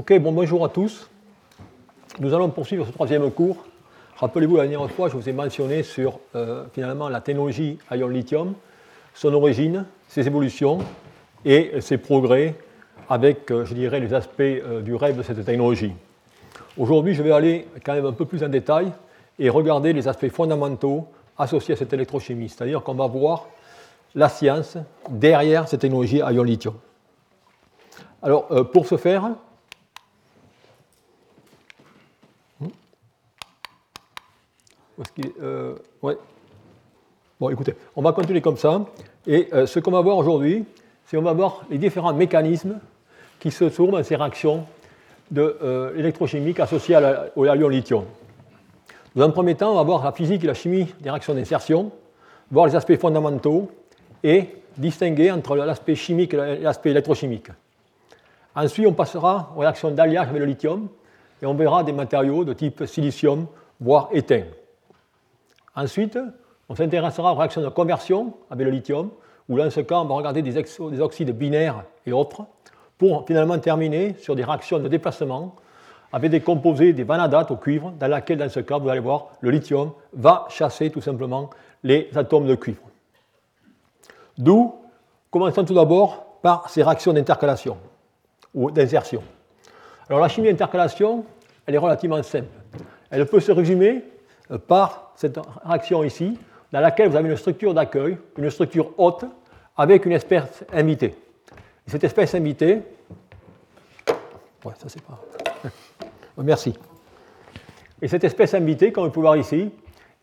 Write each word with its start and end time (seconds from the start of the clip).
Ok, 0.00 0.18
bon, 0.18 0.32
bonjour 0.32 0.64
à 0.64 0.70
tous. 0.70 1.10
Nous 2.20 2.32
allons 2.32 2.48
poursuivre 2.48 2.86
ce 2.86 2.90
troisième 2.90 3.30
cours. 3.30 3.66
Rappelez-vous, 4.16 4.56
la 4.56 4.66
dernière 4.66 4.90
fois, 4.90 5.10
je 5.10 5.14
vous 5.14 5.28
ai 5.28 5.34
mentionné 5.34 5.82
sur 5.82 6.20
euh, 6.34 6.64
finalement 6.72 7.10
la 7.10 7.20
technologie 7.20 7.76
à 7.90 7.98
ion 7.98 8.08
lithium, 8.08 8.54
son 9.12 9.34
origine, 9.34 9.84
ses 10.08 10.26
évolutions 10.26 10.78
et 11.44 11.82
ses 11.82 11.98
progrès 11.98 12.54
avec, 13.10 13.50
euh, 13.50 13.66
je 13.66 13.74
dirais, 13.74 14.00
les 14.00 14.14
aspects 14.14 14.40
euh, 14.40 14.80
du 14.80 14.94
rêve 14.94 15.18
de 15.18 15.22
cette 15.22 15.44
technologie. 15.44 15.92
Aujourd'hui, 16.78 17.12
je 17.12 17.22
vais 17.22 17.32
aller 17.32 17.68
quand 17.84 17.92
même 17.92 18.06
un 18.06 18.14
peu 18.14 18.24
plus 18.24 18.42
en 18.42 18.48
détail 18.48 18.90
et 19.38 19.50
regarder 19.50 19.92
les 19.92 20.08
aspects 20.08 20.30
fondamentaux 20.30 21.08
associés 21.36 21.74
à 21.74 21.76
cette 21.76 21.92
électrochimie, 21.92 22.48
c'est-à-dire 22.48 22.82
qu'on 22.82 22.94
va 22.94 23.06
voir 23.06 23.48
la 24.14 24.30
science 24.30 24.78
derrière 25.10 25.68
cette 25.68 25.82
technologie 25.82 26.22
à 26.22 26.32
ion 26.32 26.42
lithium. 26.42 26.76
Alors, 28.22 28.46
pour 28.70 28.86
ce 28.86 28.96
faire, 28.96 29.30
Euh. 35.44 35.74
Bon, 37.40 37.48
écoutez, 37.48 37.74
on 37.96 38.02
va 38.02 38.12
continuer 38.12 38.40
comme 38.40 38.58
ça. 38.58 38.84
Et 39.26 39.48
euh, 39.52 39.66
ce 39.66 39.78
qu'on 39.80 39.90
va 39.90 40.02
voir 40.02 40.18
aujourd'hui, 40.18 40.64
c'est 41.06 41.16
qu'on 41.16 41.22
va 41.22 41.32
voir 41.32 41.64
les 41.70 41.78
différents 41.78 42.12
mécanismes 42.12 42.78
qui 43.38 43.50
se 43.50 43.64
trouvent 43.64 43.92
dans 43.92 44.02
ces 44.02 44.16
réactions 44.16 44.66
de, 45.30 45.56
euh, 45.62 45.96
électrochimiques 45.96 46.60
associées 46.60 46.96
à 46.96 47.30
au 47.36 47.46
ion 47.46 47.68
lithium. 47.68 48.04
Dans 49.16 49.24
un 49.24 49.30
premier 49.30 49.54
temps, 49.54 49.72
on 49.72 49.76
va 49.76 49.82
voir 49.82 50.04
la 50.04 50.12
physique 50.12 50.44
et 50.44 50.46
la 50.46 50.54
chimie 50.54 50.86
des 51.00 51.10
réactions 51.10 51.34
d'insertion, 51.34 51.90
voir 52.50 52.66
les 52.66 52.76
aspects 52.76 52.96
fondamentaux 52.96 53.70
et 54.22 54.48
distinguer 54.76 55.30
entre 55.30 55.56
l'aspect 55.56 55.94
chimique 55.94 56.34
et 56.34 56.58
l'aspect 56.58 56.90
électrochimique. 56.90 57.48
Ensuite, 58.54 58.86
on 58.86 58.92
passera 58.92 59.52
aux 59.56 59.60
réactions 59.60 59.90
d'alliage 59.90 60.28
avec 60.28 60.40
le 60.40 60.46
lithium 60.46 60.88
et 61.40 61.46
on 61.46 61.54
verra 61.54 61.84
des 61.84 61.92
matériaux 61.92 62.44
de 62.44 62.52
type 62.52 62.84
silicium, 62.84 63.46
voire 63.80 64.10
éteint. 64.12 64.42
Ensuite, 65.80 66.18
on 66.68 66.74
s'intéressera 66.74 67.32
aux 67.32 67.36
réactions 67.36 67.62
de 67.62 67.68
conversion 67.70 68.34
avec 68.50 68.66
le 68.66 68.70
lithium, 68.70 69.08
où 69.48 69.56
dans 69.56 69.70
ce 69.70 69.80
cas, 69.80 69.96
on 70.00 70.04
va 70.04 70.14
regarder 70.14 70.42
des, 70.42 70.58
oxydes 71.00 71.30
binaires 71.30 71.84
et 72.04 72.12
autres, 72.12 72.42
pour 72.98 73.26
finalement 73.26 73.58
terminer 73.58 74.14
sur 74.18 74.36
des 74.36 74.44
réactions 74.44 74.78
de 74.78 74.88
déplacement 74.88 75.56
avec 76.12 76.30
des 76.32 76.40
composés, 76.40 76.92
des 76.92 77.04
vanadates 77.04 77.50
au 77.50 77.56
cuivre, 77.56 77.94
dans 77.98 78.08
laquelle, 78.08 78.36
dans 78.36 78.50
ce 78.50 78.60
cas, 78.60 78.76
vous 78.76 78.90
allez 78.90 79.00
voir, 79.00 79.28
le 79.40 79.50
lithium 79.50 79.92
va 80.12 80.46
chasser 80.50 80.90
tout 80.90 81.00
simplement 81.00 81.48
les 81.82 82.10
atomes 82.14 82.46
de 82.46 82.56
cuivre. 82.56 82.82
D'où, 84.36 84.74
commençons 85.30 85.64
tout 85.64 85.74
d'abord 85.74 86.26
par 86.42 86.68
ces 86.68 86.82
réactions 86.82 87.14
d'intercalation 87.14 87.78
ou 88.52 88.70
d'insertion. 88.70 89.22
Alors 90.10 90.20
la 90.20 90.28
chimie 90.28 90.48
d'intercalation, 90.48 91.24
elle 91.64 91.74
est 91.74 91.78
relativement 91.78 92.22
simple. 92.22 92.48
Elle 93.08 93.24
peut 93.24 93.40
se 93.40 93.52
résumer 93.52 94.04
euh, 94.50 94.58
par 94.58 95.09
cette 95.20 95.38
réaction 95.66 96.02
ici, 96.02 96.38
dans 96.72 96.80
laquelle 96.80 97.10
vous 97.10 97.16
avez 97.16 97.28
une 97.28 97.36
structure 97.36 97.74
d'accueil, 97.74 98.16
une 98.38 98.48
structure 98.48 98.90
haute, 98.96 99.26
avec 99.76 100.06
une 100.06 100.12
espèce 100.12 100.64
invitée. 100.72 101.14
cette 101.86 102.04
espèce 102.04 102.34
invitée, 102.34 102.80
ouais, 104.64 104.72
ça 104.78 104.88
c'est 104.88 105.02
pas. 105.02 105.20
Merci. 106.38 106.74
Et 108.00 108.08
cette 108.08 108.24
espèce 108.24 108.54
invitée, 108.54 108.92
comme 108.92 109.04
vous 109.04 109.10
pouvez 109.10 109.24
voir 109.26 109.36
ici, 109.36 109.70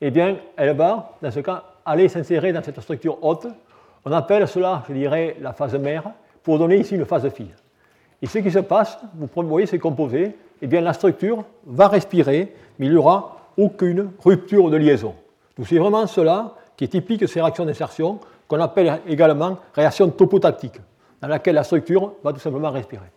eh 0.01 0.09
bien, 0.09 0.37
elle 0.55 0.75
va, 0.75 1.15
dans 1.21 1.29
ce 1.29 1.41
cas, 1.41 1.63
aller 1.85 2.09
s'insérer 2.09 2.51
dans 2.51 2.63
cette 2.63 2.81
structure 2.81 3.23
haute. 3.23 3.45
On 4.03 4.11
appelle 4.11 4.47
cela, 4.47 4.83
je 4.87 4.93
dirais, 4.93 5.37
la 5.39 5.53
phase 5.53 5.75
mère, 5.75 6.09
pour 6.41 6.57
donner 6.57 6.77
ici 6.77 6.95
une 6.95 7.05
phase 7.05 7.29
fille. 7.29 7.53
Et 8.19 8.25
ce 8.25 8.39
qui 8.39 8.49
se 8.49 8.59
passe, 8.59 8.97
vous 9.13 9.29
voyez 9.47 9.67
ces 9.67 9.77
composés, 9.77 10.35
eh 10.59 10.65
bien, 10.65 10.81
la 10.81 10.93
structure 10.93 11.43
va 11.67 11.87
respirer, 11.87 12.55
mais 12.79 12.87
il 12.87 12.93
y 12.93 12.97
aura 12.97 13.36
aucune 13.57 14.11
rupture 14.23 14.69
de 14.69 14.77
liaison. 14.77 15.15
C'est 15.65 15.79
vraiment 15.79 16.05
cela 16.07 16.55
qui 16.75 16.83
est 16.83 16.89
typique 16.89 17.21
de 17.21 17.27
ces 17.27 17.41
réactions 17.41 17.65
d'insertion, 17.65 18.19
qu'on 18.47 18.59
appelle 18.59 19.01
également 19.07 19.57
réaction 19.73 20.09
topotactique, 20.09 20.79
dans 21.21 21.27
laquelle 21.27 21.55
la 21.55 21.63
structure 21.63 22.13
va 22.23 22.31
tout 22.31 22.39
simplement 22.39 22.69
respirer. 22.69 23.07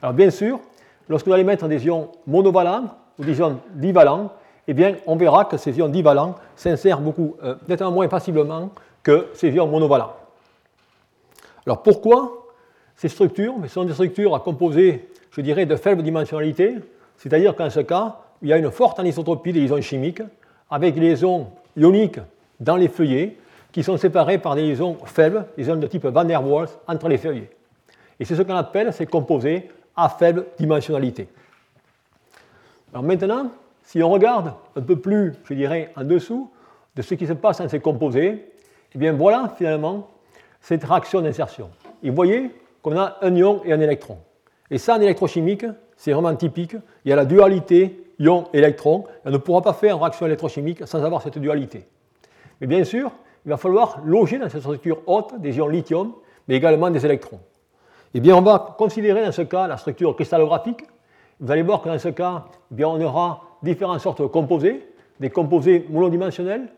Alors 0.00 0.14
bien 0.14 0.30
sûr, 0.30 0.60
lorsque 1.08 1.26
vous 1.26 1.32
allez 1.32 1.44
mettre 1.44 1.66
des 1.66 1.84
ions 1.84 2.12
monovalents 2.26 2.84
ou 3.18 3.24
des 3.24 3.36
ions 3.38 3.58
divalents, 3.74 4.30
eh 4.68 4.74
bien, 4.74 4.96
on 5.06 5.16
verra 5.16 5.46
que 5.46 5.56
ces 5.56 5.76
ions 5.76 5.88
divalents 5.88 6.36
s'insèrent 6.54 7.00
beaucoup, 7.00 7.36
euh, 7.42 7.56
nettement 7.66 7.90
moins 7.90 8.08
facilement 8.08 8.70
que 9.02 9.28
ces 9.34 9.50
ions 9.50 9.66
monovalents. 9.66 10.12
Alors 11.66 11.82
pourquoi 11.82 12.46
ces 12.94 13.08
structures? 13.08 13.54
Ce 13.62 13.68
sont 13.68 13.84
des 13.84 13.94
structures 13.94 14.34
à 14.34 14.40
composer, 14.40 15.08
je 15.30 15.40
dirais, 15.40 15.66
de 15.66 15.76
faible 15.76 16.02
dimensionnalité, 16.02 16.76
c'est-à-dire 17.16 17.56
qu'en 17.56 17.70
ce 17.70 17.80
cas, 17.80 18.20
il 18.42 18.48
y 18.48 18.52
a 18.52 18.58
une 18.58 18.70
forte 18.70 18.98
anisotropie 18.98 19.52
des 19.52 19.60
liaisons 19.60 19.80
chimiques, 19.80 20.22
avec 20.70 20.94
des 20.94 21.00
liaisons 21.00 21.48
ioniques 21.76 22.20
dans 22.60 22.76
les 22.76 22.88
feuillets 22.88 23.36
qui 23.72 23.82
sont 23.82 23.96
séparées 23.96 24.38
par 24.38 24.54
des 24.54 24.62
liaisons 24.62 24.96
faibles, 25.04 25.46
des 25.56 25.62
liaisons 25.62 25.76
de 25.76 25.86
type 25.86 26.06
Van 26.06 26.24
der 26.24 26.46
Waals, 26.46 26.68
entre 26.86 27.08
les 27.08 27.18
feuillets. 27.18 27.50
Et 28.20 28.24
c'est 28.24 28.34
ce 28.34 28.42
qu'on 28.42 28.56
appelle 28.56 28.92
ces 28.92 29.06
composés 29.06 29.70
à 29.96 30.08
faible 30.08 30.46
dimensionnalité. 30.58 31.28
Alors 32.92 33.02
maintenant, 33.02 33.50
si 33.82 34.02
on 34.02 34.10
regarde 34.10 34.54
un 34.76 34.82
peu 34.82 34.96
plus, 34.96 35.34
je 35.44 35.54
dirais, 35.54 35.92
en 35.96 36.04
dessous 36.04 36.50
de 36.96 37.02
ce 37.02 37.14
qui 37.14 37.26
se 37.26 37.32
passe 37.32 37.58
dans 37.58 37.68
ces 37.68 37.80
composés, 37.80 38.46
eh 38.94 38.98
bien 38.98 39.12
voilà 39.12 39.52
finalement 39.56 40.08
cette 40.60 40.84
réaction 40.84 41.20
d'insertion. 41.20 41.70
Et 42.02 42.10
vous 42.10 42.16
voyez 42.16 42.50
qu'on 42.82 42.98
a 42.98 43.18
un 43.22 43.34
ion 43.34 43.62
et 43.64 43.72
un 43.72 43.80
électron. 43.80 44.18
Et 44.70 44.78
ça, 44.78 44.96
en 44.96 45.00
électrochimique, 45.00 45.64
c'est 45.98 46.12
vraiment 46.12 46.34
typique. 46.34 46.76
Il 47.04 47.10
y 47.10 47.12
a 47.12 47.16
la 47.16 47.26
dualité 47.26 48.04
ion-électron. 48.20 49.04
On 49.24 49.30
ne 49.30 49.36
pourra 49.36 49.60
pas 49.60 49.74
faire 49.74 49.96
une 49.96 50.00
réaction 50.00 50.26
électrochimique 50.26 50.86
sans 50.86 51.04
avoir 51.04 51.20
cette 51.20 51.38
dualité. 51.38 51.86
Mais 52.60 52.66
bien 52.66 52.84
sûr, 52.84 53.10
il 53.44 53.50
va 53.50 53.56
falloir 53.56 54.00
loger 54.04 54.38
dans 54.38 54.48
cette 54.48 54.60
structure 54.60 55.02
haute 55.06 55.38
des 55.40 55.56
ions 55.56 55.68
lithium, 55.68 56.12
mais 56.46 56.54
également 56.54 56.90
des 56.90 57.04
électrons. 57.04 57.40
Eh 58.14 58.20
bien, 58.20 58.36
on 58.36 58.42
va 58.42 58.76
considérer 58.78 59.24
dans 59.24 59.32
ce 59.32 59.42
cas 59.42 59.66
la 59.66 59.76
structure 59.76 60.14
cristallographique. 60.14 60.82
Vous 61.40 61.50
allez 61.50 61.62
voir 61.62 61.82
que 61.82 61.88
dans 61.88 61.98
ce 61.98 62.08
cas, 62.08 62.44
eh 62.70 62.74
bien, 62.74 62.88
on 62.88 63.00
aura 63.00 63.42
différentes 63.62 64.00
sortes 64.00 64.22
de 64.22 64.26
composés, 64.26 64.88
des 65.18 65.30
composés 65.30 65.84
monodimensionnels, 65.90 66.68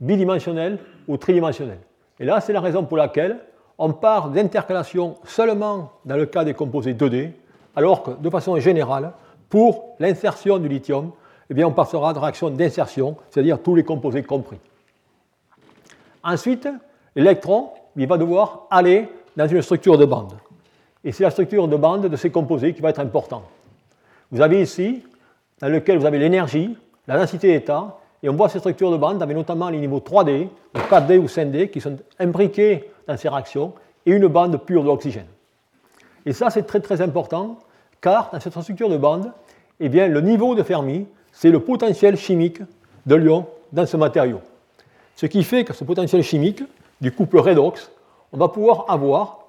bidimensionnels 0.00 0.78
ou 1.06 1.18
tridimensionnels. 1.18 1.80
Et 2.18 2.24
là, 2.24 2.40
c'est 2.40 2.54
la 2.54 2.60
raison 2.60 2.84
pour 2.84 2.96
laquelle 2.96 3.38
on 3.76 3.92
part 3.92 4.30
d'intercalation 4.30 5.16
seulement 5.24 5.92
dans 6.06 6.16
le 6.16 6.26
cas 6.26 6.44
des 6.44 6.54
composés 6.54 6.94
2D, 6.94 7.32
alors 7.76 8.02
que 8.02 8.10
de 8.10 8.30
façon 8.30 8.58
générale, 8.58 9.12
pour 9.48 9.96
l'insertion 9.98 10.58
du 10.58 10.68
lithium, 10.68 11.12
eh 11.50 11.54
bien, 11.54 11.66
on 11.66 11.72
passera 11.72 12.12
de 12.12 12.18
réaction 12.18 12.50
d'insertion, 12.50 13.16
c'est-à-dire 13.30 13.58
tous 13.60 13.74
les 13.74 13.84
composés 13.84 14.22
compris. 14.22 14.58
Ensuite, 16.22 16.68
l'électron 17.14 17.70
va 17.96 18.16
devoir 18.16 18.66
aller 18.70 19.08
dans 19.36 19.46
une 19.46 19.62
structure 19.62 19.98
de 19.98 20.04
bande. 20.04 20.32
Et 21.04 21.12
c'est 21.12 21.22
la 21.22 21.30
structure 21.30 21.68
de 21.68 21.76
bande 21.76 22.06
de 22.06 22.16
ces 22.16 22.30
composés 22.30 22.72
qui 22.72 22.80
va 22.80 22.90
être 22.90 23.00
importante. 23.00 23.44
Vous 24.30 24.40
avez 24.40 24.62
ici, 24.62 25.04
dans 25.60 25.68
lequel 25.68 25.98
vous 25.98 26.06
avez 26.06 26.18
l'énergie, 26.18 26.76
la 27.06 27.18
densité 27.18 27.52
d'état, 27.52 27.98
et 28.22 28.28
on 28.30 28.34
voit 28.34 28.48
ces 28.48 28.58
structures 28.58 28.90
de 28.90 28.96
bande 28.96 29.22
avec 29.22 29.36
notamment 29.36 29.68
les 29.68 29.78
niveaux 29.78 30.00
3D, 30.00 30.48
4D 30.74 31.18
ou 31.18 31.26
5D 31.26 31.70
qui 31.70 31.80
sont 31.80 31.96
imbriqués 32.18 32.90
dans 33.06 33.18
ces 33.18 33.28
réactions, 33.28 33.74
et 34.06 34.12
une 34.12 34.26
bande 34.28 34.56
pure 34.64 34.82
d'oxygène. 34.82 35.26
Et 36.26 36.32
ça, 36.32 36.50
c'est 36.50 36.62
très 36.64 36.80
très 36.80 37.00
important 37.00 37.58
car 38.00 38.30
dans 38.32 38.40
cette 38.40 38.58
structure 38.60 38.88
de 38.88 38.96
bande, 38.96 39.32
eh 39.80 39.88
bien, 39.88 40.08
le 40.08 40.20
niveau 40.20 40.54
de 40.54 40.62
Fermi, 40.62 41.06
c'est 41.32 41.50
le 41.50 41.60
potentiel 41.60 42.16
chimique 42.16 42.60
de 43.06 43.14
l'ion 43.14 43.46
dans 43.72 43.86
ce 43.86 43.96
matériau. 43.96 44.40
Ce 45.16 45.26
qui 45.26 45.42
fait 45.42 45.64
que 45.64 45.72
ce 45.72 45.84
potentiel 45.84 46.22
chimique 46.22 46.62
du 47.00 47.12
couple 47.12 47.38
redox, 47.38 47.90
on 48.32 48.36
va 48.38 48.48
pouvoir 48.48 48.86
avoir 48.88 49.44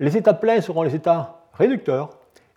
les 0.00 0.16
états 0.16 0.34
pleins 0.34 0.60
seront 0.60 0.82
les 0.82 0.94
états 0.94 1.40
réducteurs 1.54 2.10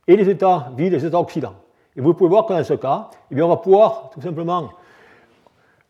et 0.08 0.16
les 0.16 0.30
états 0.30 0.72
vides 0.78 0.94
les 0.94 1.06
états 1.06 1.20
oxydants. 1.20 1.56
Et 1.96 2.02
vous 2.02 2.14
pouvez 2.14 2.30
voir 2.30 2.46
que 2.46 2.54
dans 2.54 2.64
ce 2.64 2.74
cas, 2.74 3.10
eh 3.32 3.36
bien, 3.36 3.46
on 3.46 3.50
va 3.50 3.58
pouvoir 3.58 4.12
tout 4.14 4.22
simplement 4.22 4.70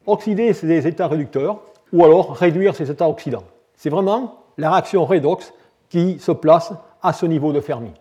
oxyder 0.05 0.53
ces 0.53 0.87
états 0.87 1.07
réducteurs 1.07 1.59
ou 1.91 2.03
alors 2.03 2.35
réduire 2.35 2.75
ces 2.75 2.89
états 2.89 3.07
oxydants. 3.07 3.43
C'est 3.75 3.89
vraiment 3.89 4.43
la 4.57 4.71
réaction 4.71 5.05
redox 5.05 5.53
qui 5.89 6.19
se 6.19 6.31
place 6.31 6.73
à 7.01 7.13
ce 7.13 7.25
niveau 7.25 7.51
de 7.53 7.59
Fermi. 7.59 7.91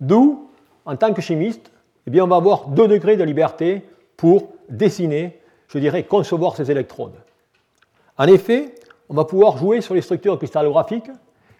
D'où, 0.00 0.50
en 0.84 0.96
tant 0.96 1.12
que 1.12 1.22
chimiste, 1.22 1.70
eh 2.06 2.10
bien, 2.10 2.24
on 2.24 2.28
va 2.28 2.36
avoir 2.36 2.68
deux 2.68 2.88
degrés 2.88 3.16
de 3.16 3.24
liberté 3.24 3.84
pour 4.16 4.52
dessiner, 4.68 5.40
je 5.68 5.78
dirais, 5.78 6.04
concevoir 6.04 6.56
ces 6.56 6.70
électrodes. 6.70 7.14
En 8.18 8.26
effet, 8.26 8.74
on 9.08 9.14
va 9.14 9.24
pouvoir 9.24 9.56
jouer 9.56 9.80
sur 9.80 9.94
les 9.94 10.02
structures 10.02 10.36
cristallographiques, 10.38 11.10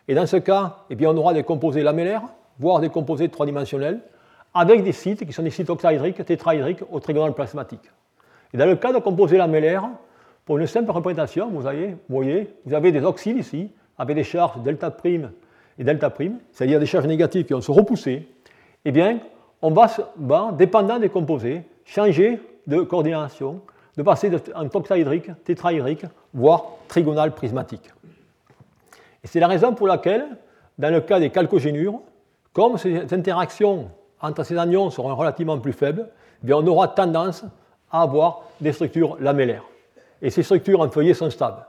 et 0.06 0.14
dans 0.14 0.26
ce 0.26 0.36
cas, 0.36 0.78
eh 0.90 0.94
bien, 0.94 1.10
on 1.10 1.16
aura 1.16 1.32
des 1.32 1.42
composés 1.42 1.82
lamellaires, 1.82 2.22
voire 2.58 2.80
des 2.80 2.90
composés 2.90 3.28
trois-dimensionnels, 3.28 4.00
avec 4.52 4.84
des 4.84 4.92
sites 4.92 5.26
qui 5.26 5.32
sont 5.32 5.42
des 5.42 5.50
sites 5.50 5.70
octaédriques, 5.70 6.24
tétraédriques 6.24 6.82
ou 6.90 7.00
trigonales 7.00 7.34
plasmatiques. 7.34 7.90
Et 8.52 8.56
dans 8.56 8.66
le 8.66 8.76
cas 8.76 8.92
de 8.92 8.98
composés 8.98 9.36
lamellaires, 9.36 9.88
pour 10.44 10.58
une 10.58 10.66
simple 10.66 10.90
représentation, 10.90 11.48
vous 11.48 11.60
voyez, 11.60 11.96
vous, 12.08 12.16
voyez, 12.16 12.54
vous 12.64 12.74
avez 12.74 12.92
des 12.92 13.02
oxydes 13.02 13.38
ici, 13.38 13.70
avec 13.98 14.14
des 14.14 14.24
charges 14.24 14.62
delta' 14.62 14.90
et 15.78 15.84
delta', 15.84 16.12
c'est-à-dire 16.52 16.80
des 16.80 16.86
charges 16.86 17.06
négatives 17.06 17.44
qui 17.44 17.52
vont 17.52 17.60
se 17.60 17.70
repousser, 17.70 18.28
eh 18.84 18.92
bien, 18.92 19.18
on 19.62 19.70
va, 19.70 20.52
dépendant 20.52 20.98
des 20.98 21.08
composés, 21.08 21.62
changer 21.84 22.40
de 22.66 22.80
coordination, 22.82 23.60
de 23.96 24.02
passer 24.02 24.30
en 24.54 24.66
octaédrique, 24.66 25.30
tétraédrique, 25.44 26.04
voire 26.32 26.64
trigonal 26.88 27.32
prismatique. 27.32 27.90
Et 29.22 29.26
c'est 29.26 29.40
la 29.40 29.48
raison 29.48 29.74
pour 29.74 29.86
laquelle, 29.86 30.26
dans 30.78 30.90
le 30.90 31.00
cas 31.00 31.18
des 31.18 31.30
calcogénures, 31.30 32.00
comme 32.52 32.76
ces 32.76 33.12
interactions 33.12 33.90
entre 34.20 34.44
ces 34.44 34.56
anions 34.58 34.90
seront 34.90 35.14
relativement 35.14 35.58
plus 35.58 35.72
faibles, 35.72 36.08
eh 36.46 36.52
on 36.52 36.66
aura 36.66 36.88
tendance 36.88 37.44
à 37.90 38.02
avoir 38.02 38.42
des 38.60 38.72
structures 38.72 39.16
lamellaires. 39.20 39.64
Et 40.20 40.30
ces 40.30 40.42
structures 40.42 40.80
en 40.80 40.90
feuillet 40.90 41.14
sont 41.14 41.30
stables. 41.30 41.64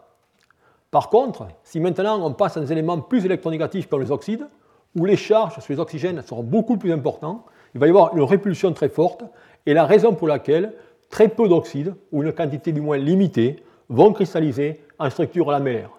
Par 0.91 1.09
contre, 1.09 1.47
si 1.63 1.79
maintenant 1.79 2.25
on 2.25 2.33
passe 2.33 2.57
à 2.57 2.61
des 2.61 2.71
éléments 2.71 2.99
plus 2.99 3.25
électronégatifs 3.25 3.87
comme 3.87 4.01
les 4.01 4.11
oxydes, 4.11 4.47
où 4.95 5.05
les 5.05 5.17
charges 5.17 5.59
sur 5.59 5.73
les 5.73 5.79
oxygènes 5.79 6.21
seront 6.21 6.43
beaucoup 6.43 6.77
plus 6.77 6.91
importantes, 6.91 7.43
il 7.73 7.79
va 7.79 7.87
y 7.87 7.89
avoir 7.89 8.15
une 8.15 8.23
répulsion 8.23 8.71
très 8.71 8.89
forte, 8.89 9.25
et 9.65 9.73
la 9.73 9.85
raison 9.85 10.13
pour 10.13 10.27
laquelle 10.27 10.73
très 11.09 11.27
peu 11.27 11.47
d'oxydes, 11.47 11.95
ou 12.11 12.23
une 12.23 12.31
quantité 12.31 12.71
du 12.71 12.81
moins 12.81 12.97
limitée, 12.97 13.63
vont 13.89 14.13
cristalliser 14.13 14.81
en 14.97 15.09
structure 15.09 15.51
lamellaire. 15.51 15.89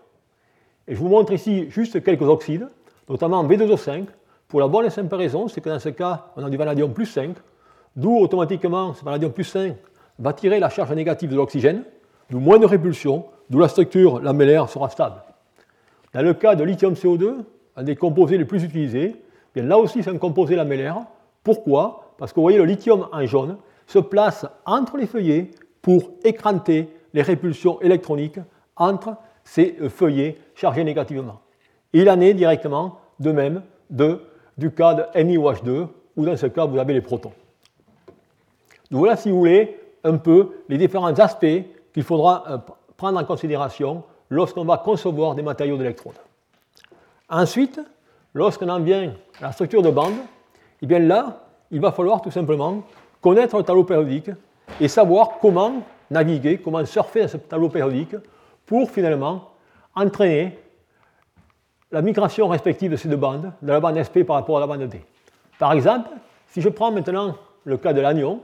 Et 0.89 0.95
je 0.95 1.01
vous 1.01 1.09
montre 1.09 1.33
ici 1.33 1.71
juste 1.71 2.03
quelques 2.03 2.23
oxydes, 2.23 2.69
notamment 3.09 3.45
V2O5, 3.47 4.07
pour 4.49 4.61
la 4.61 4.69
bonne 4.69 4.87
et 4.87 4.91
simple 4.91 5.15
raison, 5.15 5.49
c'est 5.49 5.61
que 5.61 5.69
dans 5.69 5.79
ce 5.79 5.89
cas, 5.89 6.27
on 6.37 6.45
a 6.45 6.51
du 6.51 6.57
vanadium 6.57 6.93
plus 6.93 7.07
5, 7.07 7.37
d'où 7.97 8.17
automatiquement 8.19 8.95
ce 8.95 9.05
vanadium 9.05 9.33
plus 9.33 9.45
5 9.45 9.75
va 10.19 10.33
tirer 10.33 10.61
la 10.61 10.71
charge 10.71 10.93
négative 10.93 11.31
de 11.31 11.37
l'oxygène, 11.37 11.85
d'où 12.31 12.39
moins 12.39 12.59
de 12.59 12.67
répulsion, 12.67 13.27
d'où 13.51 13.59
la 13.59 13.69
structure 13.69 14.21
lamellaire 14.21 14.69
sera 14.69 14.89
stable. 14.89 15.23
Dans 16.13 16.23
le 16.23 16.35
cas 16.35 16.55
de 16.55 16.65
lithium 16.65 16.95
CO2, 16.95 17.45
un 17.77 17.83
des 17.83 17.97
composés 17.97 18.39
les 18.39 18.45
plus 18.45 18.65
utilisés, 18.65 19.17
bien 19.55 19.65
là 19.65 19.79
aussi 19.79 20.03
c'est 20.03 20.11
un 20.11 20.19
composé 20.19 20.57
lamellaire. 20.57 20.99
Pourquoi? 21.43 22.15
Parce 22.19 22.33
que 22.33 22.37
vous 22.37 22.43
voyez 22.43 22.59
le 22.59 22.65
lithium 22.65 23.09
en 23.13 23.27
jaune 23.27 23.59
se 23.87 23.99
place 23.99 24.47
entre 24.65 24.97
les 24.97 25.07
feuillets 25.07 25.51
pour 25.83 26.11
écranter 26.25 26.89
les 27.13 27.23
répulsions 27.23 27.81
électroniques 27.81 28.41
entre 28.77 29.17
ces 29.45 29.77
feuillets 29.89 30.39
chargés 30.55 30.85
négativement. 30.85 31.41
Il 31.93 32.11
en 32.11 32.21
est 32.21 32.35
directement 32.35 32.99
de 33.21 33.33
même 33.33 33.63
de 33.91 34.21
du 34.59 34.71
cas 34.71 34.95
de 34.95 35.03
NiOH2, 35.15 35.89
où 36.17 36.25
dans 36.25 36.37
ce 36.37 36.47
cas, 36.47 36.65
vous 36.65 36.79
avez 36.79 36.95
les 36.95 37.01
protons. 37.01 37.33
Donc 38.91 39.01
voilà, 39.01 39.17
si 39.17 39.31
vous 39.31 39.39
voulez, 39.39 39.79
un 40.05 40.17
peu 40.17 40.53
les 40.69 40.79
différents 40.79 41.13
aspects 41.19 41.47
qu'il 41.93 42.03
faudra 42.03 42.45
euh, 42.49 42.59
prendre 42.97 43.19
en 43.21 43.25
considération 43.25 44.05
lorsqu'on 44.31 44.65
va 44.65 44.79
concevoir 44.79 45.35
des 45.35 45.43
matériaux 45.43 45.77
d'électrode. 45.77 46.17
Ensuite, 47.29 47.81
lorsqu'on 48.35 48.69
en 48.69 48.81
vient 48.81 49.13
à 49.41 49.45
la 49.45 49.53
structure 49.53 49.83
de 49.83 49.91
bande, 49.91 50.15
eh 50.83 50.87
bien 50.87 50.99
là, 50.99 51.45
il 51.71 51.81
va 51.81 51.93
falloir 51.93 52.23
tout 52.23 52.31
simplement 52.31 52.83
connaître 53.21 53.57
le 53.57 53.65
tableau 53.65 53.85
périodique 53.85 54.31
et 54.81 54.89
savoir 54.89 55.39
comment 55.41 55.83
naviguer, 56.11 56.59
comment 56.59 56.85
surfer 56.85 57.23
dans 57.23 57.29
ce 57.29 57.37
tableau 57.37 57.69
périodique 57.69 58.15
pour 58.65 58.91
finalement 58.91 59.51
entraîner 59.95 60.59
la 61.91 62.03
migration 62.03 62.49
respective 62.49 62.91
de 62.91 62.97
ces 62.97 63.09
deux 63.09 63.17
bandes, 63.17 63.53
de 63.63 63.69
la 63.69 63.81
bande 63.81 64.03
SP 64.03 64.23
par 64.27 64.37
rapport 64.37 64.59
à 64.59 64.61
la 64.61 64.67
bande 64.67 64.89
D. 64.89 65.01
Par 65.59 65.73
exemple, 65.73 66.11
si 66.49 66.61
je 66.61 66.69
prends 66.69 66.91
maintenant 66.91 67.37
le 67.65 67.77
cas 67.77 67.93
de 67.93 68.01
l'anion, 68.01 68.41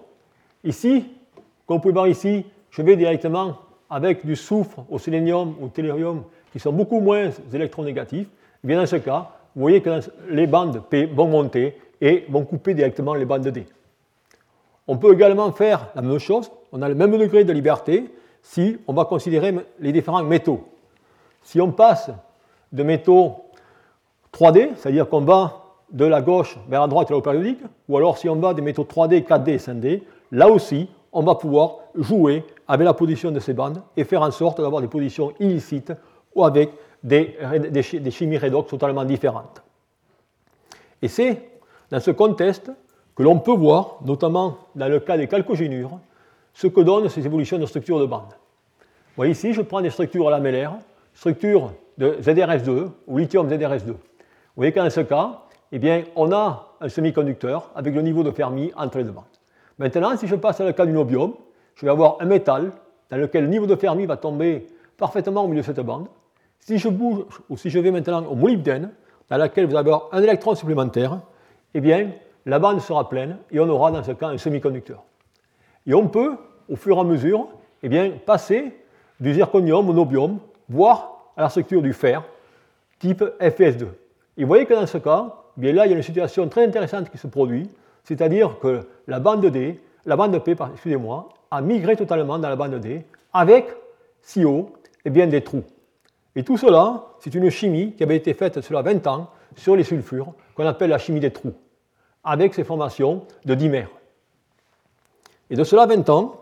ici, 0.65 1.07
comme 1.67 1.77
vous 1.77 1.83
pouvez 1.83 1.95
voir 1.95 2.07
ici, 2.07 2.47
je 2.71 2.83
vais 2.83 2.97
directement 2.97 3.59
avec 3.93 4.25
du 4.25 4.37
soufre 4.37 4.85
au 4.91 4.99
sélénium 4.99 5.55
ou 5.61 5.67
au 5.67 5.69
tellurium 5.69 6.25
qui 6.51 6.59
sont 6.59 6.73
beaucoup 6.73 7.01
moins 7.01 7.29
électronégatifs. 7.53 8.27
Et 8.65 8.67
bien 8.67 8.79
dans 8.79 8.87
ce 8.87 8.97
cas, 8.97 9.29
vous 9.55 9.61
voyez 9.61 9.83
que 9.83 10.01
les 10.31 10.47
bandes 10.47 10.83
P 10.89 11.05
vont 11.05 11.29
monter 11.29 11.79
et 12.01 12.25
vont 12.31 12.45
couper 12.45 12.73
directement 12.73 13.13
les 13.15 13.27
bandes 13.27 13.47
D. 13.47 13.67
On 14.89 14.97
peut 14.97 15.13
également 15.13 15.53
faire 15.53 15.89
la 15.95 16.01
même 16.01 16.19
chose, 16.19 16.51
on 16.73 16.81
a 16.81 16.89
le 16.89 16.95
même 16.95 17.17
degré 17.17 17.45
de 17.45 17.53
liberté 17.53 18.11
si 18.41 18.79
on 18.89 18.95
va 18.95 19.05
considérer 19.05 19.55
les 19.79 19.93
différents 19.93 20.25
métaux. 20.25 20.67
Si 21.43 21.61
on 21.61 21.71
passe 21.71 22.11
de 22.73 22.83
métaux 22.83 23.45
3D, 24.33 24.71
c'est-à-dire 24.77 25.09
qu'on 25.09 25.21
va 25.21 25.65
de 25.93 26.07
la 26.07 26.23
gauche 26.23 26.59
vers 26.67 26.81
la 26.81 26.87
droite 26.87 27.11
et 27.11 27.15
la 27.15 27.21
périodique, 27.21 27.61
ou 27.89 27.97
alors 27.99 28.17
si 28.17 28.29
on 28.29 28.37
va 28.37 28.55
des 28.55 28.63
métaux 28.63 28.85
3D, 28.85 29.23
4D 29.23 29.51
et 29.51 29.57
5D, 29.59 30.03
là 30.33 30.49
aussi, 30.49 30.89
on 31.13 31.23
va 31.23 31.35
pouvoir 31.35 31.79
jouer 31.95 32.45
avec 32.67 32.85
la 32.85 32.95
position 32.95 33.31
de 33.31 33.39
ces 33.39 33.53
bandes 33.53 33.83
et 33.97 34.05
faire 34.05 34.23
en 34.23 34.31
sorte 34.31 34.61
d'avoir 34.61 34.81
des 34.81 34.89
positions 34.89 35.33
illicites 35.39 35.93
ou 36.35 36.45
avec 36.45 36.71
des, 37.03 37.37
chimies 38.11 38.39
redox 38.39 38.71
totalement 38.71 39.05
différentes. 39.05 39.63
Et 41.03 41.09
c'est 41.09 41.51
dans 41.91 42.01
ce 42.01 42.11
contexte 42.11 42.71
que 43.15 43.23
l'on 43.23 43.39
peut 43.39 43.53
voir, 43.53 43.99
notamment 44.05 44.57
dans 44.75 44.89
le 44.89 45.01
cas 45.01 45.19
des 45.19 45.29
calcogénures, 45.29 45.99
ce 46.55 46.67
que 46.67 46.81
donnent 46.81 47.09
ces 47.09 47.27
évolutions 47.27 47.59
de 47.59 47.67
structure 47.67 47.99
de 48.01 48.07
bande. 48.07 48.31
Vous 48.31 49.17
voyez 49.17 49.33
ici, 49.33 49.53
je 49.53 49.61
prends 49.61 49.83
des 49.83 49.91
structures 49.91 50.31
lamellaires, 50.31 50.75
structures 51.13 51.73
de 51.99 52.17
ZRS2 52.23 52.89
ou 53.07 53.19
lithium 53.19 53.49
ZRS2. 53.49 53.89
Vous 53.89 53.97
voyez 54.57 54.73
qu'en 54.73 54.89
ce 54.89 55.01
cas, 55.01 55.43
eh 55.73 55.79
bien, 55.79 56.05
on 56.17 56.33
a 56.33 56.77
un 56.81 56.89
semi-conducteur 56.89 57.71
avec 57.75 57.95
le 57.95 58.03
niveau 58.03 58.23
de 58.23 58.31
Fermi 58.31 58.73
entre 58.77 58.99
les 58.99 59.05
deux 59.05 59.13
bandes. 59.13 59.25
Maintenant, 59.79 60.17
si 60.17 60.27
je 60.27 60.37
passe 60.37 60.61
à 60.61 60.65
le 60.65 60.73
cas 60.73 60.87
du 60.87 60.93
nobium, 60.93 61.35
je 61.75 61.87
vais 61.87 61.91
avoir 61.91 62.17
un 62.21 62.25
métal 62.25 62.73
dans 63.11 63.17
lequel 63.17 63.45
le 63.45 63.51
niveau 63.51 63.67
de 63.67 63.77
Fermi 63.77 64.07
va 64.07 64.17
tomber 64.17 64.67
parfaitement 64.97 65.45
au 65.45 65.49
milieu 65.49 65.63
de 65.63 65.67
cette 65.67 65.81
bande. 65.81 66.07
Si 66.61 66.79
je 66.79 66.89
bouge 66.89 67.25
ou 67.49 67.57
si 67.57 67.71
je 67.71 67.79
vais 67.79 67.91
maintenant 67.91 68.25
au 68.27 68.35
molybdène, 68.35 68.91
dans 69.29 69.37
lequel 69.37 69.67
vous 69.67 69.77
avez 69.77 69.93
un 70.13 70.23
électron 70.23 70.55
supplémentaire, 70.55 71.21
eh 71.75 71.81
bien, 71.81 72.11
la 72.47 72.59
bande 72.59 72.81
sera 72.81 73.09
pleine 73.09 73.39
et 73.51 73.61
on 73.61 73.69
aura 73.69 73.91
dans 73.91 74.03
ce 74.03 74.13
cas 74.13 74.29
un 74.29 74.39
semi-conducteur. 74.39 75.03
Et 75.87 75.95
on 75.95 76.09
peut, 76.09 76.37
au 76.69 76.77
fur 76.77 76.97
et 76.97 77.01
à 77.01 77.05
mesure, 77.05 77.49
eh 77.83 77.89
bien, 77.89 78.13
passer 78.25 78.73
du 79.19 79.35
zirconium 79.35 79.89
au 79.89 79.93
nobium, 79.93 80.39
voire 80.69 81.33
à 81.37 81.43
la 81.43 81.49
structure 81.49 81.83
du 81.83 81.93
fer, 81.93 82.23
type 82.99 83.23
FS2. 83.41 83.87
Et 84.37 84.43
vous 84.43 84.49
voyez 84.49 84.67
que 84.67 84.75
dans 84.75 84.87
ce 84.87 84.99
cas, 84.99 85.35
eh 85.57 85.61
bien 85.61 85.73
là, 85.73 85.87
il 85.87 85.91
y 85.91 85.95
a 85.95 85.97
une 85.97 86.03
situation 86.03 86.49
très 86.49 86.65
intéressante 86.65 87.11
qui 87.11 87.19
se 87.19 87.27
produit, 87.27 87.69
c'est-à-dire 88.05 88.59
que 88.59 88.81
la 89.07 89.21
bande 89.21 89.47
D, 89.47 89.81
la 90.07 90.17
bande 90.17 90.39
P, 90.43 90.57
excusez-moi, 90.73 91.29
a 91.51 91.61
migré 91.61 91.97
totalement 91.97 92.39
dans 92.39 92.49
la 92.49 92.57
bande 92.57 92.81
D 92.81 93.05
avec 93.33 93.67
si 94.23 94.45
haut 94.45 94.73
et 95.05 95.11
bien, 95.11 95.27
des 95.27 95.43
trous. 95.43 95.65
Et 96.37 96.45
tout 96.45 96.57
cela, 96.57 97.07
c'est 97.19 97.35
une 97.35 97.51
chimie 97.51 97.93
qui 97.93 98.03
avait 98.03 98.17
été 98.17 98.35
faite 98.35 98.61
sur 98.61 98.75
la 98.75 98.83
20 98.83 99.07
ans 99.07 99.31
sur 99.57 99.77
les 99.77 99.85
sulfures, 99.85 100.33
qu'on 100.55 100.67
appelle 100.67 100.91
la 100.91 100.99
chimie 100.99 101.21
des 101.21 101.31
trous, 101.31 101.53
avec 102.25 102.55
ces 102.55 102.65
formations 102.65 103.27
de 103.45 103.55
dimères. 103.55 103.91
Et 105.51 105.57
de 105.57 105.65
cela 105.65 105.87
20 105.87 106.09
ans, 106.09 106.41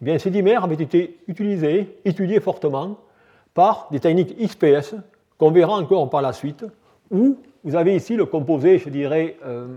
eh 0.00 0.04
bien, 0.04 0.18
ces 0.18 0.30
dimères 0.30 0.64
avaient 0.64 0.74
été 0.74 1.18
utilisés, 1.28 1.98
étudiés 2.04 2.40
fortement 2.40 2.96
par 3.54 3.88
des 3.90 4.00
techniques 4.00 4.36
XPS 4.38 4.96
qu'on 5.36 5.52
verra 5.52 5.74
encore 5.74 6.10
par 6.10 6.22
la 6.22 6.32
suite, 6.32 6.64
où 7.10 7.38
vous 7.62 7.76
avez 7.76 7.94
ici 7.94 8.16
le 8.16 8.26
composé, 8.26 8.78
je 8.78 8.88
dirais, 8.88 9.36
euh, 9.44 9.76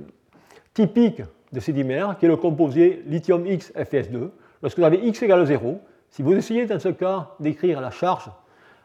typique 0.73 1.21
de 1.51 1.59
ces 1.59 1.73
dimères, 1.73 2.17
qui 2.17 2.25
est 2.25 2.29
le 2.29 2.37
composé 2.37 3.03
lithium 3.05 3.45
X 3.45 3.73
FS2. 3.75 4.29
Lorsque 4.61 4.77
vous 4.77 4.85
avez 4.85 4.97
X 5.05 5.21
égale 5.23 5.45
0, 5.45 5.79
si 6.09 6.21
vous 6.21 6.33
essayez 6.33 6.65
dans 6.65 6.79
ce 6.79 6.89
cas 6.89 7.31
d'écrire 7.39 7.81
la 7.81 7.91
charge 7.91 8.29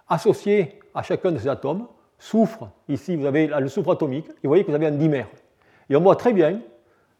associée 0.09 0.81
à 0.95 1.03
chacun 1.03 1.33
de 1.33 1.39
ces 1.39 1.49
atomes, 1.49 1.87
soufre, 2.19 2.71
ici 2.89 3.17
vous 3.17 3.27
avez 3.27 3.47
le 3.47 3.69
soufre 3.69 3.91
atomique, 3.91 4.29
et 4.29 4.33
vous 4.45 4.49
voyez 4.49 4.65
que 4.65 4.71
vous 4.71 4.77
avez 4.77 4.87
un 4.87 4.93
dimère. 4.93 5.29
Et 5.89 5.97
on 5.97 6.01
voit 6.01 6.17
très 6.17 6.33
bien, 6.33 6.61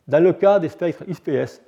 dans 0.09 0.23
le 0.23 0.33
cas 0.33 0.59
des 0.59 0.69
spectres 0.69 1.05
XPS, 1.05 1.63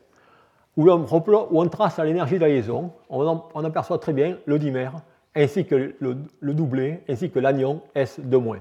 où 0.77 0.89
on, 0.91 1.69
trace 1.69 1.99
l'énergie 1.99 2.37
de 2.37 2.41
la 2.41 2.49
liaison, 2.49 2.93
on, 3.11 3.43
on 3.53 3.65
aperçoit 3.65 3.99
très 3.99 4.13
bien 4.13 4.39
le 4.47 4.59
dimère 4.59 5.03
ainsi 5.39 5.65
que 5.65 5.95
le, 6.01 6.55
doublé, 6.55 7.01
ainsi 7.09 7.31
que 7.31 7.39
l'anion 7.39 7.83
S2-. 7.95 8.59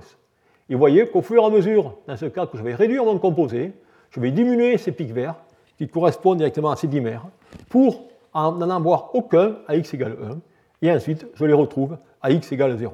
Et 0.69 0.73
vous 0.73 0.79
voyez 0.79 1.07
qu'au 1.07 1.21
fur 1.21 1.41
et 1.41 1.45
à 1.45 1.49
mesure, 1.49 1.97
dans 2.07 2.17
ce 2.17 2.25
cas, 2.25 2.45
que 2.45 2.57
je 2.57 2.63
vais 2.63 2.75
réduire 2.75 3.05
mon 3.05 3.17
composé, 3.17 3.73
je 4.11 4.19
vais 4.19 4.31
diminuer 4.31 4.77
ces 4.77 4.91
pics 4.91 5.11
verts 5.11 5.35
qui 5.77 5.87
correspondent 5.87 6.37
directement 6.37 6.71
à 6.71 6.75
ces 6.75 6.87
dimères 6.87 7.25
pour 7.69 8.03
n'en 8.33 8.69
avoir 8.69 9.15
aucun 9.15 9.57
à 9.67 9.75
x 9.75 9.93
égale 9.93 10.17
1, 10.81 10.87
et 10.87 10.91
ensuite 10.91 11.27
je 11.35 11.45
les 11.45 11.53
retrouve 11.53 11.97
à 12.21 12.31
x 12.31 12.51
égale 12.51 12.77
0. 12.77 12.93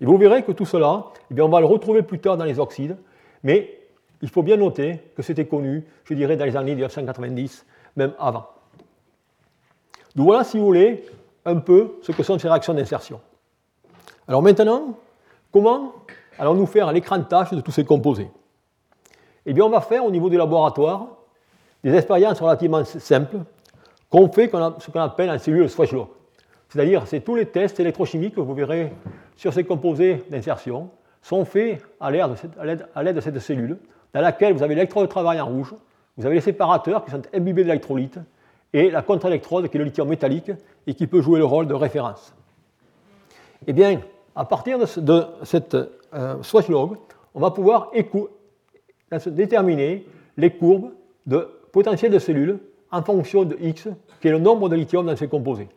Et 0.00 0.06
vous 0.06 0.16
verrez 0.18 0.42
que 0.42 0.52
tout 0.52 0.66
cela, 0.66 1.06
eh 1.30 1.34
bien, 1.34 1.44
on 1.44 1.48
va 1.48 1.60
le 1.60 1.66
retrouver 1.66 2.02
plus 2.02 2.18
tard 2.18 2.36
dans 2.36 2.44
les 2.44 2.58
oxydes, 2.58 2.96
mais 3.42 3.78
il 4.22 4.28
faut 4.28 4.42
bien 4.42 4.56
noter 4.56 5.00
que 5.16 5.22
c'était 5.22 5.46
connu, 5.46 5.84
je 6.04 6.14
dirais, 6.14 6.36
dans 6.36 6.44
les 6.44 6.56
années 6.56 6.74
1990, 6.74 7.66
même 7.96 8.12
avant. 8.18 8.46
Donc 10.16 10.26
voilà, 10.26 10.44
si 10.44 10.58
vous 10.58 10.64
voulez, 10.64 11.04
un 11.44 11.56
peu 11.56 11.98
ce 12.02 12.12
que 12.12 12.22
sont 12.22 12.38
ces 12.38 12.48
réactions 12.48 12.74
d'insertion. 12.74 13.20
Alors 14.26 14.42
maintenant, 14.42 14.98
comment 15.52 15.92
allons-nous 16.38 16.66
faire 16.66 16.92
l'écran 16.92 17.18
de 17.18 17.24
tâche 17.24 17.52
de 17.52 17.60
tous 17.60 17.72
ces 17.72 17.84
composés? 17.84 18.30
Eh 19.46 19.52
bien, 19.52 19.64
on 19.64 19.70
va 19.70 19.80
faire 19.80 20.04
au 20.04 20.10
niveau 20.10 20.30
du 20.30 20.36
laboratoire 20.36 21.08
des 21.82 21.94
expériences 21.94 22.40
relativement 22.40 22.84
simples 22.84 23.38
qu'on 24.10 24.30
fait 24.30 24.50
ce 24.78 24.90
qu'on 24.90 25.00
appelle 25.00 25.28
un 25.28 25.38
cellule 25.38 25.68
Schwarzschild. 25.68 26.06
C'est-à-dire, 26.68 27.06
c'est 27.06 27.20
tous 27.20 27.34
les 27.34 27.46
tests 27.46 27.78
électrochimiques 27.78 28.34
que 28.34 28.40
vous 28.40 28.54
verrez 28.54 28.92
sur 29.36 29.52
ces 29.52 29.64
composés 29.64 30.24
d'insertion 30.30 30.90
sont 31.22 31.44
faits 31.44 31.82
à 32.00 32.10
l'aide 32.10 33.14
de, 33.14 33.20
cette 33.20 33.38
cellule 33.38 33.78
dans 34.12 34.20
laquelle 34.20 34.54
vous 34.54 34.62
avez 34.62 34.74
l'électrode 34.74 35.06
de 35.06 35.10
travail 35.10 35.40
en 35.40 35.46
rouge, 35.46 35.74
vous 36.16 36.26
avez 36.26 36.36
les 36.36 36.40
séparateurs 36.40 37.04
qui 37.04 37.10
sont 37.10 37.22
imbibés 37.34 37.64
d'électrolyte 37.64 38.18
et 38.72 38.90
la 38.90 39.02
contre-électrode 39.02 39.68
qui 39.68 39.76
est 39.76 39.78
le 39.78 39.84
lithium 39.84 40.08
métallique 40.08 40.52
et 40.86 40.94
qui 40.94 41.06
peut 41.06 41.20
jouer 41.20 41.38
le 41.38 41.44
rôle 41.44 41.66
de 41.66 41.74
référence. 41.74 42.34
Eh 43.66 43.72
bien, 43.72 44.00
à 44.36 44.44
partir 44.44 44.78
de, 44.78 44.86
cette 45.44 45.74
euh, 45.74 46.42
swatch 46.42 46.68
log, 46.68 46.96
on 47.34 47.40
va 47.40 47.50
pouvoir 47.50 47.90
déterminer 49.18 50.06
les 50.36 50.50
courbes 50.50 50.90
de 51.26 51.48
potentiel 51.72 52.12
de 52.12 52.18
cellules 52.18 52.58
en 52.90 53.02
fonction 53.02 53.44
de 53.44 53.56
X, 53.60 53.88
qui 54.20 54.28
est 54.28 54.30
le 54.30 54.38
nombre 54.38 54.68
de 54.68 54.76
lithium 54.76 55.06
dans 55.06 55.16
ces 55.16 55.28
composés. 55.28 55.68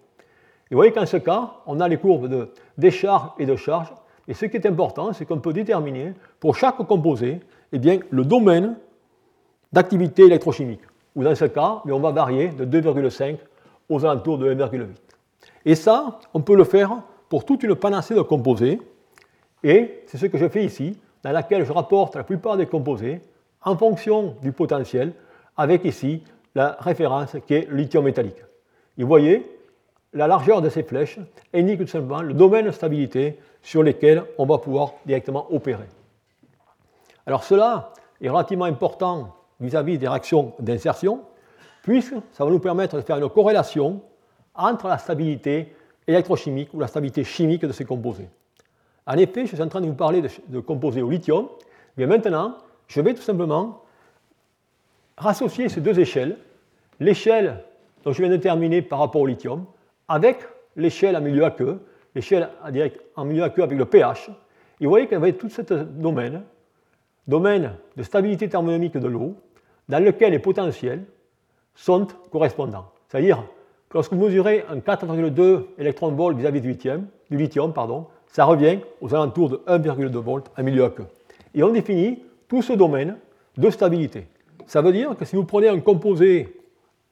Et 0.69 0.75
vous 0.75 0.77
voyez 0.77 0.91
qu'en 0.91 1.05
ce 1.05 1.17
cas, 1.17 1.53
on 1.65 1.79
a 1.79 1.87
les 1.87 1.97
courbes 1.97 2.27
de 2.27 2.49
décharge 2.77 3.31
et 3.39 3.45
de 3.45 3.55
charge. 3.55 3.93
Et 4.27 4.33
ce 4.33 4.45
qui 4.45 4.57
est 4.57 4.65
important, 4.65 5.13
c'est 5.13 5.25
qu'on 5.25 5.39
peut 5.39 5.53
déterminer 5.53 6.13
pour 6.39 6.55
chaque 6.55 6.77
composé 6.77 7.39
eh 7.71 7.79
bien, 7.79 7.99
le 8.09 8.25
domaine 8.25 8.75
d'activité 9.71 10.23
électrochimique. 10.23 10.81
Ou 11.15 11.23
dans 11.23 11.35
ce 11.35 11.45
cas, 11.45 11.81
on 11.85 11.99
va 11.99 12.11
varier 12.11 12.49
de 12.49 12.65
2,5 12.65 13.37
aux 13.89 14.05
alentours 14.05 14.37
de 14.37 14.53
1,8. 14.53 14.87
Et 15.65 15.75
ça, 15.75 16.19
on 16.33 16.41
peut 16.41 16.55
le 16.55 16.63
faire 16.63 17.01
pour 17.29 17.45
toute 17.45 17.63
une 17.63 17.75
panacée 17.75 18.13
de 18.13 18.21
composés. 18.21 18.79
Et 19.63 20.03
c'est 20.05 20.17
ce 20.17 20.25
que 20.27 20.37
je 20.37 20.47
fais 20.47 20.63
ici, 20.63 20.97
dans 21.23 21.31
laquelle 21.31 21.65
je 21.65 21.71
rapporte 21.71 22.15
la 22.15 22.23
plupart 22.23 22.57
des 22.57 22.65
composés 22.65 23.21
en 23.63 23.75
fonction 23.75 24.35
du 24.41 24.51
potentiel, 24.51 25.13
avec 25.55 25.83
ici 25.85 26.23
la 26.55 26.77
référence 26.79 27.35
qui 27.45 27.55
est 27.55 27.69
le 27.69 27.77
lithium 27.77 28.05
métallique. 28.05 28.41
Et 28.97 29.03
vous 29.03 29.07
voyez, 29.07 29.45
la 30.13 30.27
largeur 30.27 30.61
de 30.61 30.69
ces 30.69 30.83
flèches 30.83 31.19
indique 31.53 31.79
tout 31.79 31.87
simplement 31.87 32.21
le 32.21 32.33
domaine 32.33 32.65
de 32.65 32.71
stabilité 32.71 33.39
sur 33.61 33.83
lequel 33.83 34.23
on 34.37 34.45
va 34.45 34.57
pouvoir 34.57 34.93
directement 35.05 35.51
opérer. 35.53 35.87
Alors 37.25 37.43
cela 37.43 37.93
est 38.21 38.29
relativement 38.29 38.65
important 38.65 39.35
vis-à-vis 39.59 39.97
des 39.97 40.07
réactions 40.07 40.53
d'insertion, 40.59 41.21
puisque 41.83 42.15
ça 42.31 42.45
va 42.45 42.51
nous 42.51 42.59
permettre 42.59 42.95
de 42.95 43.01
faire 43.01 43.17
une 43.17 43.29
corrélation 43.29 44.01
entre 44.55 44.87
la 44.87 44.97
stabilité 44.97 45.75
électrochimique 46.07 46.73
ou 46.73 46.79
la 46.79 46.87
stabilité 46.87 47.23
chimique 47.23 47.65
de 47.65 47.71
ces 47.73 47.85
composés. 47.85 48.29
En 49.07 49.13
effet, 49.13 49.45
je 49.45 49.55
suis 49.55 49.61
en 49.61 49.69
train 49.69 49.79
de 49.79 49.87
vous 49.87 49.93
parler 49.93 50.21
de, 50.21 50.59
composés 50.59 51.01
au 51.01 51.09
lithium, 51.09 51.47
maintenant, 51.97 52.57
je 52.87 53.01
vais 53.01 53.13
tout 53.13 53.21
simplement 53.21 53.81
rassocier 55.17 55.69
ces 55.69 55.81
deux 55.81 55.97
échelles, 55.99 56.37
l'échelle 56.99 57.63
dont 58.03 58.11
je 58.11 58.21
viens 58.21 58.31
de 58.31 58.37
terminer 58.37 58.81
par 58.81 58.99
rapport 58.99 59.21
au 59.21 59.25
lithium, 59.25 59.65
avec 60.09 60.39
l'échelle 60.75 61.15
en 61.15 61.21
milieu 61.21 61.45
aqueux, 61.45 61.79
l'échelle 62.15 62.49
en 63.15 63.25
milieu 63.25 63.43
aqueux 63.43 63.63
avec 63.63 63.77
le 63.77 63.85
pH. 63.85 64.29
Et 64.79 64.85
vous 64.85 64.89
voyez 64.89 65.07
qu'avec 65.07 65.37
tout 65.37 65.49
ce 65.49 65.61
domaine, 65.61 66.43
domaine 67.27 67.73
de 67.95 68.03
stabilité 68.03 68.49
thermodynamique 68.49 68.97
de 68.97 69.07
l'eau, 69.07 69.35
dans 69.89 70.03
lequel 70.03 70.31
les 70.33 70.39
potentiels 70.39 71.05
sont 71.75 72.07
correspondants. 72.29 72.91
C'est-à-dire 73.07 73.43
que 73.89 73.97
lorsque 73.97 74.13
vous 74.13 74.25
mesurez 74.25 74.65
un 74.69 74.79
4,2 74.79 75.63
électron-volt 75.77 76.37
vis-à-vis 76.37 76.61
du 76.61 76.69
lithium, 76.71 77.07
du 77.29 77.37
lithium 77.37 77.73
pardon, 77.73 78.07
ça 78.27 78.45
revient 78.45 78.79
aux 79.01 79.13
alentours 79.13 79.49
de 79.49 79.57
1,2 79.67 80.11
volts 80.17 80.51
en 80.57 80.63
milieu 80.63 80.85
aqueux. 80.85 81.07
Et 81.53 81.63
on 81.63 81.71
définit 81.71 82.23
tout 82.47 82.61
ce 82.61 82.73
domaine 82.73 83.17
de 83.57 83.69
stabilité. 83.69 84.27
Ça 84.65 84.81
veut 84.81 84.91
dire 84.91 85.15
que 85.15 85.25
si 85.25 85.35
vous 85.35 85.45
prenez 85.45 85.69
un 85.69 85.79
composé 85.79 86.61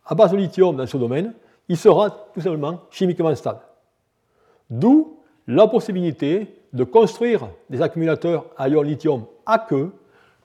à 0.05 0.13
base 0.13 0.31
de 0.31 0.37
lithium 0.37 0.75
dans 0.75 0.85
ce 0.85 0.97
domaine, 0.97 1.33
il 1.67 1.77
sera 1.77 2.09
tout 2.33 2.41
simplement 2.41 2.81
chimiquement 2.91 3.33
stable. 3.35 3.61
D'où 4.69 5.17
la 5.47 5.67
possibilité 5.67 6.47
de 6.73 6.83
construire 6.83 7.47
des 7.69 7.81
accumulateurs 7.81 8.45
à 8.57 8.67
ion 8.67 8.81
lithium 8.81 9.25
aqueux, 9.45 9.91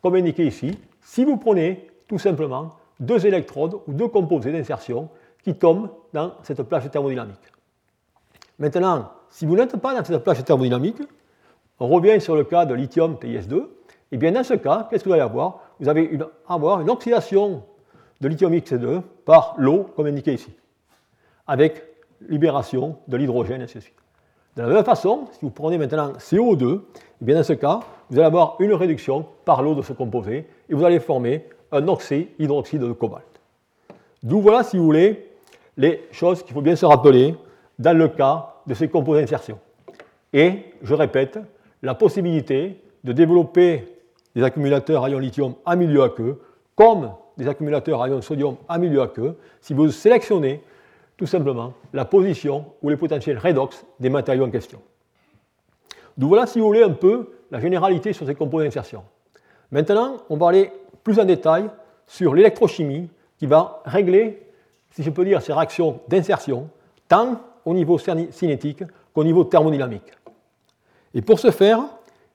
comme 0.03 0.15
indiqué 0.15 0.47
ici, 0.47 0.79
si 1.03 1.25
vous 1.25 1.37
prenez 1.37 1.89
tout 2.07 2.19
simplement 2.19 2.77
deux 2.99 3.27
électrodes 3.27 3.81
ou 3.87 3.93
deux 3.93 4.09
composés 4.09 4.53
d'insertion 4.53 5.09
qui 5.43 5.55
tombent 5.55 5.91
dans 6.13 6.35
cette 6.43 6.63
plage 6.63 6.91
thermodynamique. 6.91 7.39
Maintenant, 8.59 9.11
si 9.31 9.47
vous 9.47 9.57
n'êtes 9.57 9.77
pas 9.77 9.95
dans 9.95 10.05
cette 10.05 10.23
plage 10.23 10.45
thermodynamique, 10.45 11.01
on 11.79 11.89
revient 11.89 12.21
sur 12.21 12.37
le 12.37 12.45
cas 12.45 12.67
de 12.67 12.75
lithium 12.75 13.15
TiS2, 13.15 13.55
et 14.13 14.17
eh 14.17 14.17
bien 14.17 14.33
dans 14.33 14.43
ce 14.43 14.55
cas, 14.55 14.89
qu'est-ce 14.91 15.05
que 15.05 15.09
vous 15.09 15.15
allez 15.15 15.23
avoir? 15.23 15.61
Vous 15.79 15.89
allez 15.89 16.19
avoir 16.49 16.81
une 16.81 16.91
oxydation 16.91 17.63
de 18.21 18.29
lithium 18.29 18.53
X2 18.53 19.03
par 19.25 19.55
l'eau, 19.57 19.87
comme 19.97 20.07
indiqué 20.07 20.35
ici, 20.35 20.53
avec 21.47 21.83
libération 22.29 22.97
de 23.07 23.17
l'hydrogène, 23.17 23.61
et 23.61 23.65
ainsi 23.65 23.77
de 23.77 23.83
suite. 23.83 23.95
De 24.57 24.63
la 24.63 24.69
même 24.69 24.85
façon, 24.85 25.27
si 25.33 25.39
vous 25.43 25.51
prenez 25.51 25.79
maintenant 25.79 26.13
CO2, 26.19 26.75
et 26.75 26.81
eh 27.23 27.25
bien 27.25 27.37
dans 27.37 27.45
ce 27.45 27.53
cas, 27.53 27.81
vous 28.11 28.19
allez 28.19 28.27
avoir 28.27 28.57
une 28.59 28.75
réduction 28.75 29.25
par 29.45 29.63
l'eau 29.63 29.77
de 29.77 29.83
ce 29.83 29.93
composé, 29.93 30.49
et 30.69 30.75
vous 30.75 30.85
allez 30.85 30.99
former 30.99 31.47
un 31.71 31.87
oxyde, 31.87 32.29
hydroxyde 32.39 32.81
de 32.81 32.93
cobalt. 32.93 33.25
D'où 34.23 34.41
voilà, 34.41 34.65
si 34.65 34.77
vous 34.77 34.85
voulez, 34.85 35.31
les 35.77 36.07
choses 36.11 36.43
qu'il 36.43 36.53
faut 36.53 36.61
bien 36.61 36.77
se 36.77 36.85
rappeler 36.85 37.37
dans 37.79 37.97
le 37.97 38.09
cas 38.09 38.50
de 38.67 38.75
ces 38.75 38.89
composés 38.89 39.21
d'insertion. 39.21 39.59
Et, 40.33 40.65
je 40.83 40.95
répète, 40.95 41.39
la 41.83 41.95
possibilité 41.95 42.83
de 43.05 43.13
développer 43.13 43.97
des 44.35 44.43
accumulateurs 44.43 45.05
à 45.05 45.11
ion 45.11 45.19
lithium 45.19 45.55
à 45.65 45.77
milieu 45.77 46.03
aqueux, 46.03 46.41
comme 46.77 47.13
des 47.37 47.49
accumulateurs 47.49 48.03
à 48.03 48.09
ion 48.09 48.21
sodium 48.23 48.57
à 48.69 48.79
milieu 48.79 49.03
aqueux, 49.03 49.37
si 49.61 49.75
vous 49.75 49.91
sélectionnez 49.91 50.63
tout 51.17 51.27
simplement 51.27 51.75
la 51.93 52.05
position 52.05 52.67
ou 52.83 52.89
les 52.89 52.97
potentiels 52.97 53.39
redox 53.39 53.85
des 53.99 54.09
matériaux 54.09 54.47
en 54.47 54.51
question. 54.51 54.81
D'où 56.17 56.29
voilà, 56.29 56.47
si 56.47 56.61
vous 56.61 56.67
voulez, 56.67 56.83
un 56.83 56.91
peu 56.91 57.31
la 57.51 57.61
généralité 57.61 58.13
sur 58.13 58.27
ces 58.27 58.35
composés 58.35 58.65
d'insertion. 58.65 59.05
Maintenant, 59.71 60.19
on 60.29 60.37
va 60.37 60.49
aller 60.49 60.73
plus 61.03 61.19
en 61.19 61.25
détail 61.25 61.69
sur 62.07 62.35
l'électrochimie 62.35 63.09
qui 63.39 63.47
va 63.47 63.83
régler, 63.85 64.43
si 64.91 65.03
je 65.03 65.11
peux 65.11 65.25
dire, 65.25 65.41
ces 65.43 65.53
réactions 65.53 66.01
d'insertion, 66.09 66.69
tant 67.09 67.41
au 67.65 67.75
niveau 67.75 67.99
cinétique 67.99 68.83
qu'au 69.15 69.25
niveau 69.25 69.45
thermodynamique. 69.45 70.13
Et 71.15 71.23
pour 71.23 71.39
ce 71.39 71.51
faire, 71.51 71.81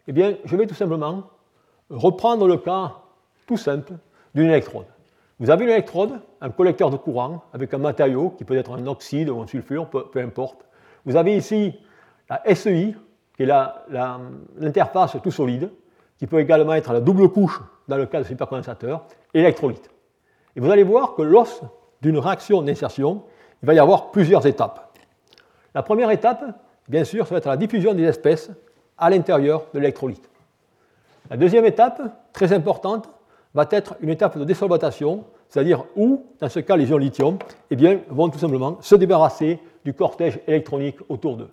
eh 0.07 0.11
bien, 0.11 0.35
je 0.43 0.55
vais 0.55 0.67
tout 0.67 0.75
simplement 0.75 1.23
reprendre 1.89 2.47
le 2.47 2.57
cas 2.57 2.93
tout 3.47 3.57
simple 3.57 3.93
d'une 4.33 4.49
électrode. 4.49 4.85
Vous 5.39 5.49
avez 5.49 5.65
une 5.65 5.71
électrode, 5.71 6.19
un 6.41 6.49
collecteur 6.49 6.89
de 6.89 6.97
courant 6.97 7.43
avec 7.53 7.73
un 7.73 7.77
matériau 7.77 8.29
qui 8.29 8.45
peut 8.45 8.55
être 8.55 8.71
un 8.71 8.87
oxyde 8.87 9.29
ou 9.29 9.41
un 9.41 9.47
sulfure, 9.47 9.89
peu, 9.89 10.19
importe. 10.21 10.65
Vous 11.05 11.15
avez 11.15 11.35
ici 11.35 11.77
la 12.29 12.41
SEI, 12.55 12.95
qui 13.35 13.43
est 13.43 13.51
l'interface 14.59 15.17
tout 15.21 15.31
solide, 15.31 15.69
qui 16.17 16.25
peut 16.25 16.39
également 16.39 16.73
être 16.73 16.93
la 16.93 17.01
double 17.01 17.29
couche 17.29 17.61
dans 17.87 17.97
le 17.97 18.05
cas 18.05 18.19
de 18.19 18.23
supercondensateur, 18.23 19.05
et 19.33 19.39
l'électrolyte. 19.39 19.89
Et 20.55 20.61
vous 20.61 20.71
allez 20.71 20.83
voir 20.83 21.15
que 21.15 21.21
lors 21.21 21.47
d'une 22.01 22.17
réaction 22.17 22.61
d'insertion, 22.61 23.23
il 23.61 23.65
va 23.65 23.73
y 23.73 23.79
avoir 23.79 24.11
plusieurs 24.11 24.45
étapes. 24.45 24.84
La 25.75 25.83
première 25.83 26.09
étape, 26.09 26.45
bien 26.87 27.03
sûr, 27.03 27.27
ça 27.27 27.35
va 27.35 27.39
être 27.39 27.49
la 27.49 27.57
diffusion 27.57 27.93
des 27.93 28.03
espèces 28.03 28.49
à 28.97 29.09
l'intérieur 29.09 29.65
de 29.73 29.79
l'électrolyte. 29.79 30.29
La 31.29 31.35
deuxième 31.35 31.65
étape, 31.65 32.01
très 32.31 32.53
importante, 32.53 33.09
va 33.53 33.67
être 33.71 33.95
une 33.99 34.09
étape 34.09 34.37
de 34.37 34.45
désolvatation, 34.45 35.25
c'est-à-dire 35.49 35.83
où, 35.97 36.25
dans 36.39 36.47
ce 36.47 36.61
cas, 36.61 36.77
les 36.77 36.89
ions 36.89 36.97
lithium 36.97 37.37
eh 37.71 37.75
vont 38.09 38.29
tout 38.29 38.39
simplement 38.39 38.77
se 38.79 38.95
débarrasser 38.95 39.59
du 39.83 39.93
cortège 39.93 40.39
électronique 40.47 40.97
autour 41.09 41.35
d'eux. 41.35 41.51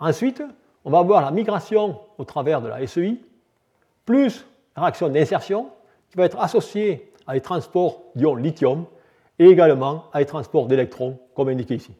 Ensuite, 0.00 0.42
on 0.84 0.90
va 0.90 0.98
avoir 0.98 1.22
la 1.22 1.30
migration 1.30 2.00
au 2.18 2.24
travers 2.24 2.60
de 2.60 2.68
la 2.68 2.84
SEI, 2.88 3.18
plus 4.04 4.44
la 4.76 4.82
réaction 4.82 5.08
d'insertion, 5.08 5.68
qui 6.10 6.16
va 6.16 6.24
être 6.24 6.40
associée 6.40 7.12
à 7.28 7.34
des 7.34 7.40
transports 7.40 8.02
d'ions 8.16 8.34
lithium 8.34 8.84
et 9.38 9.46
également 9.46 10.04
à 10.12 10.18
des 10.18 10.26
transports 10.26 10.66
d'électrons, 10.66 11.18
comme 11.36 11.48
indiqué 11.48 11.76
ici. 11.76 11.92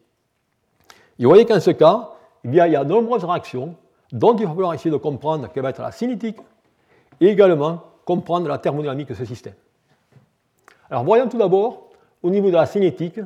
Et 1.19 1.23
vous 1.23 1.29
voyez 1.29 1.45
qu'en 1.45 1.59
ce 1.59 1.71
cas, 1.71 2.11
eh 2.43 2.49
il 2.49 2.55
y 2.55 2.75
a 2.75 2.83
de 2.83 2.89
nombreuses 2.89 3.23
réactions 3.23 3.75
dont 4.11 4.35
il 4.35 4.45
va 4.45 4.51
falloir 4.51 4.73
essayer 4.73 4.91
de 4.91 4.97
comprendre 4.97 5.49
quelle 5.53 5.63
va 5.63 5.69
être 5.71 5.81
la 5.81 5.91
cinétique 5.91 6.37
et 7.19 7.27
également 7.27 7.81
comprendre 8.05 8.47
la 8.47 8.57
thermodynamique 8.57 9.09
de 9.09 9.13
ce 9.13 9.25
système. 9.25 9.53
Alors 10.89 11.03
voyons 11.03 11.27
tout 11.27 11.37
d'abord, 11.37 11.89
au 12.23 12.29
niveau 12.29 12.49
de 12.49 12.55
la 12.55 12.65
cinétique, 12.65 13.19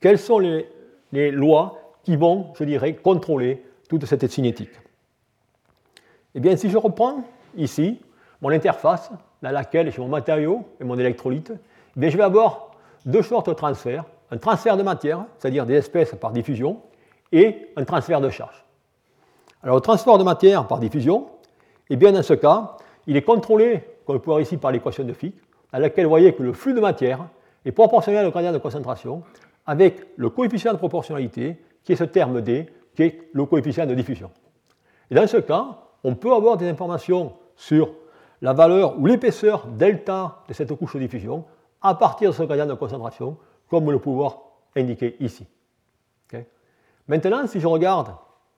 quelles 0.00 0.18
sont 0.18 0.38
les, 0.38 0.66
lois 1.12 1.78
qui 2.02 2.16
vont, 2.16 2.52
je 2.58 2.64
dirais, 2.64 2.94
contrôler 2.94 3.64
toute 3.88 4.04
cette 4.04 4.30
cinétique. 4.30 4.72
Eh 6.34 6.40
bien, 6.40 6.56
si 6.56 6.68
je 6.68 6.76
reprends 6.76 7.24
ici 7.56 8.00
mon 8.42 8.50
interface 8.50 9.10
dans 9.40 9.50
laquelle 9.50 9.90
j'ai 9.90 10.02
mon 10.02 10.08
matériau 10.08 10.66
et 10.78 10.84
mon 10.84 10.98
électrolyte, 10.98 11.52
eh 12.00 12.10
je 12.10 12.16
vais 12.16 12.22
avoir 12.22 12.72
deux 13.06 13.22
sortes 13.22 13.48
de 13.48 13.54
transferts. 13.54 14.04
Un 14.30 14.36
transfert 14.36 14.76
de 14.76 14.82
matière, 14.82 15.24
c'est-à-dire 15.38 15.64
des 15.64 15.74
espèces 15.74 16.14
par 16.20 16.32
diffusion, 16.32 16.82
et 17.32 17.68
un 17.76 17.84
transfert 17.84 18.20
de 18.20 18.30
charge. 18.30 18.64
Alors 19.62 19.76
le 19.76 19.82
transfert 19.82 20.18
de 20.18 20.24
matière 20.24 20.66
par 20.66 20.78
diffusion, 20.78 21.26
eh 21.90 21.96
bien 21.96 22.12
dans 22.12 22.22
ce 22.22 22.34
cas, 22.34 22.76
il 23.06 23.16
est 23.16 23.22
contrôlé, 23.22 23.82
comme 24.04 24.16
on 24.16 24.18
peut 24.18 24.30
voir 24.30 24.40
ici 24.40 24.56
par 24.56 24.72
l'équation 24.72 25.04
de 25.04 25.12
Fick, 25.12 25.34
dans 25.72 25.78
laquelle 25.78 26.04
vous 26.04 26.10
voyez 26.10 26.34
que 26.34 26.42
le 26.42 26.52
flux 26.52 26.74
de 26.74 26.80
matière 26.80 27.26
est 27.64 27.72
proportionnel 27.72 28.26
au 28.26 28.30
gradient 28.30 28.52
de 28.52 28.58
concentration 28.58 29.22
avec 29.66 30.06
le 30.16 30.30
coefficient 30.30 30.72
de 30.72 30.78
proportionnalité, 30.78 31.56
qui 31.82 31.92
est 31.92 31.96
ce 31.96 32.04
terme 32.04 32.40
D, 32.40 32.66
qui 32.94 33.02
est 33.02 33.28
le 33.32 33.44
coefficient 33.44 33.86
de 33.86 33.94
diffusion. 33.94 34.30
Et 35.10 35.14
dans 35.14 35.26
ce 35.26 35.38
cas, 35.38 35.66
on 36.04 36.14
peut 36.14 36.32
avoir 36.32 36.56
des 36.56 36.68
informations 36.68 37.32
sur 37.56 37.90
la 38.40 38.52
valeur 38.52 38.98
ou 38.98 39.06
l'épaisseur 39.06 39.66
delta 39.66 40.42
de 40.48 40.54
cette 40.54 40.72
couche 40.74 40.94
de 40.94 41.00
diffusion 41.00 41.44
à 41.82 41.94
partir 41.94 42.30
de 42.30 42.34
ce 42.34 42.42
gradient 42.42 42.66
de 42.66 42.74
concentration, 42.74 43.36
comme 43.68 43.90
le 43.90 43.98
pouvoir 43.98 44.38
indiqué 44.76 45.16
ici. 45.20 45.46
Maintenant, 47.08 47.46
si 47.46 47.60
je 47.60 47.66
regarde 47.66 48.14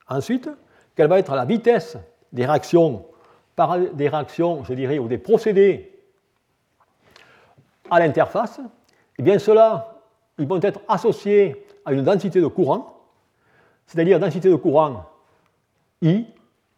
ensuite, 0.08 0.48
quelle 0.94 1.08
va 1.08 1.18
être 1.18 1.34
la 1.34 1.44
vitesse 1.44 1.96
des 2.32 2.46
réactions, 2.46 3.04
des 3.94 4.08
réactions, 4.08 4.64
je 4.64 4.72
dirais, 4.74 4.98
ou 4.98 5.08
des 5.08 5.18
procédés 5.18 5.98
à 7.90 7.98
l'interface, 7.98 8.60
eh 9.18 9.22
bien 9.22 9.38
ceux-là, 9.38 9.94
ils 10.38 10.46
vont 10.46 10.60
être 10.60 10.80
associés 10.88 11.66
à 11.84 11.92
une 11.92 12.02
densité 12.02 12.40
de 12.40 12.46
courant, 12.46 13.02
c'est-à-dire 13.86 14.20
densité 14.20 14.48
de 14.48 14.56
courant 14.56 15.04
I, 16.02 16.26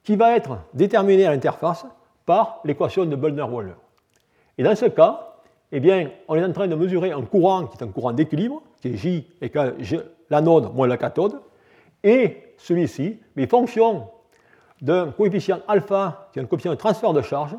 qui 0.03 0.17
va 0.17 0.37
être 0.37 0.59
déterminée 0.73 1.27
à 1.27 1.33
l'interface 1.33 1.85
par 2.25 2.61
l'équation 2.65 3.05
de 3.05 3.17
Böllner-Waller. 3.17 3.75
Et 4.57 4.63
dans 4.63 4.75
ce 4.75 4.87
cas, 4.87 5.35
eh 5.73 5.81
bien, 5.81 6.11
on 6.29 6.35
est 6.35 6.45
en 6.45 6.53
train 6.53 6.69
de 6.69 6.75
mesurer 6.75 7.13
un 7.13 7.23
courant 7.23 7.67
qui 7.67 7.77
est 7.77 7.85
un 7.85 7.89
courant 7.89 8.13
d'équilibre, 8.13 8.63
qui 8.81 8.89
est 8.89 8.97
J 8.97 9.27
égale 9.41 9.77
l'anode 10.31 10.75
moins 10.75 10.87
la 10.87 10.97
cathode, 10.97 11.41
et 12.03 12.55
celui-ci, 12.57 13.19
mais 13.37 13.47
fonction 13.47 14.09
d'un 14.81 15.13
coefficient 15.13 15.61
alpha, 15.69 16.29
qui 16.33 16.39
est 16.39 16.43
un 16.43 16.47
coefficient 16.47 16.73
de 16.73 16.79
transfert 16.79 17.13
de 17.13 17.23
charge, 17.23 17.57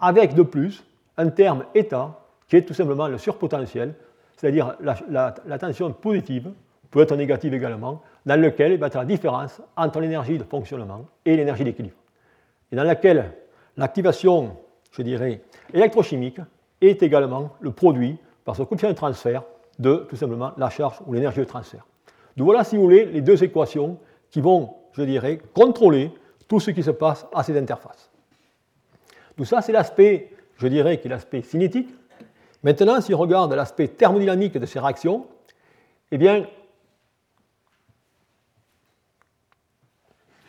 avec 0.00 0.34
de 0.34 0.42
plus 0.42 0.84
un 1.16 1.30
terme 1.30 1.64
état, 1.74 2.20
qui 2.48 2.56
est 2.56 2.62
tout 2.62 2.74
simplement 2.74 3.08
le 3.08 3.18
surpotentiel, 3.18 3.94
c'est-à-dire 4.36 4.76
la, 4.80 5.58
tension 5.58 5.92
positive, 5.92 6.52
peut 6.90 7.00
être 7.00 7.16
négative 7.16 7.54
également, 7.54 8.02
dans 8.24 8.40
lequel 8.40 8.78
va 8.78 8.86
être 8.86 8.98
la 8.98 9.04
différence 9.04 9.60
entre 9.76 10.00
l'énergie 10.00 10.38
de 10.38 10.44
fonctionnement 10.44 11.06
et 11.24 11.36
l'énergie 11.36 11.64
d'équilibre, 11.64 11.96
et 12.70 12.76
dans 12.76 12.84
laquelle 12.84 13.32
l'activation, 13.76 14.56
je 14.92 15.02
dirais, 15.02 15.40
électrochimique 15.72 16.40
est 16.80 17.02
également 17.02 17.50
le 17.60 17.72
produit 17.72 18.18
par 18.44 18.54
ce 18.54 18.62
coefficient 18.62 18.90
de 18.90 18.94
transfert 18.96 19.42
de 19.78 20.06
tout 20.08 20.16
simplement 20.16 20.52
la 20.56 20.70
charge 20.70 21.00
ou 21.06 21.12
l'énergie 21.12 21.40
de 21.40 21.44
transfert. 21.44 21.84
Donc 22.36 22.44
voilà, 22.44 22.64
si 22.64 22.76
vous 22.76 22.82
voulez, 22.82 23.06
les 23.06 23.20
deux 23.20 23.42
équations 23.42 23.98
qui 24.30 24.40
vont, 24.40 24.74
je 24.92 25.02
dirais, 25.02 25.38
contrôler 25.54 26.12
tout 26.48 26.60
ce 26.60 26.70
qui 26.70 26.82
se 26.82 26.90
passe 26.90 27.26
à 27.34 27.42
ces 27.42 27.56
interfaces. 27.58 28.10
Tout 29.36 29.44
ça, 29.44 29.62
c'est 29.62 29.72
l'aspect, 29.72 30.32
je 30.56 30.66
dirais, 30.68 30.98
qui 30.98 31.08
est 31.08 31.10
l'aspect 31.10 31.42
cinétique. 31.42 31.88
Maintenant, 32.62 33.00
si 33.00 33.14
on 33.14 33.18
regarde 33.18 33.52
l'aspect 33.52 33.88
thermodynamique 33.88 34.56
de 34.58 34.66
ces 34.66 34.78
réactions, 34.78 35.26
eh 36.10 36.18
bien, 36.18 36.46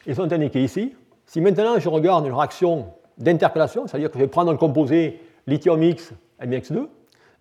ils 0.05 0.15
sont 0.15 0.31
indiqués 0.31 0.63
ici. 0.63 0.95
Si 1.25 1.41
maintenant 1.41 1.77
je 1.77 1.89
regarde 1.89 2.25
une 2.25 2.33
réaction 2.33 2.93
d'intercalation, 3.17 3.87
c'est-à-dire 3.87 4.09
que 4.09 4.17
je 4.17 4.23
vais 4.23 4.29
prendre 4.29 4.51
un 4.51 4.55
composé 4.55 5.21
lithium 5.45 5.83
X, 5.83 6.13
MX2, 6.41 6.87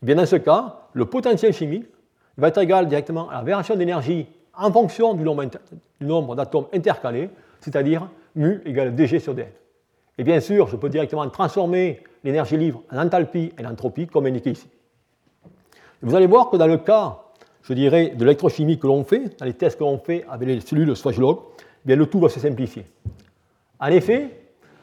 eh 0.02 0.06
bien 0.06 0.16
dans 0.16 0.26
ce 0.26 0.36
cas, 0.36 0.88
le 0.92 1.06
potentiel 1.06 1.52
chimique 1.52 1.86
va 2.38 2.48
être 2.48 2.58
égal 2.58 2.88
directement 2.88 3.28
à 3.28 3.34
la 3.34 3.40
variation 3.40 3.76
d'énergie 3.76 4.26
en 4.54 4.72
fonction 4.72 5.14
du 5.14 5.24
nombre, 5.24 6.34
d'atomes 6.34 6.66
intercalés, 6.72 7.30
c'est-à-dire 7.60 8.08
mu 8.34 8.60
égale 8.64 8.94
dg 8.94 9.18
sur 9.18 9.34
dn. 9.34 9.46
Et 10.18 10.24
bien 10.24 10.40
sûr, 10.40 10.68
je 10.68 10.76
peux 10.76 10.88
directement 10.88 11.28
transformer 11.28 12.02
l'énergie 12.24 12.56
libre 12.56 12.82
en 12.90 12.98
enthalpie 12.98 13.52
et 13.58 13.66
en 13.66 13.70
entropie, 13.70 14.06
comme 14.06 14.26
indiqué 14.26 14.50
ici. 14.50 14.68
vous 16.02 16.14
allez 16.14 16.26
voir 16.26 16.48
que 16.50 16.56
dans 16.56 16.66
le 16.66 16.78
cas, 16.78 17.18
je 17.62 17.74
dirais, 17.74 18.10
de 18.10 18.24
l'électrochimie 18.24 18.78
que 18.78 18.86
l'on 18.86 19.04
fait, 19.04 19.38
dans 19.38 19.44
les 19.44 19.52
tests 19.52 19.78
que 19.78 19.84
l'on 19.84 19.98
fait 19.98 20.24
avec 20.30 20.48
les 20.48 20.60
cellules 20.60 20.96
Swajlog, 20.96 21.38
eh 21.58 21.86
bien 21.86 21.96
le 21.96 22.06
tout 22.06 22.20
va 22.20 22.28
se 22.28 22.40
simplifier. 22.40 22.86
En 23.78 23.88
effet, 23.88 24.30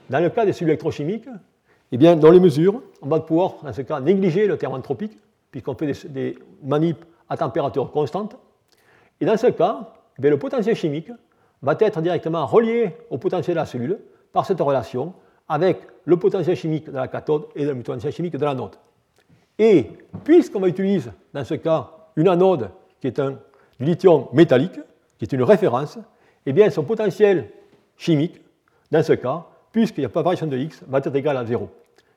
dans 0.10 0.20
le 0.20 0.30
cas 0.30 0.46
des 0.46 0.54
cellules 0.54 0.72
électrochimiques, 0.72 1.28
eh 1.92 1.98
bien, 1.98 2.16
dans 2.16 2.32
les 2.32 2.40
mesures, 2.40 2.82
on 3.02 3.08
va 3.08 3.20
pouvoir, 3.20 3.56
dans 3.64 3.72
ce 3.72 3.82
cas, 3.84 4.00
négliger 4.00 4.48
le 4.48 4.58
terme 4.58 4.74
anthropique, 4.74 5.18
puisqu'on 5.52 5.76
fait 5.76 5.86
des, 5.86 6.10
des 6.10 6.40
manips 6.64 7.06
à 7.30 7.38
température 7.38 7.92
constante, 7.92 8.38
et 9.20 9.26
dans 9.26 9.38
ce 9.38 9.48
cas, 9.48 9.94
eh 10.22 10.30
le 10.30 10.38
potentiel 10.38 10.76
chimique 10.76 11.10
va 11.62 11.76
être 11.80 12.02
directement 12.02 12.46
relié 12.46 12.96
au 13.10 13.18
potentiel 13.18 13.56
de 13.56 13.60
la 13.60 13.66
cellule 13.66 14.00
par 14.32 14.46
cette 14.46 14.60
relation 14.60 15.14
avec 15.48 15.80
le 16.06 16.18
potentiel 16.18 16.56
chimique 16.56 16.90
de 16.90 16.96
la 16.96 17.08
cathode 17.08 17.46
et 17.56 17.66
le 17.66 17.76
potentiel 17.76 18.12
chimique 18.12 18.36
de 18.36 18.44
l'anode. 18.44 18.76
Et 19.58 19.92
puisqu'on 20.24 20.66
utilise 20.66 21.12
dans 21.34 21.46
ce 21.46 21.54
cas 21.56 21.90
une 22.16 22.28
anode 22.28 22.70
qui 23.00 23.08
est 23.08 23.20
un 23.20 23.38
lithium 23.80 24.26
métallique, 24.34 24.80
qui 25.18 25.26
est 25.26 25.34
une 25.34 25.44
référence, 25.44 25.98
eh 26.46 26.54
bien 26.54 26.70
son 26.70 26.84
potentiel 26.84 27.50
chimique, 27.98 28.42
dans 28.92 29.04
ce 29.04 29.14
cas, 29.14 29.46
puisqu'il 29.72 30.02
n'y 30.02 30.06
a 30.06 30.10
pas 30.10 30.20
de 30.20 30.26
variation 30.26 30.48
de 30.48 30.58
x, 30.58 30.84
va 30.88 31.00
être 31.00 31.16
égal 31.16 31.38
à 31.38 31.46
0. 31.46 31.70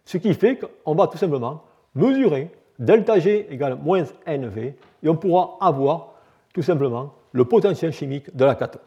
Ce 0.05 0.19
qui 0.19 0.35
fait 0.35 0.59
qu'on 0.59 0.95
va 0.95 1.07
tout 1.07 1.19
simplement 1.19 1.63
mesurer 1.95 2.51
delta 2.79 3.19
G 3.19 3.47
égale 3.51 3.77
moins 3.77 4.05
NV 4.27 4.75
et 5.07 5.09
on 5.09 5.15
pourra 5.15 5.57
avoir 5.61 6.09
tout 6.53 6.63
simplement 6.63 7.15
le 7.31 7.45
potentiel 7.45 7.93
chimique 7.93 8.35
de 8.35 8.45
la 8.45 8.57
cathode. 8.57 8.83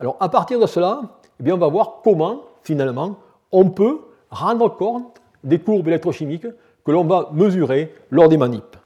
Alors 0.00 0.16
à 0.18 0.28
partir 0.28 0.58
de 0.58 0.66
cela, 0.66 1.02
eh 1.38 1.42
bien, 1.42 1.54
on 1.54 1.58
va 1.58 1.68
voir 1.68 2.00
comment 2.02 2.42
finalement 2.62 3.16
on 3.52 3.70
peut 3.70 4.00
rendre 4.30 4.68
compte 4.76 5.20
des 5.44 5.60
courbes 5.60 5.86
électrochimiques 5.86 6.46
que 6.84 6.90
l'on 6.90 7.04
va 7.04 7.28
mesurer 7.32 7.94
lors 8.10 8.28
des 8.28 8.36
manips. 8.36 8.76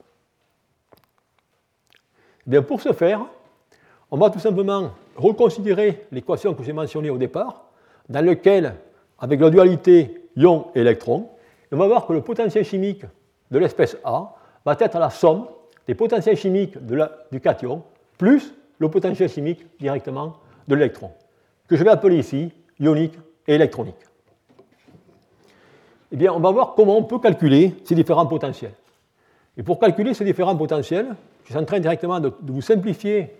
Eh 2.45 2.49
bien, 2.51 2.61
pour 2.61 2.79
ce 2.79 2.93
faire, 2.93 3.25
on 4.11 4.17
va 4.17 4.29
tout 4.29 4.39
simplement 4.39 4.91
reconsidérer 5.15 6.05
l'équation 6.11 6.53
que 6.53 6.63
j'ai 6.63 6.73
mentionnée 6.73 7.09
au 7.09 7.17
départ, 7.17 7.63
dans 8.07 8.23
laquelle, 8.23 8.75
avec 9.17 9.39
la 9.39 9.49
dualité 9.49 10.29
ion-électron, 10.35 11.29
on 11.71 11.77
va 11.77 11.87
voir 11.87 12.05
que 12.05 12.13
le 12.13 12.21
potentiel 12.21 12.63
chimique 12.63 13.03
de 13.49 13.57
l'espèce 13.57 13.97
A 14.03 14.35
va 14.63 14.75
être 14.79 14.99
la 14.99 15.09
somme 15.09 15.47
des 15.87 15.95
potentiels 15.95 16.37
chimiques 16.37 16.77
du 17.31 17.39
cation 17.39 17.83
plus 18.17 18.53
le 18.79 18.89
potentiel 18.89 19.29
chimique 19.29 19.65
directement 19.79 20.37
de 20.67 20.75
l'électron, 20.75 21.11
que 21.67 21.75
je 21.75 21.83
vais 21.83 21.89
appeler 21.89 22.17
ici 22.17 22.51
ionique 22.79 23.17
et 23.47 23.55
électronique. 23.55 23.95
Eh 26.11 26.15
bien, 26.15 26.31
on 26.33 26.39
va 26.39 26.51
voir 26.51 26.73
comment 26.75 26.97
on 26.97 27.03
peut 27.03 27.19
calculer 27.19 27.75
ces 27.83 27.95
différents 27.95 28.25
potentiels. 28.25 28.73
Et 29.57 29.63
pour 29.63 29.79
calculer 29.79 30.13
ces 30.13 30.23
différents 30.23 30.55
potentiels, 30.55 31.07
je 31.43 31.49
suis 31.51 31.59
en 31.59 31.65
train 31.65 31.79
directement 31.79 32.19
de, 32.19 32.31
vous 32.43 32.61
simplifier 32.61 33.35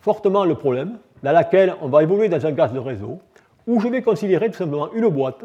fortement 0.00 0.44
le 0.44 0.54
problème, 0.54 0.98
dans 1.22 1.32
lequel 1.32 1.74
on 1.80 1.88
va 1.88 2.02
évoluer 2.02 2.28
dans 2.28 2.44
un 2.44 2.52
gaz 2.52 2.72
de 2.72 2.78
réseau, 2.78 3.18
où 3.66 3.80
je 3.80 3.88
vais 3.88 4.02
considérer 4.02 4.50
tout 4.50 4.56
simplement 4.56 4.92
une 4.92 5.08
boîte 5.08 5.44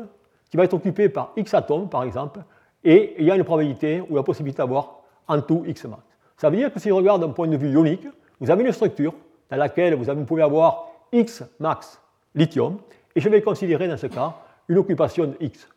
qui 0.49 0.57
va 0.57 0.63
être 0.63 0.73
occupée 0.73 1.09
par 1.09 1.31
X 1.35 1.53
atomes, 1.53 1.89
par 1.89 2.03
exemple, 2.03 2.39
et 2.83 3.15
il 3.17 3.25
y 3.25 3.31
a 3.31 3.35
une 3.35 3.43
probabilité 3.43 4.01
ou 4.09 4.15
la 4.15 4.23
possibilité 4.23 4.57
d'avoir 4.57 5.01
en 5.27 5.41
tout 5.41 5.63
X 5.65 5.85
max. 5.85 6.12
Ça 6.43 6.49
veut 6.49 6.57
dire 6.57 6.73
que 6.73 6.79
si 6.81 6.89
je 6.89 6.93
regarde 6.93 7.21
d'un 7.21 7.29
point 7.29 7.47
de 7.47 7.55
vue 7.55 7.69
ionique, 7.69 8.05
vous 8.41 8.51
avez 8.51 8.65
une 8.65 8.73
structure 8.73 9.13
dans 9.49 9.55
laquelle 9.55 9.95
vous, 9.95 10.25
pouvez 10.25 10.41
avoir 10.41 10.89
X 11.13 11.41
max 11.57 12.01
lithium, 12.35 12.79
et 13.15 13.21
je 13.21 13.29
vais 13.29 13.41
considérer 13.41 13.87
dans 13.87 13.95
ce 13.95 14.07
cas 14.07 14.35
une 14.67 14.77
occupation 14.77 15.27
de 15.27 15.37
X. 15.39 15.69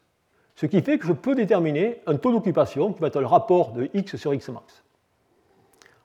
Ce 0.57 0.67
qui 0.67 0.83
fait 0.83 0.99
que 0.99 1.07
je 1.07 1.13
peux 1.13 1.37
déterminer 1.37 2.01
un 2.09 2.17
taux 2.17 2.33
d'occupation 2.33 2.93
qui 2.93 3.01
va 3.01 3.07
être 3.07 3.21
le 3.21 3.27
rapport 3.27 3.75
de 3.75 3.89
X 3.95 4.17
sur 4.17 4.35
X 4.35 4.49
max. 4.49 4.83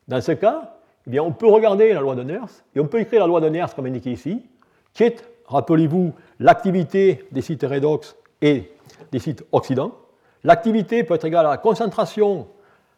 Dans 0.07 0.21
ce 0.21 0.33
cas, 0.33 0.75
eh 1.07 1.09
bien, 1.09 1.23
on 1.23 1.31
peut 1.31 1.47
regarder 1.47 1.91
la 1.93 2.01
loi 2.01 2.13
de 2.13 2.21
Nernst, 2.21 2.63
et 2.75 2.79
on 2.79 2.85
peut 2.85 2.99
écrire 2.99 3.21
la 3.21 3.27
loi 3.27 3.41
de 3.41 3.49
Nernst 3.49 3.73
comme 3.73 3.87
indiqué 3.87 4.11
ici, 4.11 4.45
qui 4.93 5.05
est, 5.05 5.27
rappelez-vous, 5.47 6.13
l'activité 6.39 7.25
des 7.31 7.41
sites 7.41 7.63
redox 7.63 8.15
et 8.43 8.71
des 9.11 9.17
sites 9.17 9.43
oxydants. 9.51 9.97
L'activité 10.43 11.03
peut 11.03 11.15
être 11.15 11.25
égale 11.25 11.47
à 11.47 11.49
la 11.49 11.57
concentration 11.57 12.45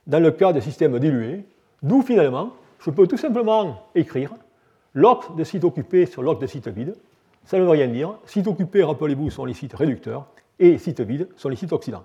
dans 0.05 0.19
le 0.19 0.31
cas 0.31 0.51
de 0.51 0.59
systèmes 0.59 0.99
dilués, 0.99 1.45
D'où 1.83 2.01
finalement, 2.01 2.51
je 2.79 2.89
peux 2.89 3.07
tout 3.07 3.17
simplement 3.17 3.83
écrire 3.93 4.31
log 4.93 5.35
de 5.37 5.43
site 5.43 5.63
occupé 5.63 6.05
sur 6.05 6.23
log 6.23 6.39
de 6.39 6.47
site 6.47 6.67
vide. 6.69 6.95
Ça 7.45 7.57
ne 7.57 7.63
veut 7.63 7.69
rien 7.69 7.87
dire. 7.87 8.15
Site 8.25 8.47
occupé, 8.47 8.83
rappelez-vous, 8.83 9.29
sont 9.29 9.45
les 9.45 9.53
sites 9.53 9.73
réducteurs 9.73 10.25
et 10.59 10.77
site 10.77 11.01
vide 11.01 11.27
sont 11.35 11.49
les 11.49 11.57
sites 11.57 11.73
oxydants. 11.73 12.03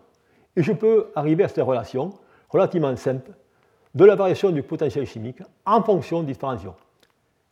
Et 0.56 0.62
je 0.62 0.72
peux 0.72 1.06
arriver 1.14 1.44
à 1.44 1.48
cette 1.48 1.64
relation 1.64 2.10
relativement 2.48 2.94
simple 2.96 3.30
de 3.94 4.04
la 4.04 4.16
variation 4.16 4.50
du 4.50 4.62
potentiel 4.62 5.06
chimique 5.06 5.42
en 5.64 5.82
fonction 5.82 6.22
de 6.22 6.26
différents. 6.26 6.56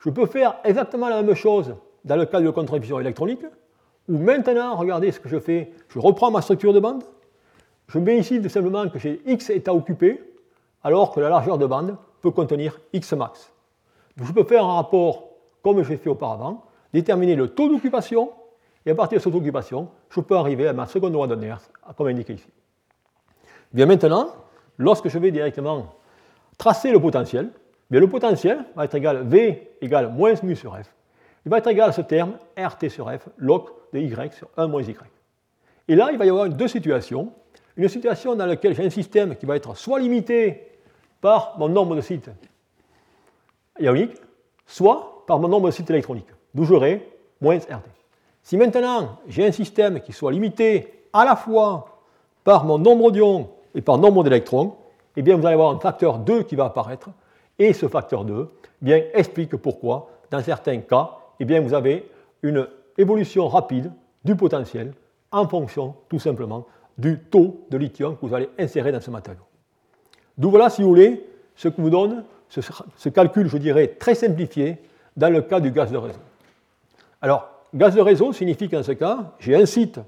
Je 0.00 0.10
peux 0.10 0.26
faire 0.26 0.56
exactement 0.64 1.08
la 1.08 1.22
même 1.22 1.34
chose 1.34 1.74
dans 2.04 2.16
le 2.16 2.26
cas 2.26 2.40
de 2.40 2.50
contribution 2.50 2.98
électronique, 3.00 3.44
où 4.08 4.18
maintenant, 4.18 4.76
regardez 4.76 5.10
ce 5.12 5.20
que 5.20 5.28
je 5.28 5.38
fais, 5.38 5.72
je 5.88 5.98
reprends 5.98 6.30
ma 6.30 6.42
structure 6.42 6.72
de 6.72 6.80
bande, 6.80 7.02
je 7.88 7.98
mets 7.98 8.18
ici 8.18 8.40
tout 8.40 8.48
simplement 8.48 8.88
que 8.88 8.98
j'ai 8.98 9.20
X 9.26 9.50
état 9.50 9.74
occupé, 9.74 10.22
alors 10.82 11.12
que 11.12 11.20
la 11.20 11.28
largeur 11.28 11.58
de 11.58 11.66
bande 11.66 11.96
peut 12.20 12.30
contenir 12.30 12.80
X 12.92 13.12
max. 13.12 13.52
je 14.16 14.32
peux 14.32 14.44
faire 14.44 14.64
un 14.64 14.74
rapport 14.74 15.30
comme 15.62 15.82
j'ai 15.82 15.96
fait 15.96 16.08
auparavant, 16.08 16.64
déterminer 16.92 17.34
le 17.34 17.48
taux 17.48 17.68
d'occupation, 17.68 18.30
et 18.84 18.92
à 18.92 18.94
partir 18.94 19.18
de 19.18 19.22
ce 19.22 19.28
taux 19.28 19.38
d'occupation, 19.38 19.88
je 20.10 20.20
peux 20.20 20.36
arriver 20.36 20.68
à 20.68 20.72
ma 20.72 20.86
seconde 20.86 21.12
loi 21.12 21.26
de 21.26 21.34
Nernst, 21.34 21.72
comme 21.96 22.06
indiqué 22.06 22.34
ici. 22.34 22.48
Bien 23.72 23.86
maintenant, 23.86 24.28
lorsque 24.78 25.08
je 25.08 25.18
vais 25.18 25.32
directement 25.32 25.94
tracer 26.56 26.92
le 26.92 27.00
potentiel, 27.00 27.50
bien 27.90 27.98
le 27.98 28.08
potentiel 28.08 28.64
va 28.76 28.84
être 28.84 28.94
égal 28.94 29.26
V 29.26 29.76
égale 29.80 30.12
moins 30.12 30.34
mu 30.44 30.54
sur 30.54 30.76
F. 30.76 30.94
Il 31.44 31.50
va 31.50 31.58
être 31.58 31.66
égal 31.68 31.90
à 31.90 31.92
ce 31.92 32.00
terme 32.00 32.38
RT 32.56 32.88
sur 32.88 33.10
F, 33.10 33.28
log 33.36 33.64
de 33.92 33.98
Y 33.98 34.32
sur 34.34 34.48
1 34.56 34.68
moins 34.68 34.82
Y. 34.82 34.96
Et 35.88 35.96
là, 35.96 36.10
il 36.12 36.18
va 36.18 36.26
y 36.26 36.28
avoir 36.28 36.48
deux 36.48 36.68
situations. 36.68 37.32
une 37.76 37.88
situation 37.88 38.34
dans 38.34 38.46
laquelle 38.46 38.74
j'ai 38.74 38.86
un 38.86 38.90
système 38.90 39.36
qui 39.36 39.46
va 39.46 39.56
être 39.56 39.76
soit 39.76 39.98
limité 39.98 40.75
par 41.20 41.54
mon 41.58 41.68
nombre 41.68 41.96
de 41.96 42.00
sites 42.00 42.30
ioniques, 43.78 44.16
soit 44.66 45.24
par 45.26 45.38
mon 45.38 45.48
nombre 45.48 45.66
de 45.66 45.72
sites 45.72 45.90
électroniques, 45.90 46.30
d'où 46.54 46.64
j'aurai 46.64 47.08
moins 47.40 47.58
RT. 47.58 47.90
Si 48.42 48.56
maintenant 48.56 49.18
j'ai 49.28 49.46
un 49.46 49.52
système 49.52 50.00
qui 50.00 50.12
soit 50.12 50.32
limité 50.32 51.04
à 51.12 51.24
la 51.24 51.36
fois 51.36 52.02
par 52.44 52.64
mon 52.64 52.78
nombre 52.78 53.10
d'ions 53.10 53.50
et 53.74 53.82
par 53.82 53.98
nombre 53.98 54.22
d'électrons, 54.24 54.76
eh 55.16 55.22
bien 55.22 55.36
vous 55.36 55.44
allez 55.46 55.54
avoir 55.54 55.74
un 55.74 55.80
facteur 55.80 56.18
2 56.18 56.44
qui 56.44 56.56
va 56.56 56.66
apparaître, 56.66 57.10
et 57.58 57.72
ce 57.72 57.88
facteur 57.88 58.24
2 58.24 58.48
eh 58.82 58.84
bien, 58.84 59.02
explique 59.14 59.56
pourquoi, 59.56 60.10
dans 60.30 60.42
certains 60.42 60.78
cas, 60.78 61.16
eh 61.40 61.44
bien, 61.44 61.60
vous 61.60 61.74
avez 61.74 62.08
une 62.42 62.66
évolution 62.98 63.48
rapide 63.48 63.90
du 64.24 64.36
potentiel 64.36 64.92
en 65.32 65.48
fonction, 65.48 65.94
tout 66.08 66.18
simplement, 66.18 66.66
du 66.98 67.18
taux 67.18 67.66
de 67.70 67.76
lithium 67.76 68.16
que 68.16 68.26
vous 68.26 68.34
allez 68.34 68.48
insérer 68.58 68.92
dans 68.92 69.00
ce 69.00 69.10
matériau. 69.10 69.42
D'où 70.38 70.50
voilà, 70.50 70.70
si 70.70 70.82
vous 70.82 70.88
voulez, 70.88 71.24
ce 71.54 71.68
que 71.68 71.80
vous 71.80 71.90
donne 71.90 72.24
ce, 72.48 73.08
calcul, 73.08 73.48
je 73.48 73.58
dirais, 73.58 73.88
très 73.98 74.14
simplifié 74.14 74.78
dans 75.16 75.32
le 75.32 75.42
cas 75.42 75.60
du 75.60 75.70
gaz 75.70 75.90
de 75.90 75.96
réseau. 75.96 76.18
Alors, 77.22 77.48
gaz 77.74 77.94
de 77.94 78.00
réseau 78.00 78.32
signifie 78.32 78.68
qu'en 78.68 78.82
ce 78.82 78.92
cas, 78.92 79.32
j'ai 79.40 79.56
un 79.56 79.66
site 79.66 79.98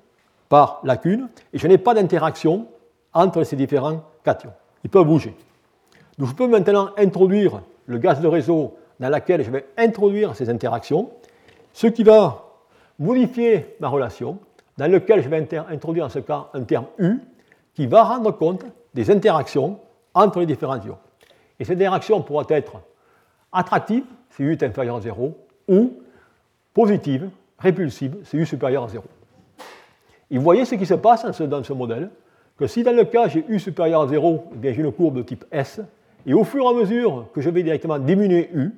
par 0.49 0.81
lacune 0.85 1.29
et 1.53 1.59
je 1.59 1.67
n'ai 1.67 1.79
pas 1.79 1.95
d'interaction 1.95 2.67
entre 3.13 3.43
ces 3.43 3.57
différents 3.57 4.03
cations. 4.25 4.53
Ils 4.85 4.91
peuvent 4.91 5.07
bouger. 5.07 5.35
Donc 6.19 6.29
je 6.29 6.35
peux 6.35 6.47
maintenant 6.47 6.91
introduire 6.97 7.61
le 7.87 7.99
gaz 7.99 8.21
de 8.21 8.29
réseau 8.29 8.77
dans 9.01 9.09
lequel 9.09 9.43
je 9.43 9.51
vais 9.51 9.67
introduire 9.77 10.37
ces 10.37 10.51
interactions, 10.51 11.11
ce 11.73 11.87
qui 11.87 12.03
va 12.03 12.45
modifier 12.99 13.77
ma 13.81 13.89
relation, 13.89 14.39
dans 14.77 14.91
lequel 14.91 15.23
je 15.23 15.29
vais 15.29 15.49
introduire 15.71 16.07
en 16.07 16.09
ce 16.09 16.19
cas 16.19 16.49
un 16.55 16.63
terme 16.63 16.87
U, 16.99 17.19
qui 17.75 17.87
va 17.87 18.03
rendre 18.03 18.33
compte 18.33 18.65
des 18.95 19.11
interactions 19.11 19.79
entre 20.15 20.41
les 20.41 20.47
différents 20.47 20.81
ions. 20.81 20.99
Et 21.59 21.65
cette 21.65 21.77
interaction 21.77 22.23
pourra 22.23 22.45
être 22.51 22.81
attractive, 23.53 24.05
si 24.31 24.43
U 24.43 24.53
est 24.53 24.63
inférieur 24.63 24.97
à 24.97 25.01
0, 25.01 25.37
ou 25.69 25.93
positive, 26.73 27.29
répulsive, 27.59 28.17
si 28.25 28.37
U 28.37 28.43
est 28.43 28.47
supérieur 28.47 28.85
à 28.85 28.89
0. 28.89 29.05
Et 30.31 30.37
vous 30.37 30.45
voyez 30.45 30.65
ce 30.65 30.75
qui 30.75 30.87
se 30.87 30.95
passe 30.95 31.25
dans 31.41 31.63
ce, 31.65 31.73
modèle, 31.73 32.11
que 32.57 32.67
si 32.67 32.83
dans 32.83 32.95
le 32.95 33.05
cas 33.05 33.29
j'ai 33.29 33.45
U 33.49 33.59
supérieur 33.59 34.03
à 34.03 34.09
0, 34.09 34.45
eh 34.63 34.75
j'ai 34.75 34.83
une 34.83 34.93
courbe 34.93 35.17
de 35.17 35.23
type 35.23 35.45
S, 35.51 35.81
et 36.27 36.35
au 36.35 36.45
fur 36.45 36.65
et 36.65 36.69
à 36.69 36.73
mesure 36.73 37.27
que 37.33 37.41
je 37.41 37.51
vais 37.51 37.63
directement 37.63 37.99
diminuer 37.99 38.51
U 38.53 38.73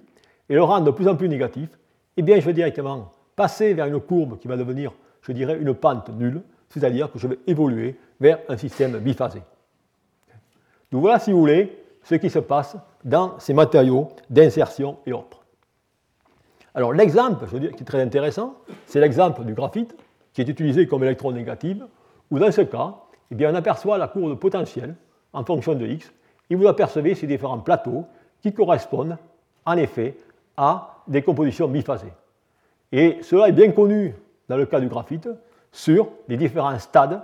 et 0.48 0.54
le 0.54 0.62
rendre 0.62 0.86
de 0.86 0.90
plus 0.90 1.08
en 1.08 1.16
plus 1.16 1.28
négatif, 1.28 1.68
eh 2.16 2.22
bien 2.22 2.38
je 2.38 2.46
vais 2.46 2.52
directement 2.52 3.12
passer 3.34 3.74
vers 3.74 3.86
une 3.86 4.00
courbe 4.00 4.38
qui 4.38 4.48
va 4.48 4.56
devenir, 4.56 4.92
je 5.22 5.32
dirais, 5.32 5.58
une 5.60 5.74
pente 5.74 6.10
nulle, 6.10 6.42
c'est-à-dire 6.68 7.10
que 7.10 7.18
je 7.18 7.26
vais 7.26 7.38
évoluer 7.46 7.96
vers 8.20 8.38
un 8.48 8.56
système 8.56 8.98
biphasé. 8.98 9.42
Donc 10.92 11.02
voilà, 11.02 11.18
si 11.18 11.32
vous 11.32 11.38
voulez, 11.38 11.84
ce 12.02 12.14
qui 12.14 12.30
se 12.30 12.38
passe 12.38 12.76
dans 13.04 13.38
ces 13.38 13.54
matériaux 13.54 14.08
d'insertion 14.28 14.98
et 15.06 15.12
autres. 15.12 15.40
Alors 16.74 16.92
l'exemple, 16.92 17.44
je 17.46 17.52
veux 17.52 17.60
dire, 17.60 17.72
qui 17.72 17.82
est 17.82 17.86
très 17.86 18.00
intéressant, 18.00 18.54
c'est 18.86 19.00
l'exemple 19.00 19.44
du 19.44 19.54
graphite, 19.54 19.94
qui 20.32 20.40
est 20.40 20.48
utilisé 20.48 20.86
comme 20.86 21.02
électron 21.04 21.32
négatif, 21.32 21.78
où 22.30 22.38
dans 22.38 22.52
ce 22.52 22.62
cas, 22.62 22.94
eh 23.30 23.34
bien, 23.34 23.52
on 23.52 23.54
aperçoit 23.54 23.98
la 23.98 24.08
courbe 24.08 24.30
de 24.30 24.34
potentiel 24.34 24.94
en 25.32 25.44
fonction 25.44 25.74
de 25.74 25.86
x, 25.86 26.12
et 26.48 26.54
vous 26.54 26.66
apercevez 26.66 27.14
ces 27.14 27.26
différents 27.26 27.58
plateaux 27.58 28.06
qui 28.42 28.52
correspondent 28.52 29.16
en 29.64 29.76
effet 29.76 30.16
à 30.56 31.02
des 31.06 31.22
compositions 31.22 31.68
biphasées. 31.68 32.12
Et 32.92 33.18
cela 33.22 33.48
est 33.48 33.52
bien 33.52 33.70
connu 33.70 34.14
dans 34.48 34.56
le 34.56 34.66
cas 34.66 34.80
du 34.80 34.88
graphite 34.88 35.28
sur 35.70 36.08
les 36.28 36.36
différents 36.36 36.78
stades 36.78 37.22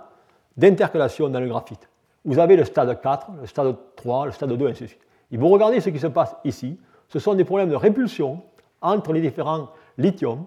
d'intercalation 0.56 1.28
dans 1.28 1.40
le 1.40 1.48
graphite. 1.48 1.88
Vous 2.26 2.38
avez 2.38 2.56
le 2.56 2.64
stade 2.64 3.00
4, 3.00 3.28
le 3.40 3.46
stade 3.46 3.74
3, 3.96 4.26
le 4.26 4.32
stade 4.32 4.52
2, 4.52 4.66
et 4.66 4.70
ainsi 4.70 4.82
de 4.82 4.88
suite. 4.88 5.00
Et 5.30 5.36
vous 5.36 5.48
regardez 5.48 5.80
ce 5.80 5.90
qui 5.90 5.98
se 5.98 6.08
passe 6.08 6.34
ici, 6.44 6.78
ce 7.08 7.18
sont 7.18 7.34
des 7.34 7.44
problèmes 7.44 7.70
de 7.70 7.76
répulsion 7.76 8.42
entre 8.82 9.12
les 9.12 9.20
différents 9.20 9.68
lithiums 9.96 10.44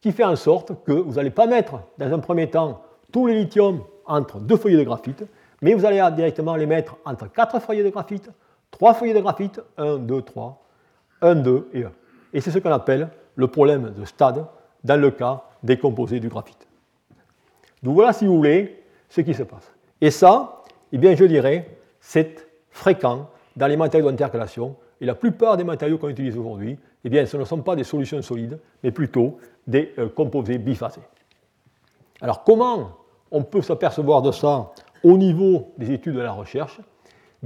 qui 0.00 0.12
fait 0.12 0.24
en 0.24 0.36
sorte 0.36 0.84
que 0.84 0.92
vous 0.92 1.14
n'allez 1.14 1.30
pas 1.30 1.46
mettre 1.46 1.80
dans 1.98 2.12
un 2.12 2.18
premier 2.18 2.50
temps 2.50 2.82
tous 3.12 3.26
les 3.26 3.34
lithiums 3.34 3.82
entre 4.06 4.38
deux 4.38 4.56
feuillets 4.56 4.78
de 4.78 4.82
graphite, 4.82 5.24
mais 5.62 5.74
vous 5.74 5.84
allez 5.84 6.02
directement 6.14 6.56
les 6.56 6.66
mettre 6.66 6.96
entre 7.04 7.30
quatre 7.30 7.60
feuillets 7.60 7.84
de 7.84 7.90
graphite, 7.90 8.30
trois 8.70 8.94
feuillets 8.94 9.14
de 9.14 9.20
graphite, 9.20 9.60
1, 9.76 9.98
2, 9.98 10.22
3, 10.22 10.62
1, 11.22 11.34
2 11.36 11.70
et 11.74 11.84
1. 11.84 11.92
Et 12.32 12.40
c'est 12.40 12.50
ce 12.50 12.58
qu'on 12.58 12.72
appelle 12.72 13.08
le 13.36 13.46
problème 13.46 13.90
de 13.90 14.04
stade 14.04 14.46
dans 14.82 15.00
le 15.00 15.10
cas 15.10 15.42
des 15.62 15.78
composés 15.78 16.20
du 16.20 16.28
graphite. 16.28 16.66
Donc 17.82 17.94
voilà, 17.94 18.12
si 18.12 18.26
vous 18.26 18.36
voulez, 18.36 18.82
ce 19.08 19.20
qui 19.20 19.34
se 19.34 19.42
passe. 19.42 19.70
Et 20.00 20.10
ça, 20.10 20.59
eh 20.92 20.98
bien, 20.98 21.14
je 21.14 21.24
dirais, 21.24 21.68
c'est 22.00 22.46
fréquent 22.70 23.28
dans 23.56 23.66
les 23.66 23.76
matériaux 23.76 24.10
d'intercalation. 24.10 24.76
Et 25.00 25.06
la 25.06 25.14
plupart 25.14 25.56
des 25.56 25.64
matériaux 25.64 25.98
qu'on 25.98 26.08
utilise 26.08 26.36
aujourd'hui, 26.36 26.78
eh 27.04 27.08
bien, 27.08 27.24
ce 27.26 27.36
ne 27.36 27.44
sont 27.44 27.62
pas 27.62 27.76
des 27.76 27.84
solutions 27.84 28.20
solides, 28.22 28.58
mais 28.82 28.90
plutôt 28.90 29.38
des 29.66 29.92
euh, 29.98 30.08
composés 30.08 30.58
biphasés. 30.58 31.00
Alors, 32.20 32.44
comment 32.44 32.98
on 33.30 33.42
peut 33.42 33.62
s'apercevoir 33.62 34.22
de 34.22 34.32
ça 34.32 34.72
au 35.02 35.16
niveau 35.16 35.72
des 35.78 35.92
études 35.92 36.14
de 36.14 36.20
la 36.20 36.32
recherche? 36.32 36.80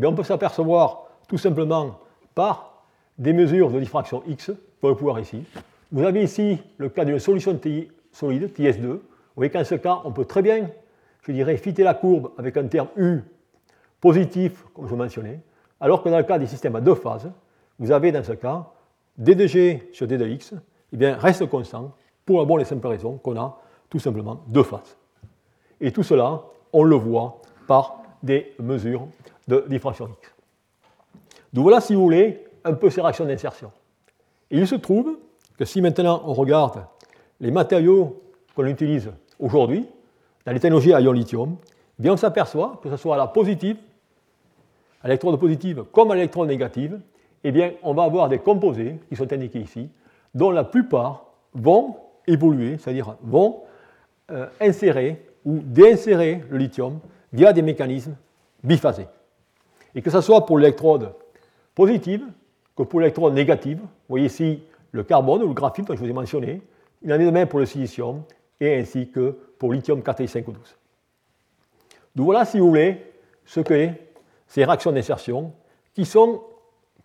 Eh 0.00 0.06
On 0.06 0.14
peut 0.14 0.24
s'apercevoir 0.24 1.04
tout 1.28 1.38
simplement 1.38 2.00
par 2.34 2.84
des 3.18 3.32
mesures 3.32 3.70
de 3.70 3.78
diffraction 3.78 4.22
X, 4.26 4.50
qu'on 4.80 4.88
va 4.88 4.94
pouvoir 4.94 5.20
ici. 5.20 5.44
Vous 5.92 6.02
avez 6.02 6.24
ici 6.24 6.58
le 6.78 6.88
cas 6.88 7.04
d'une 7.04 7.20
solution 7.20 7.58
solide, 8.10 8.50
TS2. 8.52 8.82
Vous 8.82 9.00
voyez 9.36 9.50
qu'en 9.50 9.64
ce 9.64 9.76
cas, 9.76 10.00
on 10.04 10.10
peut 10.10 10.24
très 10.24 10.42
bien, 10.42 10.68
je 11.22 11.30
dirais, 11.30 11.56
fitter 11.56 11.84
la 11.84 11.94
courbe 11.94 12.32
avec 12.36 12.56
un 12.56 12.66
terme 12.66 12.88
U 12.96 13.20
positif, 14.00 14.64
comme 14.74 14.88
je 14.88 14.94
mentionnais, 14.94 15.40
alors 15.80 16.02
que 16.02 16.08
dans 16.08 16.18
le 16.18 16.24
cas 16.24 16.38
des 16.38 16.46
systèmes 16.46 16.76
à 16.76 16.80
deux 16.80 16.94
phases, 16.94 17.30
vous 17.78 17.90
avez 17.90 18.12
dans 18.12 18.22
ce 18.22 18.32
cas 18.32 18.70
d 19.18 19.48
sur 19.92 20.06
d 20.06 20.18
de 20.18 20.26
eh 20.26 20.96
bien, 20.96 21.16
reste 21.16 21.46
constant 21.46 21.92
pour 22.24 22.38
la 22.38 22.44
bonne 22.44 22.60
et 22.60 22.64
simple 22.64 22.86
raison 22.86 23.18
qu'on 23.18 23.36
a 23.36 23.60
tout 23.90 23.98
simplement 23.98 24.40
deux 24.46 24.62
phases. 24.62 24.96
Et 25.80 25.92
tout 25.92 26.02
cela, 26.02 26.42
on 26.72 26.84
le 26.84 26.96
voit 26.96 27.40
par 27.66 28.02
des 28.22 28.54
mesures 28.58 29.06
de 29.46 29.64
diffraction 29.68 30.08
X. 30.08 30.34
Donc 31.52 31.64
voilà, 31.64 31.80
si 31.80 31.94
vous 31.94 32.02
voulez, 32.02 32.44
un 32.64 32.72
peu 32.72 32.90
ces 32.90 33.00
réactions 33.00 33.26
d'insertion. 33.26 33.70
Il 34.50 34.66
se 34.66 34.74
trouve 34.74 35.18
que 35.58 35.64
si 35.64 35.80
maintenant 35.80 36.22
on 36.24 36.32
regarde 36.32 36.86
les 37.40 37.50
matériaux 37.50 38.22
qu'on 38.54 38.66
utilise 38.66 39.10
aujourd'hui, 39.38 39.86
dans 40.46 40.52
les 40.52 40.60
technologies 40.60 40.92
à 40.94 41.00
ion 41.00 41.12
lithium, 41.12 41.56
bien 41.98 42.12
on 42.12 42.16
s'aperçoit 42.16 42.80
que 42.82 42.90
ce 42.90 42.96
soit 42.96 43.14
à 43.14 43.18
la 43.18 43.26
positive, 43.26 43.76
à 45.02 45.08
l'électrode 45.08 45.38
positive 45.38 45.84
comme 45.92 46.10
à 46.10 46.14
l'électrode 46.14 46.48
négative, 46.48 47.00
eh 47.42 47.52
bien 47.52 47.72
on 47.82 47.94
va 47.94 48.04
avoir 48.04 48.28
des 48.28 48.38
composés 48.38 48.96
qui 49.08 49.16
sont 49.16 49.32
indiqués 49.32 49.60
ici, 49.60 49.88
dont 50.34 50.50
la 50.50 50.64
plupart 50.64 51.26
vont 51.52 51.96
évoluer, 52.26 52.78
c'est-à-dire 52.78 53.16
vont 53.22 53.62
euh, 54.30 54.46
insérer 54.60 55.22
ou 55.44 55.58
déinsérer 55.58 56.42
le 56.50 56.58
lithium 56.58 56.98
via 57.32 57.52
des 57.52 57.62
mécanismes 57.62 58.16
biphasés. 58.62 59.06
Et 59.94 60.02
que 60.02 60.10
ce 60.10 60.20
soit 60.20 60.46
pour 60.46 60.58
l'électrode 60.58 61.12
positive 61.74 62.24
que 62.76 62.82
pour 62.82 63.00
l'électrode 63.00 63.34
négative, 63.34 63.78
vous 63.78 63.88
voyez 64.08 64.26
ici 64.26 64.62
le 64.92 65.02
carbone 65.02 65.42
ou 65.42 65.48
le 65.48 65.54
graphite 65.54 65.86
que 65.86 65.94
je 65.94 66.00
vous 66.00 66.08
ai 66.08 66.12
mentionné, 66.12 66.62
il 67.02 67.12
en 67.12 67.20
est 67.20 67.26
de 67.26 67.30
même 67.30 67.48
pour 67.48 67.58
le 67.58 67.66
silicium 67.66 68.22
et 68.60 68.78
ainsi 68.78 69.08
que 69.08 69.36
pour 69.58 69.72
lithium 69.72 70.02
4 70.02 70.26
5 70.26 70.44
12 70.46 70.56
Donc 72.14 72.26
voilà, 72.26 72.44
si 72.44 72.58
vous 72.58 72.68
voulez, 72.68 73.12
ce 73.44 73.60
que 73.60 73.88
ces 74.46 74.64
réactions 74.64 74.92
d'insertion 74.92 75.52
qui 75.94 76.04
sont 76.04 76.42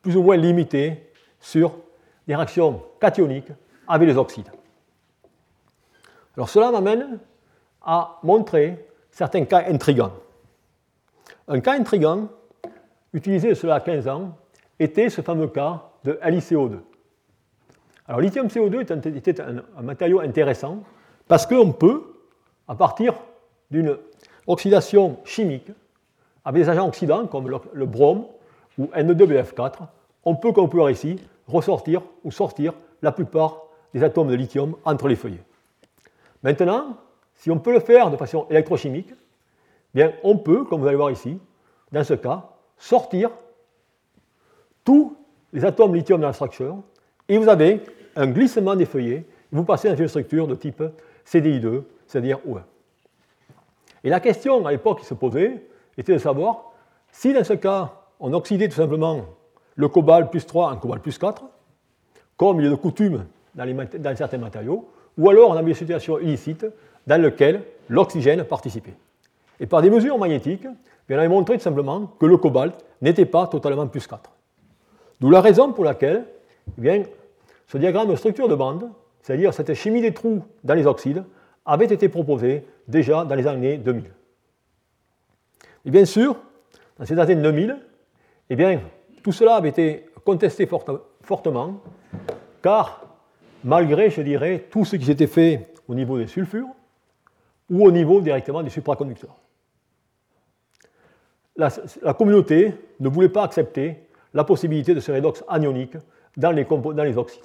plus 0.02 0.16
ou 0.16 0.24
moins 0.24 0.38
limitées 0.38 1.12
sur 1.40 1.74
des 2.28 2.36
réactions 2.36 2.84
cationiques 3.00 3.52
avec 3.88 4.08
les 4.08 4.18
oxydes. 4.18 4.50
Alors 6.36 6.50
cela 6.50 6.72
m'amène 6.72 7.20
à 7.82 8.20
montrer 8.24 8.86
certains 9.12 9.46
cas 9.46 9.66
intrigants. 9.68 10.14
Un 11.48 11.60
cas 11.60 11.74
intrigant, 11.74 12.30
utilisé 13.14 13.56
cela 13.56 13.76
à 13.76 13.80
15 13.80 14.08
ans, 14.08 14.38
était 14.80 15.10
ce 15.10 15.22
fameux 15.22 15.48
cas 15.48 15.90
de 16.04 16.20
LiCO2. 16.24 16.80
Alors 18.08 18.22
lithium 18.22 18.48
CO2 18.48 19.16
était 19.18 19.42
un, 19.42 19.64
matériau 19.82 20.20
intéressant 20.20 20.84
parce 21.28 21.46
qu'on 21.46 21.72
peut, 21.72 22.04
à 22.68 22.76
partir 22.76 23.14
d'une 23.70 23.98
oxydation 24.50 25.20
chimique, 25.24 25.72
avec 26.44 26.64
des 26.64 26.70
agents 26.70 26.88
oxydants 26.88 27.28
comme 27.28 27.48
le, 27.48 27.86
brome 27.86 28.26
ou 28.78 28.86
N2BF4, 28.88 29.74
on 30.26 30.36
peut, 30.36 30.52
comme 30.52 30.66
on 30.66 30.68
peut 30.68 30.78
voir 30.78 30.90
ici, 30.90 31.18
ressortir 31.48 32.02
ou 32.24 32.32
sortir 32.32 32.74
la 33.02 33.12
plupart 33.12 33.62
des 33.94 34.04
atomes 34.04 34.28
de 34.28 34.36
lithium 34.36 34.76
entre 34.84 35.08
les 35.08 35.16
feuillets. 35.16 35.44
Maintenant, 36.44 36.98
si 37.36 37.52
on 37.52 37.60
peut 37.60 37.74
le 37.74 37.80
faire 37.80 38.10
de 38.10 38.18
façon 38.18 38.48
électrochimique, 38.50 39.14
bien, 39.94 40.14
on 40.24 40.38
peut, 40.38 40.64
comme 40.64 40.82
vous 40.82 40.88
allez 40.88 40.98
voir 40.98 41.12
ici, 41.12 41.40
dans 41.92 42.04
ce 42.04 42.16
cas, 42.16 42.50
sortir 42.78 43.30
tous 44.84 45.16
les 45.54 45.64
atomes 45.64 45.94
lithium 45.94 46.22
dans 46.22 46.28
la 46.28 46.34
structure 46.34 46.78
et 47.28 47.38
vous 47.38 47.50
avez 47.50 47.84
un 48.16 48.28
glissement 48.28 48.76
des 48.76 48.86
feuillets, 48.86 49.26
vous 49.52 49.64
passez 49.64 49.90
dans 49.90 49.96
une 49.96 50.08
structure 50.08 50.48
de 50.48 50.56
type 50.56 50.82
CDI2, 51.26 51.84
c'est-à-dire 52.08 52.40
O1. 52.48 52.64
Et 54.04 54.10
la 54.10 54.20
question 54.20 54.66
à 54.66 54.72
l'époque 54.72 55.00
qui 55.00 55.06
se 55.06 55.14
posait, 55.14 55.64
était 55.98 56.14
de 56.14 56.18
savoir 56.18 56.72
si 57.12 57.34
dans 57.34 57.44
ce 57.44 57.54
cas, 57.54 57.94
on 58.20 58.34
oxydait 58.34 58.70
tout 58.70 58.76
simplement 58.76 59.26
le 59.76 59.88
cobalt 59.88 60.30
plus 60.30 60.46
3 60.46 60.72
en 60.72 60.78
cobalt 60.78 61.02
plus 61.02 61.18
4, 61.18 61.44
comme 62.38 62.60
il 62.60 62.68
est 62.68 62.70
de 62.70 62.76
coutume 62.76 63.26
dans, 63.56 64.16
certains 64.16 64.38
matériaux, 64.38 64.90
ou 65.18 65.30
alors 65.30 65.50
on 65.50 65.54
avait 65.54 65.70
une 65.70 65.76
situation 65.76 66.20
illicite 66.20 66.66
dans 67.06 67.22
laquelle 67.22 67.64
l'oxygène 67.90 68.44
participait. 68.44 68.96
Et 69.60 69.66
par 69.66 69.82
des 69.82 69.90
mesures 69.90 70.18
magnétiques, 70.18 70.68
on 71.10 71.14
avait 71.14 71.28
montré 71.28 71.58
tout 71.58 71.64
simplement 71.64 72.08
que 72.20 72.26
le 72.26 72.38
cobalt 72.38 72.76
n'était 73.02 73.26
pas 73.26 73.48
totalement 73.48 73.88
plus 73.88 74.06
4. 74.06 74.30
D'où 75.20 75.30
la 75.30 75.42
raison 75.42 75.74
pour 75.74 75.84
laquelle 75.84 76.26
eh 76.78 76.82
bien, 76.82 77.04
ce 77.68 77.78
diagramme 77.78 78.10
de 78.10 78.16
structure 78.16 78.48
de 78.48 78.56
bande, 78.56 78.90
c'est-à-dire 79.22 79.54
cette 79.54 79.74
chimie 79.74 80.02
des 80.02 80.14
trous 80.14 80.44
dans 80.64 80.76
les 80.76 80.86
oxydes, 80.86 81.24
avait 81.66 81.86
été 81.86 82.10
proposé 82.10 82.66
déjà 82.90 83.24
dans 83.24 83.36
les 83.36 83.48
années 83.48 83.78
2000. 83.78 84.04
Et 85.86 85.92
bien 85.92 86.06
sûr, 86.06 86.36
dans 86.98 87.06
ces 87.06 87.18
années 87.18 87.36
2000, 87.36 87.78
eh 88.50 88.56
bien, 88.56 88.82
tout 89.24 89.32
cela 89.32 89.56
avait 89.56 89.70
été 89.70 90.06
contesté 90.26 90.68
fortement, 91.22 91.82
car 92.62 93.06
malgré, 93.64 94.10
je 94.10 94.22
dirais, 94.22 94.66
tout 94.70 94.86
ce 94.86 94.96
qui 94.96 95.06
s'était 95.06 95.28
fait 95.28 95.74
au 95.88 95.96
niveau 95.96 96.18
des 96.18 96.28
sulfures 96.28 96.70
ou 97.70 97.86
au 97.86 97.92
niveau 97.92 98.22
directement 98.22 98.64
des 98.64 98.70
supraconducteurs. 98.70 99.36
La, 101.56 102.14
communauté 102.14 102.74
ne 103.00 103.10
voulait 103.10 103.30
pas 103.30 103.44
accepter 103.44 104.08
la 104.34 104.44
possibilité 104.44 104.94
de 104.94 105.00
ce 105.00 105.12
redox 105.12 105.44
anionique 105.48 105.98
dans 106.38 106.52
les, 106.52 106.64
dans 106.64 107.04
les 107.04 107.18
oxydes. 107.18 107.44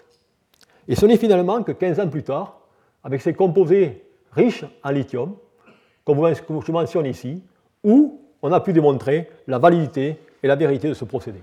Et 0.86 0.94
ce 0.94 1.04
n'est 1.06 1.16
finalement 1.16 1.62
que 1.62 1.72
15 1.72 2.00
ans 2.00 2.08
plus 2.08 2.22
tard, 2.22 2.60
avec 3.02 3.20
ces 3.22 3.34
composés 3.34 4.03
riches 4.34 4.64
en 4.82 4.90
lithium, 4.90 5.36
comme 6.04 6.34
je 6.34 6.72
mentionne 6.72 7.06
ici, 7.06 7.42
où 7.82 8.20
on 8.42 8.52
a 8.52 8.60
pu 8.60 8.72
démontrer 8.72 9.30
la 9.46 9.58
validité 9.58 10.18
et 10.42 10.46
la 10.46 10.56
vérité 10.56 10.88
de 10.88 10.94
ce 10.94 11.04
procédé. 11.04 11.40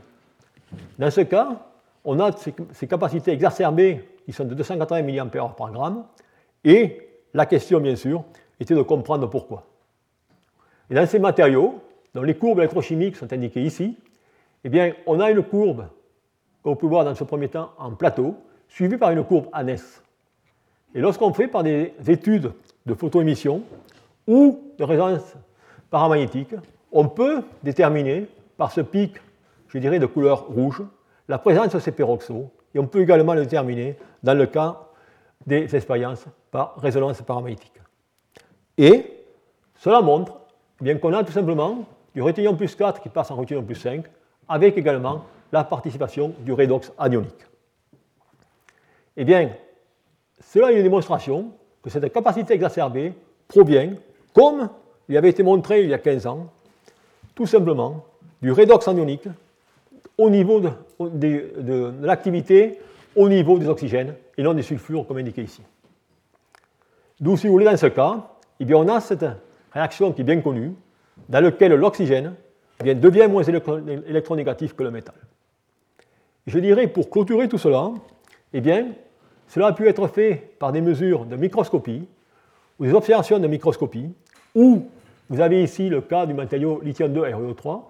Dans 0.98 1.10
ce 1.10 1.22
cas, 1.22 1.66
on 2.04 2.20
a 2.20 2.32
ces 2.34 2.88
capacités 2.88 3.32
exacerbées 3.32 4.08
qui 4.26 4.34
sont 4.34 4.46
de 4.46 4.54
280 4.54 5.02
mAh 5.02 5.26
par 5.58 5.72
gramme, 5.72 6.06
et 6.64 7.08
la 7.34 7.46
question, 7.46 7.80
bien 7.80 7.96
sûr, 7.96 8.24
était 8.60 8.76
de 8.76 8.82
comprendre 8.82 9.28
pourquoi. 9.28 9.66
Et 10.90 10.94
dans 10.94 11.08
ces 11.08 11.20
matériaux, 11.20 11.80
dont 12.14 12.22
les 12.22 12.36
courbes 12.36 12.60
électrochimiques 12.60 13.16
sont 13.16 13.32
indiquées 13.34 13.64
ici, 13.64 13.98
eh 14.64 14.70
bien, 14.70 14.94
on 15.08 15.20
a 15.20 15.32
une 15.32 15.42
courbe, 15.42 15.88
qu'on 16.62 16.76
peut 16.76 16.86
voir 16.86 17.04
dans 17.06 17.16
ce 17.16 17.24
premier 17.24 17.48
temps 17.48 17.72
en 17.80 17.92
plateau, 17.94 18.36
suivie 18.70 18.98
par 18.98 19.12
une 19.12 19.24
courbe 19.24 19.48
en 19.54 19.66
S. 19.68 20.04
Et 20.94 21.00
lorsqu'on 21.00 21.34
fait 21.34 21.48
par 21.48 21.64
des 21.64 21.94
études 22.08 22.52
de 22.86 22.94
photoémission 22.94 23.64
ou 24.28 24.74
de 24.78 24.84
résonance 24.84 25.36
paramagnétique, 25.90 26.56
on 26.92 27.08
peut 27.08 27.44
déterminer 27.64 28.28
par 28.58 28.72
ce 28.72 28.82
pic, 28.82 29.16
je 29.68 29.78
dirais, 29.78 30.00
de 30.00 30.06
couleur 30.06 30.48
rouge, 30.48 30.84
la 31.28 31.38
présence 31.38 31.74
de 31.74 31.80
ces 31.80 31.92
peroxos, 31.92 32.50
et 32.74 32.80
on 32.80 32.88
peut 32.88 33.02
également 33.02 33.34
le 33.34 33.44
déterminer 33.44 33.98
dans 34.24 34.38
le 34.38 34.46
cas 34.46 34.80
des 35.46 35.76
expériences 35.76 36.26
par 36.52 36.76
résonance 36.78 37.22
paramagnétique. 37.22 37.80
Et 38.78 39.26
cela 39.76 40.02
montre 40.02 40.40
eh 40.84 41.00
qu'on 41.00 41.14
a 41.14 41.24
tout 41.24 41.32
simplement 41.32 41.86
du 42.14 42.22
ruthénium 42.22 42.58
plus 42.58 42.76
4 42.76 43.02
qui 43.02 43.10
passe 43.10 43.32
en 43.32 43.36
ruthénium 43.36 43.66
plus 43.66 43.76
5, 43.76 44.06
avec 44.48 44.78
également 44.78 45.26
la 45.52 45.64
participation 45.64 46.34
du 46.40 46.54
redox 46.54 46.92
anionique. 46.98 47.46
Eh 49.18 49.24
bien, 49.24 49.52
cela 50.40 50.72
est 50.72 50.78
une 50.78 50.84
démonstration 50.84 51.52
que 51.82 51.90
cette 51.90 52.12
capacité 52.14 52.54
exacerbée 52.54 53.14
provient, 53.48 53.94
comme 54.34 54.70
il 55.10 55.18
avait 55.18 55.30
été 55.30 55.44
montré 55.44 55.84
il 55.84 55.90
y 55.90 55.94
a 55.94 55.98
15 55.98 56.28
ans, 56.28 56.48
tout 57.36 57.46
simplement 57.46 58.06
du 58.42 58.52
redox 58.52 58.88
anionique 58.88 59.28
au 60.18 60.30
niveau 60.30 60.62
de, 61.00 61.94
l'activité 62.02 62.80
au 63.16 63.28
niveau 63.28 63.58
des 63.58 63.68
oxygènes 63.68 64.16
et 64.38 64.44
non 64.44 64.54
des 64.54 64.62
sulfures 64.62 65.06
comme 65.06 65.18
indiqué 65.18 65.44
ici. 65.44 65.62
D'où, 67.20 67.38
si 67.38 67.48
vous 67.48 67.54
voulez, 67.54 67.66
dans 67.66 67.78
ce 67.78 67.88
cas, 67.88 68.30
eh 68.60 68.66
bien, 68.66 68.78
on 68.78 68.88
a 68.88 69.00
cette 69.00 69.26
réaction 69.72 70.12
qui 70.12 70.22
est 70.22 70.24
bien 70.24 70.40
connue, 70.42 70.74
dans 71.30 71.42
laquelle 71.42 71.74
l'oxygène 71.74 72.34
eh 72.84 72.96
devient 72.96 73.28
moins 73.30 73.44
électronégatif 73.44 74.76
que 74.76 74.84
le 74.84 74.92
métal. 74.92 75.16
Je 76.48 76.58
dirais, 76.60 76.88
pour 76.88 77.10
clôturer 77.10 77.48
tout 77.48 77.58
cela, 77.58 77.92
eh 78.54 78.62
bien, 78.62 78.88
cela 79.52 79.68
a 79.68 79.74
pu 79.74 79.86
être 79.90 80.08
fait 80.08 80.56
par 80.60 80.72
des 80.72 80.80
mesures 80.80 81.26
de 81.26 81.36
microscopie 81.36 82.08
ou 82.80 82.86
des 82.86 82.94
observations 82.94 83.38
de 83.38 83.48
microscopie, 83.48 84.14
où 84.56 84.86
vous 85.30 85.42
avez 85.42 85.62
ici 85.62 85.90
le 85.90 86.00
cas 86.00 86.26
du 86.26 86.34
matériau 86.34 86.80
lithium-2 86.82 87.34
ReO3 87.34 87.82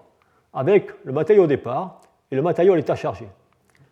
avec 0.54 0.90
le 1.04 1.12
matériau 1.12 1.44
au 1.44 1.46
départ 1.46 2.00
et 2.32 2.34
le 2.34 2.42
matériau 2.42 2.72
à 2.72 2.76
l'état 2.76 2.96
chargé. 2.96 3.28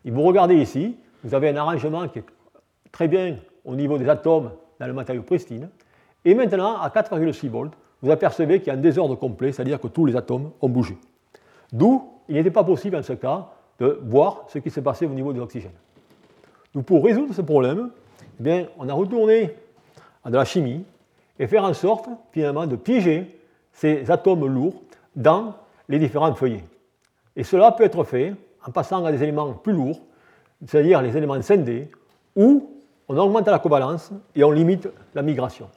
Et 0.04 0.10
vous 0.10 0.22
regardez 0.22 0.56
ici, 0.56 0.96
vous 1.22 1.32
avez 1.32 1.50
un 1.50 1.56
arrangement 1.56 2.08
qui 2.08 2.18
est 2.18 2.24
très 2.90 3.06
bien 3.06 3.36
au 3.64 3.76
niveau 3.76 3.98
des 3.98 4.08
atomes 4.08 4.50
dans 4.80 4.86
le 4.88 4.92
matériau 4.92 5.22
pristine. 5.22 5.68
Et 6.24 6.34
maintenant, 6.34 6.76
à 6.80 6.88
4,6 6.88 7.48
volts, 7.50 7.74
vous 8.02 8.10
apercevez 8.10 8.58
qu'il 8.58 8.66
y 8.66 8.70
a 8.70 8.74
un 8.74 8.82
désordre 8.82 9.14
complet, 9.14 9.52
c'est-à-dire 9.52 9.80
que 9.80 9.86
tous 9.86 10.06
les 10.06 10.16
atomes 10.16 10.50
ont 10.60 10.68
bougé. 10.68 10.98
D'où 11.72 12.02
il 12.28 12.34
n'était 12.34 12.50
pas 12.50 12.64
possible 12.64 12.96
en 12.96 13.02
ce 13.04 13.12
cas 13.12 13.46
de 13.78 14.00
voir 14.02 14.46
ce 14.48 14.58
qui 14.58 14.70
s'est 14.70 14.82
passé 14.82 15.06
au 15.06 15.10
niveau 15.10 15.32
de 15.32 15.38
l'oxygène. 15.38 15.70
Donc 16.74 16.84
pour 16.84 17.04
résoudre 17.04 17.34
ce 17.34 17.42
problème, 17.42 17.90
eh 18.38 18.42
bien, 18.42 18.66
on 18.78 18.88
a 18.88 18.92
retourné 18.92 19.54
à 20.24 20.30
de 20.30 20.36
la 20.36 20.44
chimie 20.44 20.84
et 21.38 21.46
faire 21.46 21.64
en 21.64 21.74
sorte 21.74 22.08
finalement 22.32 22.66
de 22.66 22.76
piéger 22.76 23.40
ces 23.72 24.10
atomes 24.10 24.46
lourds 24.46 24.82
dans 25.16 25.54
les 25.88 25.98
différents 25.98 26.34
feuillets. 26.34 26.64
Et 27.36 27.44
cela 27.44 27.72
peut 27.72 27.84
être 27.84 28.04
fait 28.04 28.34
en 28.66 28.70
passant 28.70 29.04
à 29.04 29.12
des 29.12 29.22
éléments 29.22 29.52
plus 29.54 29.72
lourds, 29.72 30.00
c'est-à-dire 30.66 31.00
les 31.02 31.16
éléments 31.16 31.40
scindés, 31.40 31.90
où 32.36 32.70
on 33.08 33.16
augmente 33.16 33.48
la 33.48 33.58
covalence 33.58 34.12
et 34.34 34.44
on 34.44 34.50
limite 34.50 34.88
la 35.14 35.22
migration. 35.22 35.68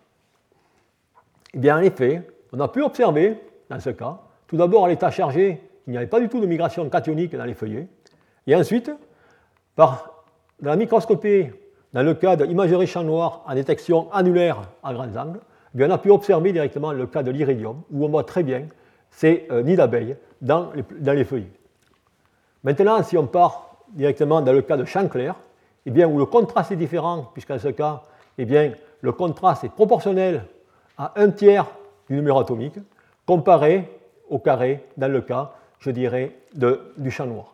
Eh 1.54 1.58
bien, 1.58 1.78
en 1.78 1.82
effet, 1.82 2.28
on 2.52 2.60
a 2.60 2.68
pu 2.68 2.84
observer, 2.84 3.40
dans 3.70 3.80
ce 3.80 3.92
cas, 3.92 4.20
tout 4.48 4.58
d'abord 4.58 4.86
à 4.86 4.90
l'état 4.90 5.10
chargé, 5.10 5.62
qu'il 5.84 5.92
n'y 5.92 5.98
avait 5.98 6.08
pas 6.08 6.20
du 6.20 6.30
tout 6.30 6.40
de 6.40 6.46
migration 6.46 6.88
cationique 6.90 7.36
dans 7.36 7.46
les 7.46 7.54
feuillets, 7.54 7.88
et 8.46 8.56
ensuite, 8.56 8.92
par 9.76 10.13
la 10.62 10.76
microscopie, 10.76 11.48
dans 11.94 12.04
le 12.04 12.14
cas 12.14 12.36
de 12.36 12.44
l'imagerie 12.44 12.88
champ 12.88 13.04
noir 13.04 13.44
en 13.48 13.54
détection 13.54 14.12
annulaire 14.12 14.62
à 14.84 14.94
grands 14.94 15.16
angles, 15.16 15.40
eh 15.78 15.86
on 15.86 15.90
a 15.90 15.98
pu 15.98 16.12
observer 16.12 16.52
directement 16.52 16.92
le 16.92 17.08
cas 17.08 17.24
de 17.24 17.32
l'iridium, 17.32 17.82
où 17.92 18.06
on 18.06 18.10
voit 18.10 18.24
très 18.24 18.44
bien 18.44 18.68
ces 19.10 19.48
euh, 19.52 19.64
nids 19.64 19.76
d'abeilles 19.76 20.16
dans 20.42 20.72
les, 20.74 20.84
dans 21.00 21.14
les 21.14 21.24
feuillets. 21.24 21.52
Maintenant, 22.64 23.02
si 23.04 23.18
on 23.18 23.28
part 23.28 23.78
directement 23.90 24.42
dans 24.42 24.54
le 24.54 24.62
cas 24.62 24.78
de 24.78 24.86
champ 24.86 25.08
clair, 25.08 25.36
eh 25.86 25.92
bien, 25.92 26.08
où 26.08 26.18
le 26.18 26.26
contraste 26.26 26.72
est 26.72 26.78
différent, 26.78 27.30
puisqu'en 27.34 27.60
ce 27.60 27.70
cas, 27.70 28.04
eh 28.38 28.46
bien, 28.46 28.74
le 29.02 29.12
contraste 29.12 29.64
est 29.64 29.70
proportionnel 29.70 30.46
à 30.98 31.14
un 31.16 31.30
tiers 31.30 31.66
du 32.10 32.16
numéro 32.16 32.40
atomique, 32.40 32.76
comparé 33.26 33.90
au 34.30 34.40
carré 34.40 34.86
dans 34.98 35.12
le 35.12 35.22
cas, 35.22 35.54
je 35.80 35.92
dirais, 35.92 36.36
du 36.54 37.12
champ 37.12 37.26
noir. 37.26 37.54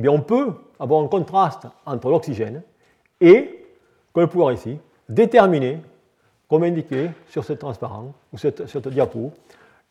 Eh 0.00 0.08
on 0.08 0.20
peut 0.20 0.52
avoir 0.78 1.02
un 1.02 1.08
contraste 1.08 1.66
entre 1.84 2.08
l'oxygène 2.08 2.62
et, 3.20 3.66
comme 4.12 4.22
le 4.22 4.28
pouvoir 4.28 4.52
ici, 4.52 4.78
déterminer, 5.08 5.78
comme 6.48 6.62
indiqué 6.62 7.10
sur 7.28 7.44
ce 7.44 7.52
transparent 7.54 8.12
ou 8.32 8.38
cette, 8.38 8.66
cette 8.66 8.88
diapo, 8.88 9.32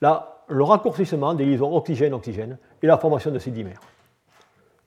le 0.02 0.64
raccourcissement 0.64 1.34
des 1.34 1.46
liaisons 1.46 1.76
oxygène-oxygène 1.76 2.58
et 2.82 2.88
la 2.88 2.98
formation 2.98 3.32
de 3.32 3.40
ces 3.40 3.52
dimères. 3.52 3.82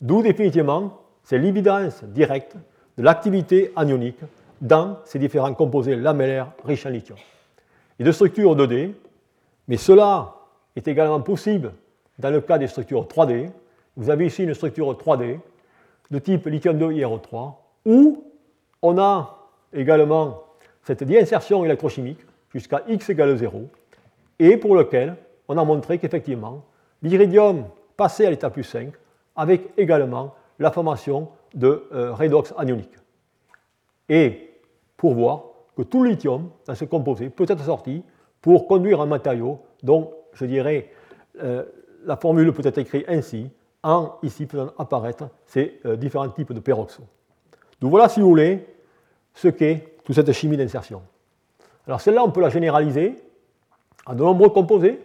D'où 0.01 0.23
définitivement 0.23 1.01
c'est 1.23 1.39
l'évidence 1.39 2.03
directe 2.05 2.57
de 2.97 3.03
l'activité 3.03 3.73
anionique 3.77 4.21
dans 4.61 4.99
ces 5.05 5.19
différents 5.19 5.55
composés 5.55 5.97
lamellaires 5.97 6.53
riches 6.65 6.87
en 6.87 6.91
lithium. 6.91 7.19
Et 7.99 8.05
de 8.05 8.13
structures 8.13 8.57
2D, 8.57 8.93
mais 9.69 9.77
cela 9.77 10.35
est 10.77 10.89
également 10.89 11.21
possible 11.21 11.73
dans 12.19 12.31
le 12.31 12.41
cas 12.41 12.59
des 12.59 12.67
structures 12.67 13.05
3D. 13.05 13.51
Vous 13.97 14.11
avez 14.11 14.27
ici 14.27 14.45
une 14.45 14.55
structure 14.55 14.87
3D 14.93 15.39
de 16.11 16.19
type 16.19 16.47
lithium-2 16.47 16.93
IRO3 16.93 17.55
où 17.87 18.25
on 18.83 18.99
a 18.99 19.49
également 19.73 20.45
cette 20.83 21.05
déinsertion 21.05 21.65
électrochimique 21.65 22.21
jusqu'à 22.53 22.83
x 22.89 23.11
égale 23.11 23.37
0 23.37 23.69
et 24.39 24.57
pour 24.57 24.75
lequel 24.75 25.17
on 25.49 25.59
a 25.59 25.65
montré 25.65 25.99
qu'effectivement 25.99 26.65
l'iridium 27.03 27.65
passait 27.97 28.27
à 28.27 28.31
l'état 28.31 28.51
plus 28.51 28.65
5 28.65 28.93
avec 29.37 29.71
également 29.77 30.35
la 30.59 30.71
formation 30.71 31.29
de 31.55 31.89
euh, 31.93 32.13
redox 32.15 32.55
anionique. 32.57 32.95
Et 34.09 34.51
pour 34.97 35.15
voir 35.15 35.45
que 35.77 35.83
tout 35.83 36.03
le 36.03 36.11
lithium 36.11 36.51
dans 36.67 36.75
ce 36.75 36.85
composé 36.85 37.31
peut 37.31 37.47
être 37.49 37.65
sorti 37.65 38.03
pour 38.41 38.67
conduire 38.67 39.01
un 39.01 39.07
matériau 39.07 39.61
dont, 39.83 40.13
je 40.33 40.45
dirais, 40.45 40.91
euh, 41.43 41.65
la 42.05 42.17
formule 42.17 42.53
peut 42.53 42.67
être 42.67 42.79
écrite 42.79 43.05
ainsi, 43.09 43.51
en 43.83 44.19
ici 44.23 44.47
faisant 44.47 44.73
apparaître 44.79 45.29
ces 45.47 45.81
euh, 45.87 45.97
différents 45.97 46.29
types 46.29 46.53
de 46.53 46.61
peroxo. 46.61 47.03
Donc 47.81 47.91
voilà, 47.91 48.09
si 48.09 48.21
vous 48.21 48.29
voulez, 48.29 48.67
ce 49.35 49.49
qu'est 49.49 49.97
toute 50.05 50.15
cette 50.15 50.33
chimie 50.33 50.57
d'insertion. 50.57 51.03
Alors 51.87 52.01
celle-là, 52.01 52.23
on 52.23 52.31
peut 52.31 52.41
la 52.41 52.51
généraliser 52.51 53.17
à 54.07 54.15
de 54.15 54.23
nombreux 54.23 54.51
composés, 54.51 55.01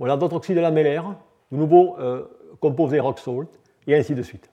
a 0.00 0.16
d'autres 0.16 0.36
oxydes 0.36 0.58
lamellaires, 0.58 1.14
de 1.50 1.56
nouveaux 1.56 1.96
euh, 1.98 2.24
composés 2.60 3.00
rock 3.00 3.18
salt, 3.18 3.48
et 3.86 3.96
ainsi 3.96 4.14
de 4.14 4.22
suite. 4.22 4.50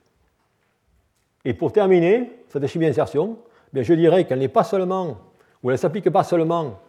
Et 1.44 1.54
pour 1.54 1.72
terminer 1.72 2.32
cette 2.48 2.66
chimie 2.66 2.86
d'insertion, 2.86 3.38
eh 3.74 3.84
je 3.84 3.94
dirais 3.94 4.24
qu'elle 4.24 4.38
n'est 4.38 4.48
pas 4.48 4.64
seulement, 4.64 5.18
ou 5.62 5.70
elle 5.70 5.74
ne 5.74 5.76
s'applique 5.76 6.10
pas 6.10 6.24
seulement 6.24 6.80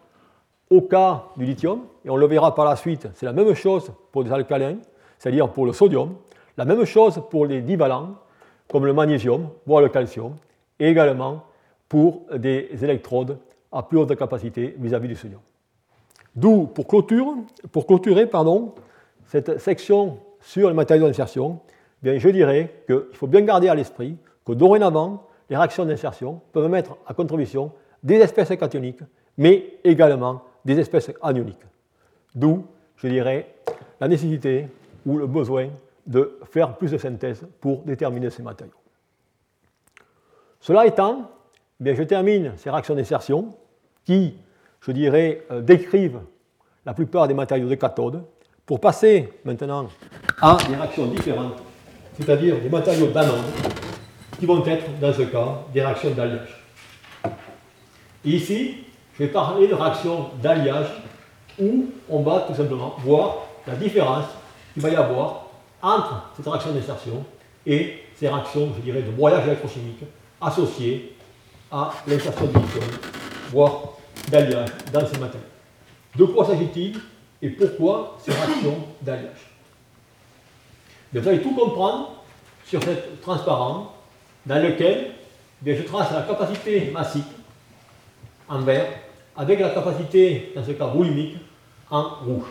au 0.70 0.82
cas 0.82 1.24
du 1.36 1.44
lithium, 1.44 1.82
et 2.04 2.10
on 2.10 2.16
le 2.16 2.26
verra 2.26 2.54
par 2.54 2.64
la 2.64 2.76
suite, 2.76 3.08
c'est 3.14 3.26
la 3.26 3.32
même 3.32 3.54
chose 3.54 3.92
pour 4.12 4.22
les 4.22 4.32
alcalins, 4.32 4.76
c'est-à-dire 5.18 5.50
pour 5.50 5.66
le 5.66 5.72
sodium, 5.72 6.14
la 6.58 6.64
même 6.64 6.84
chose 6.84 7.22
pour 7.30 7.46
les 7.46 7.62
divalents, 7.62 8.16
comme 8.68 8.84
le 8.84 8.92
magnésium, 8.92 9.48
voire 9.64 9.80
le 9.80 9.88
calcium, 9.88 10.34
et 10.78 10.88
également 10.88 11.44
pour 11.88 12.22
des 12.34 12.68
électrodes 12.82 13.38
à 13.72 13.82
plus 13.82 13.96
haute 13.96 14.14
capacité 14.16 14.74
vis-à-vis 14.78 15.08
du 15.08 15.14
sodium. 15.14 15.40
D'où, 16.34 16.66
pour, 16.66 16.86
clôture, 16.86 17.34
pour 17.72 17.86
clôturer 17.86 18.28
cette 19.26 19.58
section 19.58 20.18
sur 20.40 20.68
les 20.68 20.74
matériaux 20.74 21.06
d'insertion, 21.06 21.60
eh 22.04 22.18
je 22.18 22.28
dirais 22.28 22.82
qu'il 22.86 23.02
faut 23.12 23.26
bien 23.26 23.42
garder 23.42 23.68
à 23.68 23.74
l'esprit 23.74 24.16
que 24.44 24.52
dorénavant, 24.52 25.26
les 25.48 25.56
réactions 25.56 25.84
d'insertion 25.84 26.40
peuvent 26.52 26.68
mettre 26.68 26.96
à 27.06 27.14
contribution 27.14 27.72
des 28.02 28.16
espèces 28.16 28.50
cationiques, 28.56 29.00
mais 29.36 29.78
également 29.84 30.42
des 30.64 30.78
espèces 30.78 31.12
anioniques. 31.22 31.64
D'où, 32.34 32.66
je 32.96 33.08
dirais, 33.08 33.54
la 34.00 34.08
nécessité 34.08 34.66
ou 35.06 35.18
le 35.18 35.26
besoin 35.26 35.68
de 36.08 36.38
faire 36.50 36.74
plus 36.76 36.90
de 36.90 36.98
synthèse 36.98 37.46
pour 37.60 37.82
déterminer 37.82 38.30
ces 38.30 38.42
matériaux. 38.42 38.72
Cela 40.58 40.86
étant, 40.86 41.30
eh 41.84 41.94
je 41.94 42.02
termine 42.02 42.54
ces 42.56 42.70
réactions 42.70 42.94
d'insertion 42.94 43.54
qui, 44.04 44.34
je 44.80 44.90
dirais, 44.90 45.44
euh, 45.50 45.60
décrivent 45.60 46.20
la 46.84 46.94
plupart 46.94 47.28
des 47.28 47.34
matériaux 47.34 47.68
de 47.68 47.74
cathode 47.74 48.24
pour 48.64 48.80
passer 48.80 49.28
maintenant 49.44 49.88
à 50.40 50.56
des 50.66 50.74
réactions 50.74 51.06
différentes, 51.06 51.58
c'est-à-dire 52.14 52.60
des 52.60 52.70
matériaux 52.70 53.08
d'anode 53.08 53.44
qui 54.38 54.46
vont 54.46 54.64
être, 54.64 54.86
dans 55.00 55.12
ce 55.12 55.22
cas, 55.22 55.64
des 55.72 55.82
réactions 55.82 56.10
d'alliage. 56.10 56.64
Ici, 58.24 58.76
je 59.14 59.24
vais 59.24 59.28
parler 59.28 59.68
de 59.68 59.74
réactions 59.74 60.30
d'alliage 60.42 60.88
où 61.60 61.86
on 62.08 62.22
va 62.22 62.46
tout 62.48 62.54
simplement 62.54 62.96
voir 63.00 63.46
la 63.66 63.74
différence 63.74 64.26
qu'il 64.72 64.82
va 64.82 64.90
y 64.90 64.96
avoir 64.96 65.47
entre 65.82 66.30
cette 66.36 66.46
réaction 66.46 66.72
d'insertion 66.72 67.24
et 67.66 68.04
ces 68.16 68.28
réactions, 68.28 68.72
je 68.76 68.82
dirais, 68.82 69.02
de 69.02 69.10
broyage 69.10 69.46
électrochimique 69.46 70.02
associées 70.40 71.16
à 71.70 71.92
l'insertion 72.06 72.46
de 72.46 72.58
voire 73.50 73.92
d'alliage 74.28 74.70
dans 74.92 75.06
ces 75.06 75.18
matériaux. 75.18 75.46
De 76.16 76.24
quoi 76.24 76.46
s'agit-il 76.46 76.98
et 77.40 77.50
pourquoi 77.50 78.18
ces 78.24 78.32
réactions 78.32 78.78
d'alliage? 79.02 79.50
Vous 81.12 81.26
allez 81.26 81.40
tout 81.40 81.54
comprendre 81.54 82.22
sur 82.66 82.82
cette 82.82 83.20
transparente 83.20 83.90
dans 84.44 84.62
lequel 84.62 85.12
eh 85.66 85.76
je 85.76 85.82
trace 85.82 86.12
la 86.12 86.22
capacité 86.22 86.90
massique 86.92 87.24
en 88.48 88.60
vert 88.60 88.86
avec 89.36 89.60
la 89.60 89.70
capacité, 89.70 90.52
dans 90.54 90.64
ce 90.64 90.72
cas 90.72 90.86
volumique, 90.86 91.36
en 91.90 92.16
rouge. 92.24 92.46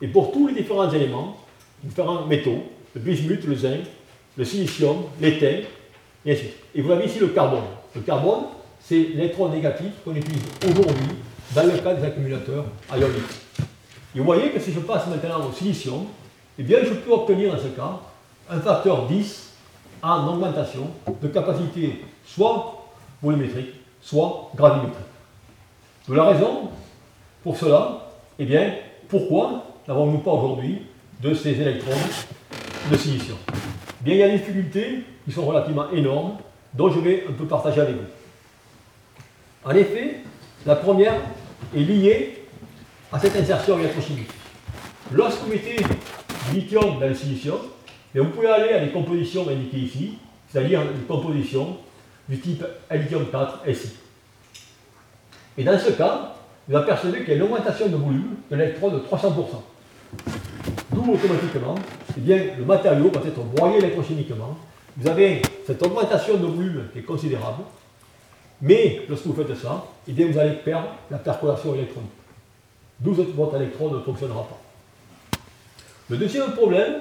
Et 0.00 0.08
pour 0.08 0.32
tous 0.32 0.48
les 0.48 0.54
différents 0.54 0.90
éléments, 0.90 1.36
différents 1.82 2.26
métaux, 2.26 2.62
le 2.94 3.00
bismuth, 3.00 3.44
le 3.44 3.54
zinc, 3.54 3.80
le 4.36 4.44
silicium, 4.44 5.04
l'éthène, 5.20 5.62
et 6.24 6.32
ainsi 6.32 6.42
de 6.42 6.48
suite. 6.48 6.56
Et 6.74 6.82
vous 6.82 6.90
avez 6.90 7.06
ici 7.06 7.18
le 7.18 7.28
carbone. 7.28 7.64
Le 7.94 8.00
carbone, 8.00 8.44
c'est 8.80 8.96
l'électron 9.14 9.48
négatif 9.48 9.92
qu'on 10.04 10.14
utilise 10.14 10.42
aujourd'hui 10.64 11.08
dans 11.54 11.64
le 11.64 11.78
cas 11.78 11.94
des 11.94 12.04
accumulateurs 12.04 12.64
ioniques. 12.90 13.22
Et 14.14 14.18
vous 14.18 14.24
voyez 14.24 14.50
que 14.50 14.60
si 14.60 14.72
je 14.72 14.80
passe 14.80 15.06
maintenant 15.06 15.46
au 15.46 15.52
silicium, 15.52 16.06
eh 16.58 16.62
bien 16.62 16.78
je 16.82 16.94
peux 16.94 17.12
obtenir 17.12 17.52
dans 17.52 17.62
ce 17.62 17.68
cas 17.68 18.00
un 18.50 18.60
facteur 18.60 19.06
10 19.06 19.52
en 20.02 20.28
augmentation 20.28 20.90
de 21.20 21.28
capacité 21.28 22.04
soit 22.26 22.86
volumétrique, 23.22 23.74
soit 24.00 24.50
gravimétrique. 24.54 25.06
De 26.08 26.14
la 26.14 26.24
raison 26.24 26.70
pour 27.42 27.56
cela, 27.56 28.10
eh 28.38 28.44
bien, 28.44 28.74
pourquoi 29.08 29.64
n'avons-nous 29.86 30.18
pas 30.18 30.32
aujourd'hui 30.32 30.82
de 31.22 31.34
ces 31.34 31.50
électrons 31.60 31.92
de 32.90 32.96
silicium 32.96 33.38
eh 33.48 34.04
Bien, 34.04 34.14
il 34.14 34.18
y 34.18 34.22
a 34.24 34.28
des 34.28 34.38
difficultés 34.38 35.04
qui 35.24 35.30
sont 35.30 35.46
relativement 35.46 35.88
énormes, 35.92 36.38
dont 36.74 36.90
je 36.90 36.98
vais 36.98 37.24
un 37.28 37.32
peu 37.32 37.44
partager 37.44 37.80
avec 37.80 37.94
vous. 37.94 38.08
En 39.64 39.70
effet, 39.70 40.16
la 40.66 40.74
première 40.74 41.14
est 41.74 41.80
liée 41.80 42.42
à 43.12 43.20
cette 43.20 43.36
insertion 43.36 43.78
électrochimique. 43.78 44.30
Lorsque 45.12 45.42
vous 45.42 45.50
mettez 45.50 45.76
du 45.76 46.54
lithium 46.54 46.98
dans 46.98 47.06
le 47.06 47.14
silicium, 47.14 47.58
vous 48.14 48.24
pouvez 48.30 48.48
aller 48.48 48.72
à 48.72 48.84
des 48.84 48.90
compositions 48.90 49.48
indiquées 49.48 49.78
ici, 49.78 50.18
c'est-à-dire 50.48 50.82
des 50.82 51.06
compositions 51.06 51.76
du 52.28 52.40
type 52.40 52.64
lithium 52.90 53.26
4 53.30 53.60
SI. 53.72 53.92
Et 55.56 55.62
dans 55.62 55.78
ce 55.78 55.90
cas, 55.92 56.34
vous 56.68 56.76
apercevez 56.76 57.20
qu'il 57.20 57.28
y 57.28 57.32
a 57.32 57.36
une 57.36 57.42
augmentation 57.42 57.86
de 57.86 57.96
volume 57.96 58.36
de 58.50 58.56
l'électron 58.56 58.88
de 58.88 58.98
300%. 58.98 59.28
D'où 60.92 61.12
automatiquement, 61.12 61.74
eh 62.16 62.20
bien, 62.20 62.38
le 62.58 62.64
matériau 62.64 63.10
va 63.10 63.20
être 63.26 63.40
broyé 63.40 63.78
électrochimiquement. 63.78 64.56
Vous 64.96 65.08
avez 65.08 65.40
cette 65.66 65.82
augmentation 65.82 66.36
de 66.36 66.46
volume 66.46 66.84
qui 66.92 66.98
est 66.98 67.02
considérable, 67.02 67.62
mais 68.60 69.02
lorsque 69.08 69.26
vous 69.26 69.34
faites 69.34 69.56
ça, 69.56 69.84
eh 70.06 70.24
vous 70.24 70.38
allez 70.38 70.52
perdre 70.56 70.88
la 71.10 71.18
percolation 71.18 71.74
électronique. 71.74 72.10
D'où 73.00 73.14
votre 73.14 73.56
électron 73.56 73.90
ne 73.90 74.00
fonctionnera 74.00 74.42
pas. 74.42 75.38
Le 76.10 76.16
deuxième 76.18 76.52
problème, 76.52 77.00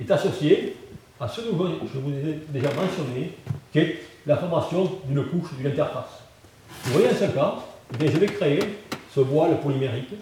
est 0.00 0.10
associé 0.10 0.76
à 1.20 1.28
ce 1.28 1.42
que 1.42 1.48
je 1.92 1.98
vous 1.98 2.10
ai 2.10 2.40
déjà 2.48 2.68
mentionné, 2.68 3.32
qui 3.72 3.78
est 3.78 4.02
la 4.26 4.36
formation 4.36 4.90
d'une 5.04 5.24
couche 5.26 5.54
d'une 5.56 5.66
interface. 5.66 6.22
Vous 6.84 6.92
voyez 6.92 7.08
en 7.08 7.14
ce 7.14 7.26
cas, 7.26 7.56
eh 8.00 8.08
je 8.08 8.18
vais 8.18 8.26
créer 8.26 8.60
ce 9.14 9.20
voile 9.20 9.60
polymérique 9.60 10.14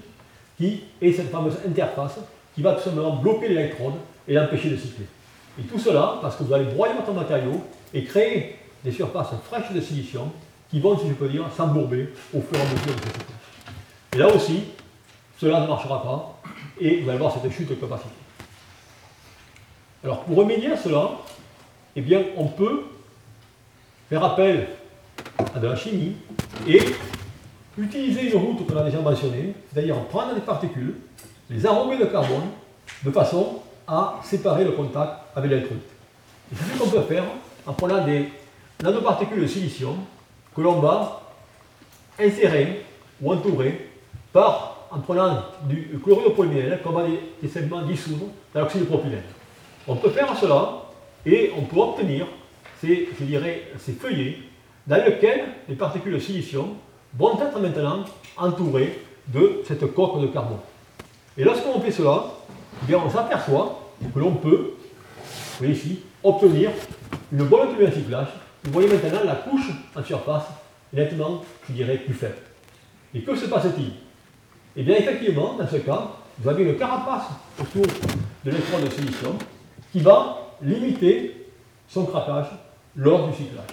qui 0.57 0.83
est 1.01 1.13
cette 1.13 1.31
fameuse 1.31 1.55
interface 1.67 2.19
qui 2.59 2.63
va 2.65 2.73
tout 2.73 2.83
simplement 2.83 3.15
bloquer 3.15 3.47
l'électrode 3.47 3.95
et 4.27 4.35
l'empêcher 4.35 4.71
de 4.71 4.77
cycler. 4.77 5.07
Et 5.61 5.63
tout 5.63 5.79
cela 5.79 6.19
parce 6.21 6.35
que 6.35 6.43
vous 6.43 6.53
allez 6.53 6.65
broyer 6.65 6.93
votre 6.93 7.13
matériau 7.13 7.63
et 7.95 8.03
créer 8.03 8.57
des 8.83 8.91
surfaces 8.91 9.29
fraîches 9.45 9.71
de 9.73 9.81
silicium 9.81 10.29
qui 10.69 10.81
vont, 10.81 10.99
si 10.99 11.09
je 11.09 11.15
peux 11.15 11.29
dire, 11.29 11.45
s'embourber 11.57 12.09
au 12.35 12.41
fur 12.41 12.59
et 12.59 12.61
à 12.61 12.65
mesure 12.65 12.97
de 12.97 13.01
cette 13.01 13.13
couche. 13.13 13.75
Et 14.13 14.19
là 14.19 14.35
aussi, 14.35 14.65
cela 15.41 15.61
ne 15.61 15.69
marchera 15.69 16.03
pas 16.03 16.41
et 16.81 17.01
vous 17.01 17.09
allez 17.09 17.21
voir 17.21 17.33
cette 17.33 17.49
chute 17.53 17.69
de 17.69 17.75
capacité. 17.77 18.11
Alors 20.03 20.25
pour 20.25 20.39
remédier 20.39 20.73
à 20.73 20.77
cela, 20.77 21.13
eh 21.95 22.01
bien, 22.01 22.25
on 22.37 22.47
peut 22.47 22.87
faire 24.09 24.25
appel 24.25 24.67
à 25.55 25.61
de 25.61 25.67
la 25.69 25.77
chimie 25.77 26.17
et 26.67 26.81
utiliser 27.79 28.33
une 28.33 28.37
route 28.37 28.67
qu'on 28.67 28.77
a 28.77 28.83
déjà 28.83 29.01
mentionnée, 29.01 29.55
c'est-à-dire 29.73 29.95
prendre 30.07 30.35
des 30.35 30.41
particules, 30.41 30.97
les 31.51 31.67
arromer 31.67 31.97
de 31.97 32.05
carbone, 32.05 32.49
de 33.05 33.11
façon 33.11 33.61
à 33.87 34.21
séparer 34.23 34.65
le 34.65 34.73
contact 34.73 35.13
avec 35.35 35.51
l'électrolyte. 35.51 35.85
Et 36.53 36.57
c'est 36.57 36.75
ce 36.75 36.79
qu'on 36.79 36.89
peut 36.91 37.03
faire 37.03 37.25
en 37.67 37.73
prenant 37.73 38.05
des 38.05 38.29
nanoparticules 38.83 39.43
de 39.43 39.47
silicium 39.47 39.97
que 40.55 40.61
l'on 40.61 40.81
va 40.81 41.23
insérer 42.19 42.85
ou 43.21 43.33
entourer 43.33 43.91
par, 44.33 44.89
en 44.91 44.99
prenant 44.99 45.43
du 45.65 45.99
chlorure 46.03 46.31
de 46.31 46.35
polymère 46.35 46.83
qu'on 46.83 46.91
va 46.91 47.05
les, 47.43 47.49
segments 47.49 47.83
dissoudre 47.83 48.27
dans 48.55 48.61
l'oxyde 48.61 48.83
de 48.83 48.87
propylène. 48.87 49.23
On 49.87 49.97
peut 49.97 50.11
faire 50.11 50.37
cela 50.37 50.83
et 51.25 51.51
on 51.57 51.63
peut 51.63 51.81
obtenir 51.81 52.27
ces, 52.81 53.09
je 53.19 53.25
dirais, 53.25 53.69
ces 53.79 53.93
feuillets 53.93 54.39
dans 54.87 55.03
lesquels 55.05 55.45
les 55.69 55.75
particules 55.75 56.15
de 56.15 56.19
silicium 56.19 56.75
vont 57.17 57.41
être 57.41 57.59
maintenant 57.61 58.05
entourées 58.37 58.99
de 59.29 59.63
cette 59.67 59.95
coque 59.95 60.21
de 60.21 60.27
carbone. 60.29 60.59
Et 61.39 61.45
lorsqu'on 61.45 61.81
fait 61.81 61.93
cela, 61.93 62.25
eh 62.89 62.95
on 62.97 63.09
s'aperçoit 63.09 63.81
que 64.13 64.19
l'on 64.19 64.33
peut, 64.33 64.75
vous 64.75 65.59
voyez 65.59 65.73
ici, 65.73 66.01
obtenir 66.25 66.71
une 67.33 67.45
bonne 67.45 67.77
tenue 67.77 67.93
cyclage. 67.93 68.27
Vous 68.65 68.73
voyez 68.73 68.89
maintenant 68.89 69.21
la 69.25 69.37
couche 69.37 69.71
en 69.95 70.03
surface 70.03 70.47
nettement, 70.93 71.45
je 71.69 71.75
dirais, 71.75 71.99
plus 71.99 72.15
faible. 72.15 72.39
Et 73.15 73.21
que 73.21 73.37
se 73.37 73.47
passe-t-il? 73.47 73.93
Eh 74.77 74.83
bien, 74.83 74.97
effectivement, 74.97 75.55
dans 75.55 75.69
ce 75.69 75.77
cas, 75.77 76.09
vous 76.41 76.49
avez 76.49 76.65
une 76.65 76.77
carapace 76.77 77.27
autour 77.61 77.87
de 77.87 78.51
l'électrode 78.51 78.85
de 78.85 78.91
silicium 78.91 79.37
qui 79.93 80.01
va 80.01 80.57
limiter 80.61 81.47
son 81.89 82.05
craquage 82.05 82.47
lors 82.97 83.29
du 83.29 83.37
cyclage. 83.37 83.65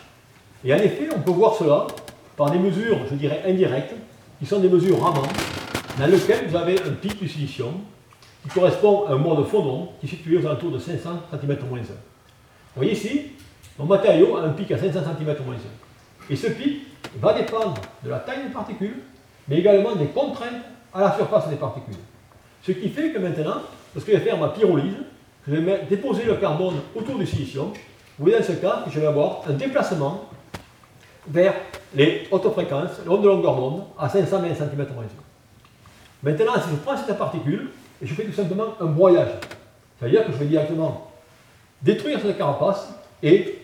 Et 0.63 0.71
en 0.71 0.77
effet, 0.77 1.09
on 1.15 1.19
peut 1.19 1.31
voir 1.31 1.55
cela 1.55 1.87
par 2.37 2.51
des 2.51 2.59
mesures, 2.59 2.99
je 3.09 3.15
dirais, 3.15 3.41
indirectes, 3.47 3.95
qui 4.39 4.45
sont 4.45 4.59
des 4.59 4.69
mesures 4.69 5.01
ramantes, 5.01 5.33
dans 5.97 6.07
lesquelles 6.07 6.47
vous 6.47 6.55
avez 6.55 6.79
un 6.81 6.91
pic 6.91 7.19
du 7.19 7.27
silicium 7.27 7.73
qui 8.43 8.49
correspond 8.49 9.05
à 9.05 9.13
un 9.13 9.17
mode 9.17 9.45
fondant 9.47 9.93
qui 9.99 10.07
est 10.07 10.09
situé 10.09 10.37
aux 10.37 10.45
alentours 10.45 10.71
de 10.71 10.79
500 10.79 11.09
cm-1. 11.31 11.57
Vous 11.57 11.85
voyez 12.75 12.91
ici, 12.91 13.31
mon 13.79 13.85
matériau 13.85 14.37
a 14.37 14.43
un 14.43 14.49
pic 14.49 14.71
à 14.71 14.77
500 14.77 14.99
cm-1. 14.99 15.35
Et 16.29 16.35
ce 16.35 16.47
pic 16.47 16.81
va 17.19 17.33
dépendre 17.33 17.75
de 18.03 18.09
la 18.09 18.19
taille 18.19 18.43
des 18.47 18.53
particules, 18.53 18.99
mais 19.47 19.59
également 19.59 19.95
des 19.95 20.07
contraintes 20.07 20.63
à 20.93 21.01
la 21.01 21.15
surface 21.15 21.49
des 21.49 21.55
particules. 21.55 21.95
Ce 22.61 22.71
qui 22.71 22.89
fait 22.89 23.11
que 23.11 23.19
maintenant, 23.19 23.61
lorsque 23.93 24.09
je 24.09 24.17
vais 24.17 24.23
faire 24.23 24.37
ma 24.37 24.49
pyrolyse, 24.49 24.95
je 25.47 25.55
vais 25.55 25.85
déposer 25.89 26.23
le 26.25 26.35
carbone 26.35 26.75
autour 26.95 27.17
du 27.17 27.25
silicium. 27.25 27.67
Vous 28.17 28.25
voyez 28.25 28.37
dans 28.37 28.43
ce 28.43 28.53
cas 28.53 28.83
je 28.89 28.99
vais 28.99 29.07
avoir 29.07 29.41
un 29.47 29.53
déplacement 29.53 30.25
vers 31.27 31.53
les 31.95 32.27
hautes 32.31 32.51
fréquences, 32.51 32.99
les 33.03 33.09
ondes 33.09 33.23
de 33.23 33.27
longueur 33.27 33.55
d'onde, 33.55 33.83
à 33.97 34.09
520 34.09 34.55
cm 34.55 34.85
Maintenant, 36.25 36.53
si 36.55 36.71
je 36.71 36.75
prends 36.77 36.97
cette 36.97 37.15
particule, 37.19 37.69
et 38.01 38.07
je 38.07 38.13
fais 38.15 38.23
tout 38.23 38.33
simplement 38.33 38.73
un 38.81 38.87
broyage, 38.87 39.29
c'est-à-dire 39.99 40.25
que 40.25 40.31
je 40.31 40.37
vais 40.37 40.45
directement 40.45 41.11
détruire 41.83 42.19
cette 42.19 42.35
carapace 42.35 42.89
et, 43.21 43.59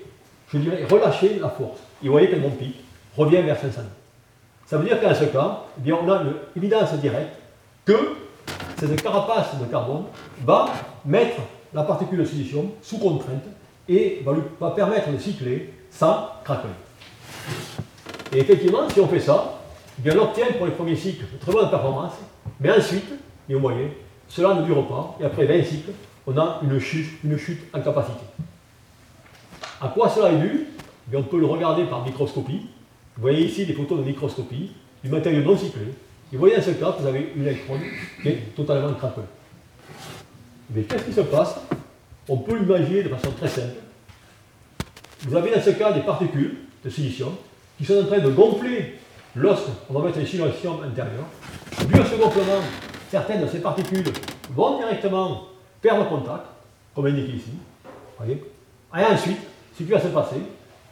je 0.53 0.59
dirais, 0.59 0.86
relâcher 0.86 1.39
la 1.39 1.49
force. 1.49 1.80
Et 2.03 2.05
vous 2.05 2.12
voyez 2.12 2.30
que 2.30 2.36
mon 2.36 2.51
pic 2.51 2.76
revient 3.18 3.41
vers 3.41 3.59
500. 3.59 3.82
Ça 4.68 4.78
veut 4.78 4.86
dire 4.86 5.01
qu'en 5.01 5.14
ce 5.16 5.26
cas, 5.26 5.64
eh 5.80 5.82
bien, 5.82 5.97
on 6.01 6.09
a 6.09 6.22
une 6.22 6.34
évidence 6.55 6.93
directe 6.93 7.36
que 7.84 7.97
cette 8.78 9.01
carapace 9.01 9.59
de 9.59 9.66
carbone 9.66 10.03
va 10.45 10.70
mettre 11.03 11.41
la 11.74 11.82
particule 11.82 12.20
de 12.20 12.26
silicium 12.26 12.70
sous 12.84 12.99
contrainte 12.99 13.43
et 13.89 14.22
va 14.24 14.34
lui 14.34 14.41
va 14.59 14.70
permettre 14.72 15.12
de 15.12 15.18
cycler 15.18 15.74
sans 15.89 16.28
craquer. 16.43 16.68
Et 18.34 18.39
effectivement, 18.39 18.88
si 18.88 18.99
on 18.99 19.07
fait 19.07 19.20
ça, 19.20 19.55
eh 19.97 20.01
bien, 20.03 20.18
on 20.18 20.24
obtient 20.24 20.45
pour 20.57 20.68
les 20.68 20.74
premiers 20.74 20.95
cycles 20.95 21.26
de 21.34 21.38
très 21.39 21.51
bonnes 21.51 21.70
performances, 21.70 22.14
mais 22.62 22.72
ensuite, 22.72 23.12
et 23.49 23.53
vous 23.53 23.59
voyez, 23.59 23.91
cela 24.30 24.53
ne 24.53 24.64
dure 24.64 24.88
pas, 24.88 25.18
et 25.20 25.26
après 25.26 25.45
20 25.45 25.64
cycles, 25.64 25.91
on 26.26 26.38
a 26.38 26.62
une 26.64 26.80
chute, 26.80 27.09
une 27.24 27.38
chute 27.38 27.62
en 27.74 27.82
capacité. 27.82 28.24
À 29.82 29.88
quoi 29.88 30.07
cela 30.07 30.32
est 30.32 30.38
dû? 30.38 30.68
Eh 31.12 31.16
On 31.18 31.24
peut 31.24 31.39
le 31.39 31.47
regarder 31.47 31.84
par 31.86 32.05
microscopie. 32.05 32.68
Vous 33.16 33.22
voyez 33.22 33.45
ici 33.45 33.66
des 33.66 33.74
photos 33.74 33.99
de 33.99 34.03
microscopie 34.03 34.72
du 35.03 35.09
matériau 35.09 35.41
non 35.41 35.57
cyclé. 35.57 35.82
Vous 36.32 36.38
voyez 36.38 36.55
dans 36.55 36.62
ce 36.62 36.72
cas, 36.72 36.95
vous 36.97 37.05
avez 37.05 37.34
une 37.36 37.41
électrode 37.41 37.80
qui 38.22 38.30
est 38.30 38.55
totalement 38.55 38.93
craquelée. 38.93 39.26
Mais 40.74 40.84
qu'est-ce 40.84 41.03
qui 41.05 41.14
se 41.14 41.22
passe? 41.22 41.59
On 42.30 42.38
peut 42.38 42.57
l'imaginer 42.57 43.03
de 43.03 43.09
façon 43.09 43.32
très 43.32 43.49
simple. 43.49 43.76
Vous 45.22 45.36
avez 45.36 45.53
dans 45.53 45.62
ce 45.62 45.72
cas 45.72 45.91
des 45.91 46.01
particules 46.01 46.57
de 46.86 46.89
silicium 46.89 47.34
qui 47.78 47.86
sont 47.86 47.99
en 47.99 48.05
train 48.05 48.20
de 48.20 48.30
gonfler 48.30 48.99
lorsqu'on 49.36 49.93
va 49.93 50.05
mettre 50.05 50.19
les 50.19 50.25
silicium 50.25 50.84
intérieur. 50.84 51.25
Dû 51.88 51.95
ce 51.95 52.15
certaines 53.09 53.41
de 53.41 53.47
ces 53.47 53.59
particules 53.59 54.05
vont 54.53 54.77
directement 54.77 55.47
perdre 55.82 56.07
contact, 56.07 56.45
comme 56.95 57.07
indiqué 57.07 57.34
ici. 57.34 57.51
Voyez 58.17 58.43
et 58.97 59.05
ensuite, 59.05 59.38
ce 59.77 59.84
qui 59.84 59.89
va 59.89 60.01
se 60.01 60.07
passer, 60.07 60.41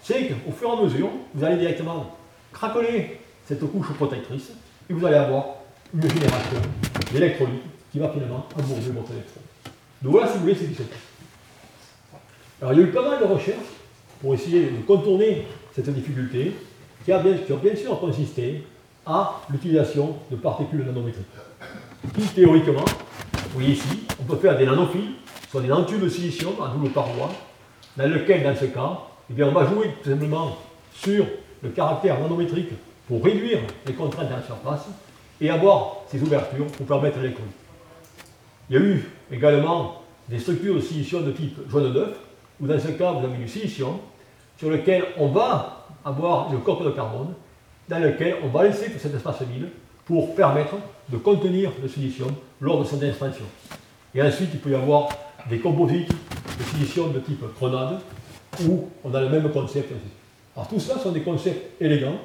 c'est 0.01 0.27
qu'au 0.27 0.51
fur 0.51 0.69
et 0.69 0.71
à 0.71 0.81
mesure, 0.81 1.09
vous 1.33 1.43
allez 1.43 1.57
directement 1.57 2.15
craqueler 2.53 3.19
cette 3.45 3.59
couche 3.69 3.91
protectrice 3.93 4.51
et 4.89 4.93
vous 4.93 5.05
allez 5.05 5.17
avoir 5.17 5.45
une 5.93 6.01
génération 6.01 6.57
d'électrolytes 7.11 7.63
qui 7.91 7.99
va 7.99 8.09
finalement 8.09 8.45
embourber 8.55 8.91
votre 8.91 9.11
électron. 9.11 9.41
Donc 10.01 10.11
voilà, 10.13 10.27
si 10.27 10.35
vous 10.35 10.41
voulez, 10.41 10.55
c'est 10.55 10.65
ce 10.65 10.69
qui 10.69 10.75
se 10.75 10.83
passe. 10.83 10.99
Alors, 12.61 12.73
il 12.73 12.79
y 12.79 12.83
a 12.83 12.85
eu 12.85 12.91
pas 12.91 13.01
mal 13.01 13.19
de 13.19 13.25
recherches 13.25 13.57
pour 14.21 14.33
essayer 14.33 14.65
de 14.65 14.81
contourner 14.85 15.45
cette 15.75 15.89
difficulté 15.89 16.55
qui 17.03 17.11
a 17.11 17.19
bien, 17.19 17.35
sûr 17.75 17.99
consisté 17.99 18.63
à 19.05 19.41
l'utilisation 19.49 20.15
de 20.29 20.35
particules 20.35 20.85
nanométriques. 20.85 21.25
Qui, 22.13 22.21
théoriquement, 22.27 22.85
vous 23.33 23.49
voyez 23.53 23.71
ici, 23.71 24.01
on 24.19 24.23
peut 24.23 24.37
faire 24.37 24.57
des 24.57 24.65
nanophiles, 24.65 25.13
soit 25.49 25.61
des 25.61 25.67
nanotubes 25.67 26.03
de 26.03 26.09
silicium 26.09 26.53
à 26.63 26.69
double 26.69 26.89
paroi, 26.89 27.29
dans 27.97 28.07
lequel, 28.07 28.43
dans 28.43 28.55
ce 28.55 28.65
cas, 28.65 28.99
eh 29.29 29.33
bien, 29.33 29.47
on 29.47 29.51
va 29.51 29.65
jouer 29.65 29.91
tout 30.03 30.09
simplement 30.09 30.57
sur 30.93 31.25
le 31.61 31.69
caractère 31.69 32.19
nanométrique 32.19 32.71
pour 33.07 33.23
réduire 33.23 33.59
les 33.85 33.93
contraintes 33.93 34.29
dans 34.29 34.37
la 34.37 34.43
surface 34.43 34.87
et 35.41 35.49
avoir 35.49 35.97
ces 36.07 36.21
ouvertures 36.21 36.67
pour 36.67 36.85
permettre 36.85 37.17
l'électrolyse. 37.19 37.53
Il 38.69 38.75
y 38.75 38.79
a 38.79 38.81
eu 38.81 39.09
également 39.31 40.03
des 40.27 40.39
structures 40.39 40.75
de 40.75 40.81
silicium 40.81 41.25
de 41.25 41.31
type 41.31 41.57
jaune 41.69 41.91
d'œuf, 41.91 42.17
où 42.61 42.67
dans 42.67 42.79
ce 42.79 42.89
cas, 42.89 43.11
vous 43.13 43.25
avez 43.25 43.37
du 43.37 43.47
silicium 43.47 43.97
sur 44.57 44.69
lequel 44.69 45.05
on 45.17 45.29
va 45.29 45.78
avoir 46.05 46.53
une 46.53 46.61
coque 46.61 46.83
de 46.83 46.91
carbone, 46.91 47.33
dans 47.87 47.99
lequel 47.99 48.35
on 48.43 48.47
va 48.49 48.63
laisser 48.63 48.91
tout 48.91 48.99
cet 48.99 49.15
espace 49.15 49.41
vide 49.41 49.69
pour 50.05 50.35
permettre 50.35 50.75
de 51.09 51.17
contenir 51.17 51.71
le 51.81 51.87
silicium 51.87 52.31
lors 52.61 52.79
de 52.79 52.85
son 52.85 53.01
expansion. 53.01 53.45
Et 54.13 54.21
ensuite, 54.21 54.49
il 54.53 54.59
peut 54.59 54.71
y 54.71 54.75
avoir 54.75 55.09
des 55.49 55.59
composites 55.59 56.09
de 56.09 56.63
silicium 56.63 57.11
de 57.13 57.19
type 57.19 57.43
grenade, 57.57 57.99
où 58.67 58.89
on 59.03 59.13
a 59.13 59.21
le 59.21 59.29
même 59.29 59.51
concept. 59.51 59.91
Alors 60.55 60.67
tout 60.67 60.79
cela 60.79 60.99
sont 60.99 61.11
des 61.11 61.21
concepts 61.21 61.81
élégants 61.81 62.19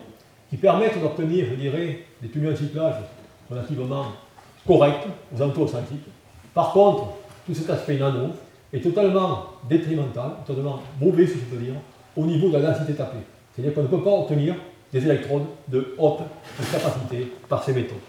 qui 0.51 0.57
permettent 0.57 1.01
d'obtenir, 1.01 1.47
je 1.51 1.55
dirais, 1.55 2.01
des 2.21 2.29
tenues 2.29 2.53
en 2.53 2.57
cyclage 2.57 2.97
relativement 3.51 4.07
correctes 4.67 5.07
aux 5.35 5.43
alentours 5.43 5.71
Par 6.55 6.73
contre, 6.73 7.09
tout 7.47 7.55
cet 7.55 7.71
aspect 7.71 7.99
nano 7.99 8.31
est 8.73 8.81
totalement 8.81 9.45
détrimental, 9.69 10.33
totalement 10.47 10.81
mauvais, 11.01 11.27
si 11.27 11.35
je 11.35 11.45
peux 11.45 11.63
dire, 11.63 11.75
au 12.17 12.25
niveau 12.25 12.49
de 12.49 12.59
la 12.59 12.73
densité 12.73 12.95
tapée. 12.95 13.19
C'est-à-dire 13.55 13.75
qu'on 13.75 13.83
ne 13.83 13.89
peut 13.89 14.03
pas 14.03 14.11
obtenir 14.11 14.55
des 14.93 15.05
électrodes 15.05 15.47
de 15.69 15.95
haute 15.99 16.21
capacité 16.71 17.33
par 17.49 17.63
ces 17.63 17.73
métaux. 17.73 18.01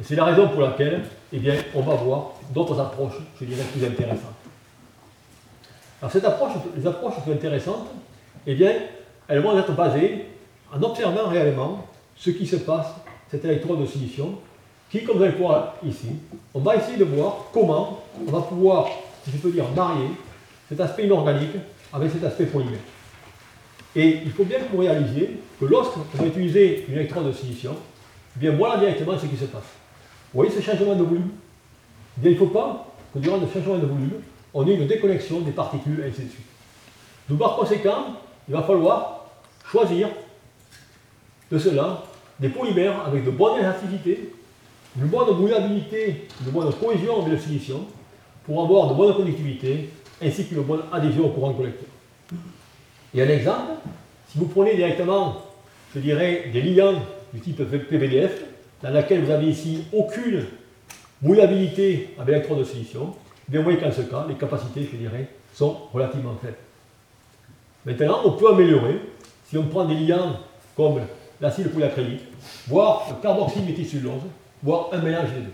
Et 0.00 0.04
c'est 0.04 0.16
la 0.16 0.24
raison 0.24 0.48
pour 0.48 0.62
laquelle 0.62 1.02
eh 1.32 1.38
bien, 1.38 1.54
on 1.74 1.82
va 1.82 1.94
voir 1.94 2.32
d'autres 2.52 2.78
approches, 2.80 3.18
je 3.40 3.44
dirais, 3.44 3.62
plus 3.72 3.84
intéressantes. 3.84 4.34
Alors, 6.00 6.10
cette 6.10 6.24
approche, 6.24 6.52
les 6.76 6.86
approches 6.86 7.20
plus 7.22 7.32
intéressantes, 7.32 7.86
eh 8.46 8.54
bien, 8.54 8.72
elles 9.28 9.40
vont 9.40 9.56
être 9.58 9.72
basées 9.72 10.26
en 10.74 10.82
observant 10.82 11.28
réellement 11.28 11.86
ce 12.16 12.30
qui 12.30 12.46
se 12.46 12.56
passe, 12.56 12.88
cette 13.30 13.44
électrode 13.44 13.80
de 13.80 13.86
silicium, 13.86 14.36
qui, 14.90 15.04
comme 15.04 15.18
vous 15.18 15.22
allez 15.22 15.36
voir 15.36 15.74
ici, 15.86 16.08
on 16.52 16.60
va 16.60 16.76
essayer 16.76 16.96
de 16.98 17.04
voir 17.04 17.46
comment 17.52 18.00
on 18.26 18.30
va 18.30 18.40
pouvoir, 18.40 18.88
si 19.24 19.30
je 19.30 19.36
peux 19.36 19.50
dire, 19.50 19.64
marier 19.74 20.08
cet 20.68 20.80
aspect 20.80 21.04
inorganique 21.04 21.56
avec 21.92 22.10
cet 22.10 22.24
aspect 22.24 22.46
polymère. 22.46 22.80
Et 23.94 24.20
il 24.24 24.30
faut 24.30 24.44
bien 24.44 24.58
que 24.58 24.72
vous 24.72 24.78
réalisiez 24.78 25.38
que 25.60 25.66
lorsqu'on 25.66 26.00
va 26.14 26.26
utiliser 26.26 26.86
une 26.88 26.94
électrode 26.94 27.26
de 27.26 27.32
silicium, 27.32 27.74
eh 28.36 28.40
bien 28.40 28.52
voilà 28.52 28.78
directement 28.78 29.18
ce 29.18 29.26
qui 29.26 29.36
se 29.36 29.44
passe. 29.44 29.62
Vous 30.32 30.42
voyez 30.42 30.50
ce 30.50 30.60
changement 30.62 30.94
de 30.94 31.02
volume? 31.02 31.28
Eh 32.22 32.28
Il 32.28 32.32
ne 32.32 32.38
faut 32.38 32.46
pas 32.46 32.88
que 33.12 33.18
durant 33.18 33.36
le 33.36 33.46
changement 33.46 33.76
de 33.76 33.86
volume, 33.86 34.22
on 34.54 34.66
ait 34.66 34.74
une 34.74 34.86
déconnexion 34.86 35.40
des 35.40 35.50
particules, 35.50 36.00
et 36.00 36.08
ainsi 36.08 36.22
de 36.22 36.30
suite. 36.30 36.46
Donc 37.28 37.38
par 37.38 37.56
conséquent, 37.56 38.16
il 38.48 38.54
va 38.54 38.62
falloir 38.62 39.26
choisir 39.70 40.08
de 41.50 41.58
cela 41.58 42.02
des 42.40 42.48
polymères 42.48 43.06
avec 43.06 43.24
de 43.24 43.30
bonnes 43.30 43.60
élasticités, 43.60 44.32
une 44.96 45.06
bonne 45.06 45.36
mouillabilité, 45.36 46.28
une 46.44 46.50
bonne 46.50 46.72
cohésion 46.74 47.20
avec 47.20 47.32
le 47.34 47.38
silicium, 47.38 47.84
pour 48.44 48.62
avoir 48.62 48.88
de 48.88 48.94
bonnes 48.94 49.14
conductivités, 49.14 49.90
ainsi 50.22 50.46
qu'une 50.46 50.62
bonne 50.62 50.82
adhésion 50.92 51.26
au 51.26 51.30
courant 51.30 51.52
collecteur. 51.52 51.88
Et 53.14 53.22
un 53.22 53.28
exemple, 53.28 53.72
si 54.28 54.38
vous 54.38 54.46
prenez 54.46 54.74
directement, 54.74 55.36
je 55.94 56.00
dirais, 56.00 56.48
des 56.52 56.62
liants 56.62 56.94
du 57.34 57.40
type 57.40 57.62
PVDF, 57.62 58.42
dans 58.82 58.90
laquelle 58.90 59.22
vous 59.22 59.30
avez 59.30 59.46
ici 59.46 59.84
aucune 59.92 60.44
mouillabilité 61.20 62.14
avec 62.18 62.34
l'électrode 62.34 62.60
de 62.60 62.64
silicium, 62.64 63.12
bien 63.48 63.60
vous 63.60 63.64
voyez 63.64 63.78
qu'en 63.78 63.92
ce 63.92 64.00
cas, 64.02 64.24
les 64.28 64.34
capacités, 64.34 64.88
je 64.90 64.96
dirais, 64.96 65.28
sont 65.54 65.76
relativement 65.92 66.34
faibles. 66.40 66.56
Maintenant, 67.84 68.20
on 68.24 68.32
peut 68.32 68.48
améliorer 68.48 68.98
si 69.48 69.58
on 69.58 69.64
prend 69.64 69.84
des 69.84 69.94
liants 69.94 70.36
comme 70.74 71.00
l'acide 71.40 71.68
polyacrylique, 71.68 72.22
voire 72.68 73.06
le 73.10 73.22
carboxyméthylcellulose, 73.22 74.22
voire 74.62 74.88
un 74.92 74.98
mélange 74.98 75.30
des 75.34 75.40
deux. 75.40 75.52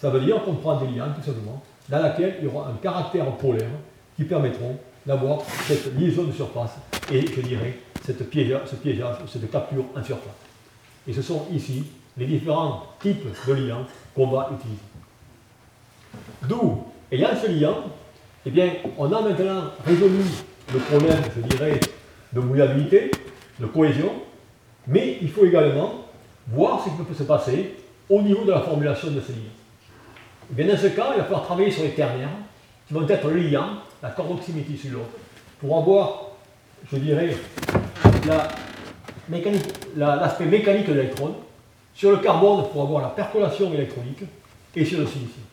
Ça 0.00 0.10
veut 0.10 0.20
dire 0.20 0.42
qu'on 0.44 0.54
prend 0.54 0.76
des 0.76 0.86
liants, 0.86 1.08
tout 1.16 1.24
simplement, 1.24 1.62
dans 1.88 1.98
laquelle 1.98 2.36
il 2.38 2.44
y 2.44 2.48
aura 2.48 2.68
un 2.68 2.74
caractère 2.80 3.24
polaire 3.32 3.70
qui 4.16 4.24
permettront 4.24 4.76
d'avoir 5.04 5.40
cette 5.66 5.98
liaison 5.98 6.24
de 6.24 6.32
surface 6.32 6.72
et, 7.10 7.26
je 7.26 7.40
dirais, 7.40 7.78
cette 8.04 8.28
piégeage, 8.28 8.68
ce 8.68 8.76
piégeage, 8.76 9.16
cette 9.26 9.50
capture 9.50 9.84
en 9.96 10.04
surface. 10.04 10.32
Et 11.06 11.12
ce 11.12 11.22
sont 11.22 11.46
ici 11.52 11.84
les 12.16 12.26
différents 12.26 12.86
types 13.00 13.26
de 13.46 13.52
liants 13.52 13.86
qu'on 14.14 14.28
va 14.28 14.50
utiliser. 14.54 14.80
D'où, 16.42 16.84
ayant 17.10 17.30
ce 17.40 17.50
liant, 17.50 17.84
eh 18.44 18.50
bien, 18.50 18.72
on 18.98 19.12
a 19.12 19.20
maintenant 19.20 19.64
résolu 19.84 20.22
le 20.72 20.78
problème, 20.78 21.22
je 21.36 21.40
dirais, 21.42 21.80
de 22.32 22.40
mouillabilité, 22.40 23.10
de 23.58 23.66
cohésion, 23.66 24.12
mais 24.86 25.18
il 25.20 25.30
faut 25.30 25.44
également 25.44 26.06
voir 26.48 26.82
ce 26.82 26.90
qui 26.90 26.96
peut 26.96 27.14
se 27.14 27.22
passer 27.22 27.74
au 28.08 28.20
niveau 28.20 28.44
de 28.44 28.50
la 28.50 28.60
formulation 28.60 29.10
de 29.10 29.20
ces 29.20 29.32
liens. 29.32 29.38
Et 30.50 30.54
bien, 30.54 30.66
dans 30.66 30.80
ce 30.80 30.88
cas, 30.88 31.12
il 31.14 31.18
va 31.18 31.24
falloir 31.24 31.44
travailler 31.44 31.70
sur 31.70 31.84
les 31.84 31.92
ternaires, 31.92 32.28
qui 32.86 32.94
vont 32.94 33.08
être 33.08 33.28
le 33.28 33.40
liant, 33.40 33.68
la 34.02 34.10
carboxyméthylcellulose, 34.10 35.02
pour 35.60 35.78
avoir, 35.78 36.31
je 36.90 36.96
dirais, 36.96 37.36
l'aspect 39.96 40.46
mécanique 40.46 40.86
de 40.86 40.92
l'électrode, 40.94 41.34
sur 41.94 42.10
le 42.10 42.16
carbone 42.18 42.64
pour 42.72 42.82
avoir 42.82 43.02
la 43.02 43.08
percolation 43.08 43.72
électronique, 43.72 44.24
et 44.74 44.84
sur 44.84 44.98
le 44.98 45.06
silicium. 45.06 45.44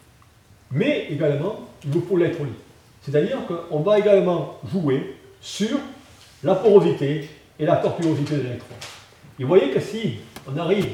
Mais 0.71 1.07
également, 1.09 1.59
vous 1.85 2.01
faut 2.01 2.17
l'électrolyte. 2.17 2.55
C'est-à-dire 3.01 3.39
qu'on 3.47 3.79
va 3.79 3.99
également 3.99 4.57
jouer 4.71 5.15
sur 5.41 5.77
la 6.43 6.55
porosité 6.55 7.29
et 7.59 7.65
la 7.65 7.77
tortuosité 7.77 8.37
de 8.37 8.41
l'électron. 8.41 8.75
Et 9.39 9.43
vous 9.43 9.49
voyez 9.49 9.71
que 9.71 9.79
si 9.79 10.19
on 10.47 10.57
arrive 10.57 10.87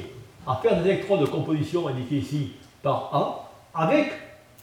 à 0.47 0.55
faire 0.61 0.81
des 0.81 0.89
électrodes 0.89 1.21
de 1.21 1.25
composition 1.25 1.87
indiquées 1.87 2.17
ici 2.17 2.51
par 2.81 3.09
A, 3.13 3.51
avec 3.83 4.11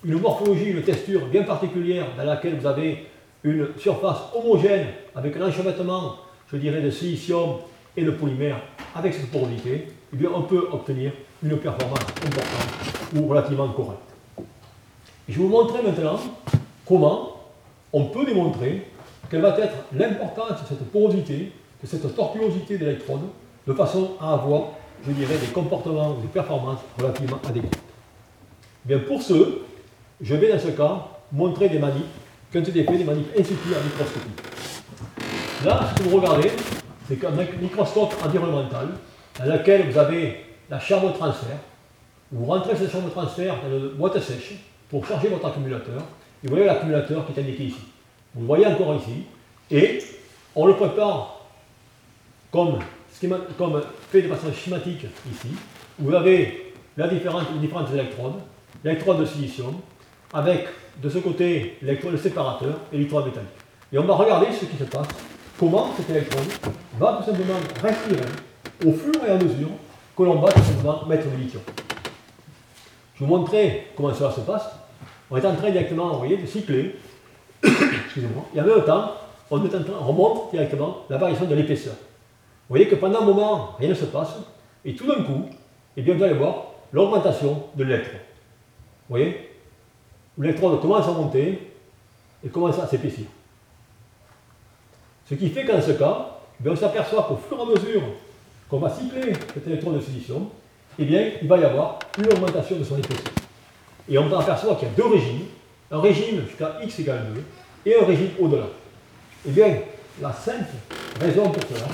une 0.04 0.18
morphologie, 0.18 0.70
une 0.70 0.82
texture 0.82 1.26
bien 1.26 1.42
particulière 1.42 2.06
dans 2.16 2.24
laquelle 2.24 2.58
vous 2.58 2.66
avez 2.66 3.06
une 3.44 3.68
surface 3.78 4.18
homogène 4.34 4.86
avec 5.14 5.36
un 5.36 5.48
enchevêtrement, 5.48 6.16
je 6.50 6.56
dirais, 6.56 6.80
de 6.80 6.90
silicium 6.90 7.56
et 7.96 8.04
de 8.04 8.10
polymère 8.10 8.60
avec 8.94 9.14
cette 9.14 9.30
porosité, 9.30 9.88
eh 10.18 10.26
on 10.26 10.42
peut 10.42 10.68
obtenir 10.72 11.12
une 11.42 11.56
performance 11.56 12.00
importante 12.00 13.16
ou 13.16 13.26
relativement 13.26 13.68
correcte. 13.68 14.00
je 15.28 15.38
vais 15.38 15.42
vous 15.42 15.48
montrer 15.48 15.82
maintenant 15.82 16.18
comment 16.86 17.36
on 17.92 18.04
peut 18.06 18.24
démontrer 18.24 18.86
quelle 19.30 19.40
va 19.40 19.58
être 19.58 19.74
l'importance 19.94 20.62
de 20.62 20.68
cette 20.68 20.84
porosité, 20.90 21.52
de 21.82 21.86
cette 21.86 22.14
tortuosité 22.14 22.78
d'électrodes, 22.78 23.28
de 23.66 23.72
façon 23.72 24.12
à 24.20 24.34
avoir, 24.34 24.72
je 25.06 25.12
dirais, 25.12 25.38
des 25.38 25.46
comportements 25.48 26.14
des 26.14 26.28
performances 26.28 26.80
relativement 26.98 27.38
adéquates. 27.48 27.78
Bien, 28.84 28.98
pour 28.98 29.22
ce, 29.22 29.62
je 30.20 30.34
vais 30.34 30.52
dans 30.52 30.58
ce 30.58 30.68
cas 30.68 31.06
montrer 31.32 31.68
des 31.68 31.78
manips 31.78 32.04
ont 32.58 32.62
été 32.62 32.84
fait, 32.84 32.98
des 32.98 33.04
manips 33.04 33.38
instituts 33.38 33.74
en 33.74 33.84
microscopie. 33.84 34.30
Là, 35.64 35.88
ce 35.90 36.02
que 36.02 36.08
vous 36.08 36.16
regardez, 36.16 36.50
c'est 37.08 37.16
qu'un 37.16 37.30
microscope 37.60 38.14
environnemental 38.24 38.88
dans 39.38 39.44
lequel 39.44 39.90
vous 39.90 39.98
avez 39.98 40.44
la 40.68 40.80
chambre 40.80 41.12
de 41.12 41.16
transfert. 41.16 41.58
Vous 42.30 42.46
rentrez 42.46 42.76
cette 42.76 42.90
chambre 42.90 43.06
de 43.06 43.10
transfert 43.10 43.56
dans 43.62 43.76
une 43.76 43.88
boîte 43.90 44.20
sèche 44.20 44.54
pour 44.88 45.06
charger 45.06 45.28
votre 45.28 45.46
accumulateur. 45.46 46.02
Et 46.42 46.48
vous 46.48 46.54
voyez 46.54 46.66
l'accumulateur 46.66 47.26
qui 47.26 47.32
est 47.32 47.42
indiqué 47.42 47.64
ici. 47.64 47.80
Vous 48.34 48.42
le 48.42 48.46
voyez 48.46 48.66
encore 48.66 48.94
ici. 48.96 49.24
Et 49.70 50.02
on 50.54 50.66
le 50.66 50.74
prépare 50.74 51.46
comme, 52.50 52.78
comme 53.56 53.82
fait 54.10 54.22
de 54.22 54.28
façon 54.28 54.52
schématique 54.52 55.06
ici. 55.30 55.48
Vous 55.98 56.14
avez 56.14 56.74
la 56.96 57.08
différente, 57.08 57.44
les 57.54 57.60
différentes 57.60 57.92
électrodes, 57.92 58.40
l'électrode 58.84 59.20
de 59.20 59.24
silicium, 59.24 59.74
avec 60.32 60.66
de 61.00 61.08
ce 61.08 61.18
côté 61.18 61.78
l'électrode 61.82 62.16
séparateur 62.16 62.74
et 62.92 62.96
l'électrode 62.96 63.26
métallique. 63.26 63.50
Et 63.92 63.98
on 63.98 64.04
va 64.04 64.14
regarder 64.14 64.46
ce 64.52 64.64
qui 64.64 64.76
se 64.76 64.84
passe, 64.84 65.08
comment 65.58 65.90
cet 65.96 66.10
électrode 66.10 66.46
va 66.98 67.18
tout 67.18 67.30
simplement 67.30 67.54
respirer 67.82 68.28
au 68.86 68.92
fur 68.92 69.12
et 69.26 69.30
à 69.30 69.34
mesure 69.34 69.68
que 70.16 70.22
l'on 70.22 70.40
va 70.40 70.50
tout 70.50 70.62
simplement 70.62 71.04
mettre 71.06 71.28
du 71.28 71.36
lithium. 71.36 71.62
Je 73.14 73.24
vous 73.24 73.26
montrer 73.26 73.88
comment 73.96 74.12
cela 74.14 74.30
se 74.30 74.40
passe. 74.40 74.68
On 75.30 75.36
est 75.36 75.46
en 75.46 75.54
train 75.54 75.70
directement, 75.70 76.08
vous 76.12 76.18
voyez, 76.18 76.36
de 76.36 76.46
cycler, 76.46 76.96
excusez-moi, 77.62 78.44
et 78.54 78.60
en 78.60 78.64
même 78.64 78.84
temps, 78.84 79.12
on, 79.50 79.64
est 79.64 79.76
remonte 80.00 80.50
directement 80.50 80.98
la 81.08 81.18
variation 81.18 81.46
de 81.46 81.54
l'épaisseur. 81.54 81.94
Vous 81.94 82.76
voyez 82.76 82.88
que 82.88 82.94
pendant 82.94 83.20
un 83.20 83.24
moment, 83.24 83.76
rien 83.78 83.90
ne 83.90 83.94
se 83.94 84.06
passe, 84.06 84.34
et 84.84 84.94
tout 84.94 85.06
d'un 85.06 85.22
coup, 85.22 85.46
eh 85.96 86.02
bien, 86.02 86.14
vous 86.14 86.22
allez 86.22 86.34
voir 86.34 86.66
l'augmentation 86.92 87.64
de 87.76 87.84
l'électron. 87.84 88.18
Vous 89.08 89.16
voyez? 89.16 89.51
L'électrode 90.38 90.80
commence 90.80 91.06
à 91.06 91.12
monter 91.12 91.72
et 92.44 92.48
commence 92.48 92.78
à 92.78 92.86
s'épaissir. 92.86 93.26
Ce 95.28 95.34
qui 95.34 95.48
fait 95.50 95.64
qu'en 95.64 95.80
ce 95.80 95.92
cas, 95.92 96.38
eh 96.64 96.68
on 96.68 96.76
s'aperçoit 96.76 97.24
qu'au 97.24 97.36
fur 97.36 97.58
et 97.58 97.62
à 97.62 97.64
mesure 97.64 98.02
qu'on 98.68 98.78
va 98.78 98.90
cycler 98.90 99.32
cet 99.52 99.66
électrode 99.66 99.96
de 99.96 100.00
silicium, 100.00 100.48
eh 100.98 101.04
bien, 101.04 101.30
il 101.40 101.48
va 101.48 101.58
y 101.58 101.64
avoir 101.64 101.98
une 102.18 102.26
augmentation 102.26 102.76
de 102.76 102.84
son 102.84 102.98
épaisseur. 102.98 103.32
Et 104.08 104.18
on 104.18 104.28
va 104.28 104.40
apercevoir 104.40 104.78
qu'il 104.78 104.88
y 104.88 104.90
a 104.90 104.94
deux 104.94 105.06
régimes, 105.06 105.46
un 105.90 106.00
régime 106.00 106.42
jusqu'à 106.46 106.78
x 106.82 107.00
égale 107.00 107.26
2 107.84 107.90
et 107.90 107.98
un 107.98 108.04
régime 108.04 108.30
au-delà. 108.40 108.66
Eh 109.46 109.50
bien, 109.50 109.76
la 110.20 110.32
simple 110.32 110.72
raison 111.20 111.50
pour 111.50 111.62
cela, 111.62 111.86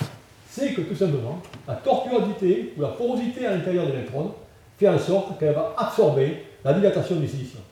c'est 0.49 0.73
que 0.73 0.83
tout 0.83 0.97
simplement, 0.97 1.41
la 1.67 1.75
tortuosité 1.75 2.75
ou 2.77 2.83
la 2.83 2.89
porosité 2.89 3.47
à 3.47 3.53
l'intérieur 3.53 3.87
de 3.87 3.93
l'électrode 3.93 4.31
fait 4.79 4.89
en 4.89 4.99
sorte 4.99 5.39
qu'elle 5.39 5.55
va 5.55 5.75
absorber 5.77 6.45
la 6.65 6.73
dilatation 6.73 7.17
du 7.17 7.29
silicium. 7.29 7.63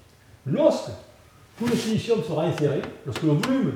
Lorsque 0.47 0.91
tout 1.59 1.67
le 1.67 1.75
silicium 1.75 2.23
sera 2.23 2.45
inséré, 2.45 2.81
lorsque 3.05 3.23
le 3.23 3.31
volume 3.31 3.73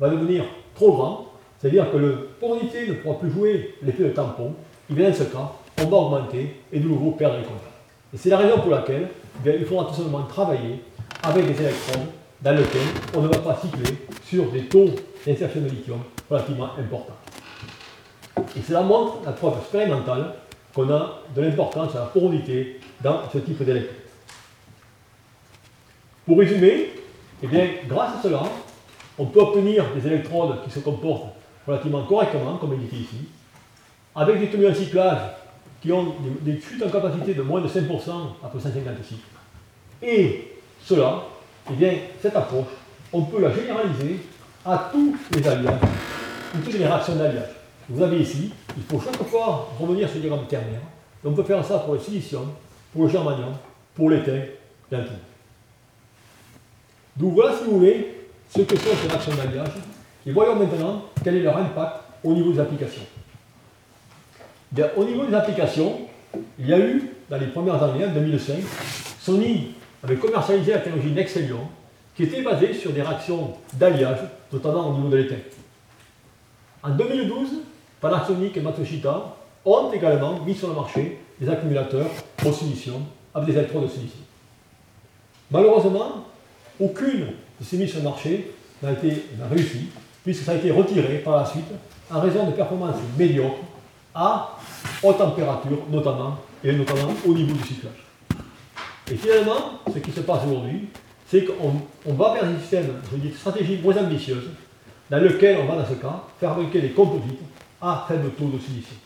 va 0.00 0.08
devenir 0.08 0.44
trop 0.74 0.92
grand, 0.92 1.26
c'est-à-dire 1.58 1.90
que 1.90 1.96
la 1.98 2.16
porosité 2.40 2.88
ne 2.88 2.94
pourra 2.94 3.18
plus 3.18 3.30
jouer 3.30 3.74
l'effet 3.82 4.04
de 4.04 4.08
tampon, 4.10 4.54
il 4.88 4.96
bien 4.96 5.10
dans 5.10 5.16
ce 5.16 5.24
cas, 5.24 5.52
on 5.82 5.86
va 5.86 5.96
augmenter 5.96 6.56
et 6.72 6.80
de 6.80 6.88
nouveau 6.88 7.12
perdre 7.12 7.36
les 7.36 7.42
contacts. 7.42 7.64
Et 8.14 8.16
c'est 8.16 8.30
la 8.30 8.38
raison 8.38 8.58
pour 8.60 8.70
laquelle 8.70 9.08
eh 9.44 9.56
il 9.58 9.66
faudra 9.66 9.92
tout 9.92 10.02
travailler 10.28 10.80
avec 11.22 11.46
des 11.46 11.62
électrons 11.62 12.06
dans 12.40 12.52
lesquels 12.52 12.80
on 13.16 13.22
ne 13.22 13.28
va 13.28 13.38
pas 13.38 13.58
cycler 13.60 13.98
sur 14.24 14.50
des 14.50 14.62
taux 14.62 14.90
d'insertion 15.26 15.60
de 15.60 15.68
lithium 15.68 15.98
relativement 16.30 16.70
importants. 16.78 17.16
Et 18.56 18.62
cela 18.62 18.82
montre 18.82 19.18
la 19.24 19.32
preuve 19.32 19.58
expérimentale 19.58 20.34
qu'on 20.74 20.90
a 20.90 21.20
de 21.34 21.42
l'importance 21.42 21.92
de 21.92 21.98
la 21.98 22.04
porosité 22.06 22.80
dans 23.02 23.20
ce 23.32 23.38
type 23.38 23.62
d'électrons. 23.62 24.03
Pour 26.26 26.38
résumer, 26.38 26.90
eh 27.42 27.46
bien, 27.46 27.68
grâce 27.86 28.18
à 28.18 28.22
cela, 28.22 28.42
on 29.18 29.26
peut 29.26 29.40
obtenir 29.40 29.84
des 29.94 30.06
électrodes 30.06 30.64
qui 30.64 30.70
se 30.70 30.80
comportent 30.80 31.34
relativement 31.66 32.04
correctement, 32.04 32.56
comme 32.56 32.72
indiqué 32.72 32.96
ici, 32.96 33.28
avec 34.14 34.40
des 34.40 34.48
tenues 34.48 34.68
en 34.68 34.74
cyclage 34.74 35.18
qui 35.82 35.92
ont 35.92 36.14
des, 36.40 36.58
chutes 36.60 36.82
en 36.82 36.88
capacité 36.88 37.34
de 37.34 37.42
moins 37.42 37.60
de 37.60 37.68
5% 37.68 37.82
après 38.42 38.58
156. 38.58 39.16
Et 40.02 40.52
cela, 40.82 41.24
eh 41.70 41.74
bien, 41.74 41.92
cette 42.22 42.34
approche, 42.34 42.72
on 43.12 43.22
peut 43.22 43.42
la 43.42 43.52
généraliser 43.52 44.20
à 44.64 44.90
tous 44.90 45.14
les 45.34 45.46
alliages, 45.46 45.80
ou 46.54 46.58
toutes 46.64 46.78
les 46.78 46.86
réactions 46.86 47.16
d'alliage. 47.16 47.50
Vous 47.88 48.02
avez 48.02 48.18
ici, 48.18 48.50
il 48.76 48.82
faut 48.84 48.98
chaque 48.98 49.22
fois 49.28 49.68
revenir 49.78 50.08
sur 50.08 50.16
le 50.16 50.22
diagramme 50.22 50.46
ternaire. 50.46 50.80
on 51.22 51.32
peut 51.32 51.42
faire 51.42 51.62
ça 51.62 51.80
pour 51.80 51.94
le 51.94 52.00
silicium, 52.00 52.50
pour 52.92 53.04
le 53.04 53.10
germanium, 53.10 53.52
pour 53.94 54.08
l'étain, 54.08 54.40
et 54.90 54.96
tout. 54.96 55.33
Donc 57.16 57.34
voilà, 57.34 57.56
si 57.56 57.64
vous 57.64 57.78
voulez, 57.78 58.14
ce 58.54 58.62
que 58.62 58.76
sont 58.76 58.90
ces 59.02 59.08
réactions 59.08 59.34
d'alliage. 59.34 59.68
Et 60.26 60.32
voyons 60.32 60.56
maintenant 60.56 61.04
quel 61.22 61.36
est 61.36 61.42
leur 61.42 61.56
impact 61.56 61.96
au 62.22 62.32
niveau 62.32 62.52
des 62.52 62.60
applications. 62.60 63.02
Bien, 64.72 64.88
au 64.96 65.04
niveau 65.04 65.26
des 65.26 65.34
applications, 65.34 66.00
il 66.58 66.68
y 66.68 66.72
a 66.72 66.78
eu, 66.78 67.10
dans 67.30 67.38
les 67.38 67.46
premières 67.46 67.82
années, 67.82 68.06
en 68.06 68.12
2005, 68.12 68.56
Sony 69.20 69.74
avait 70.02 70.16
commercialisé 70.16 70.72
la 70.72 70.78
technologie 70.78 71.12
Nexelion, 71.12 71.68
qui 72.16 72.24
était 72.24 72.42
basée 72.42 72.74
sur 72.74 72.92
des 72.92 73.02
réactions 73.02 73.54
d'alliage, 73.74 74.20
notamment 74.52 74.88
au 74.88 74.94
niveau 74.94 75.08
de 75.08 75.16
l'étain. 75.16 75.36
En 76.82 76.90
2012, 76.90 77.48
Panasonic 78.00 78.56
et 78.56 78.60
Matsushita 78.60 79.36
ont 79.64 79.92
également 79.92 80.40
mis 80.44 80.54
sur 80.54 80.68
le 80.68 80.74
marché 80.74 81.18
des 81.40 81.48
accumulateurs 81.48 82.10
au 82.44 82.52
silicium 82.52 83.02
avec 83.34 83.48
des 83.48 83.56
électrodes 83.56 83.84
de 83.84 83.88
silicium. 83.88 84.22
Malheureusement, 85.50 86.26
aucune 86.80 87.26
de 87.60 87.64
ces 87.64 87.76
mises 87.76 87.90
sur 87.90 87.98
le 87.98 88.04
marché 88.04 88.52
n'a 88.82 88.92
été 88.92 89.26
réussie, 89.50 89.88
puisque 90.22 90.44
ça 90.44 90.52
a 90.52 90.54
été 90.56 90.70
retiré 90.70 91.18
par 91.18 91.36
la 91.36 91.46
suite 91.46 91.66
en 92.10 92.20
raison 92.20 92.46
de 92.46 92.52
performances 92.52 92.96
médiocres 93.18 93.60
à 94.14 94.58
haute 95.02 95.18
température, 95.18 95.78
notamment, 95.90 96.38
et 96.62 96.72
notamment 96.72 97.12
au 97.26 97.34
niveau 97.34 97.52
du 97.52 97.62
cyclage. 97.62 97.92
Et 99.10 99.16
finalement, 99.16 99.80
ce 99.92 99.98
qui 99.98 100.12
se 100.12 100.20
passe 100.20 100.40
aujourd'hui, 100.46 100.88
c'est 101.28 101.44
qu'on 101.44 102.12
va 102.12 102.34
vers 102.34 102.44
un 102.44 102.58
système, 102.58 102.94
je 103.10 103.16
dis, 103.16 103.34
stratégie 103.34 103.78
moins 103.82 103.96
ambitieuse, 103.96 104.50
dans 105.10 105.18
lequel 105.18 105.58
on 105.62 105.66
va, 105.66 105.82
dans 105.82 105.88
ce 105.88 105.94
cas, 105.94 106.22
fabriquer 106.40 106.80
des 106.80 106.90
composites 106.90 107.40
à 107.80 108.04
faible 108.08 108.30
taux 108.30 108.46
de 108.46 108.58
silicium. 108.58 108.96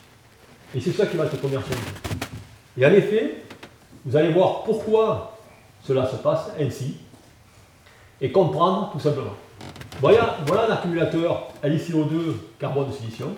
Et 0.75 0.79
c'est 0.79 0.91
ça 0.91 1.05
qui 1.05 1.17
va 1.17 1.25
être 1.25 1.41
commercialisé. 1.41 1.87
Et 2.77 2.85
en 2.85 2.93
effet, 2.93 3.43
vous 4.05 4.15
allez 4.15 4.31
voir 4.31 4.63
pourquoi 4.63 5.37
cela 5.83 6.05
se 6.05 6.15
passe 6.17 6.51
ainsi, 6.59 6.97
et 8.21 8.31
comprendre 8.31 8.91
tout 8.91 8.99
simplement. 8.99 9.35
Voilà, 10.01 10.37
voilà 10.45 10.67
un 10.67 10.73
accumulateur 10.73 11.47
LiCO2 11.63 12.33
carbone 12.59 12.87
de 12.87 12.93
silicium. 12.93 13.33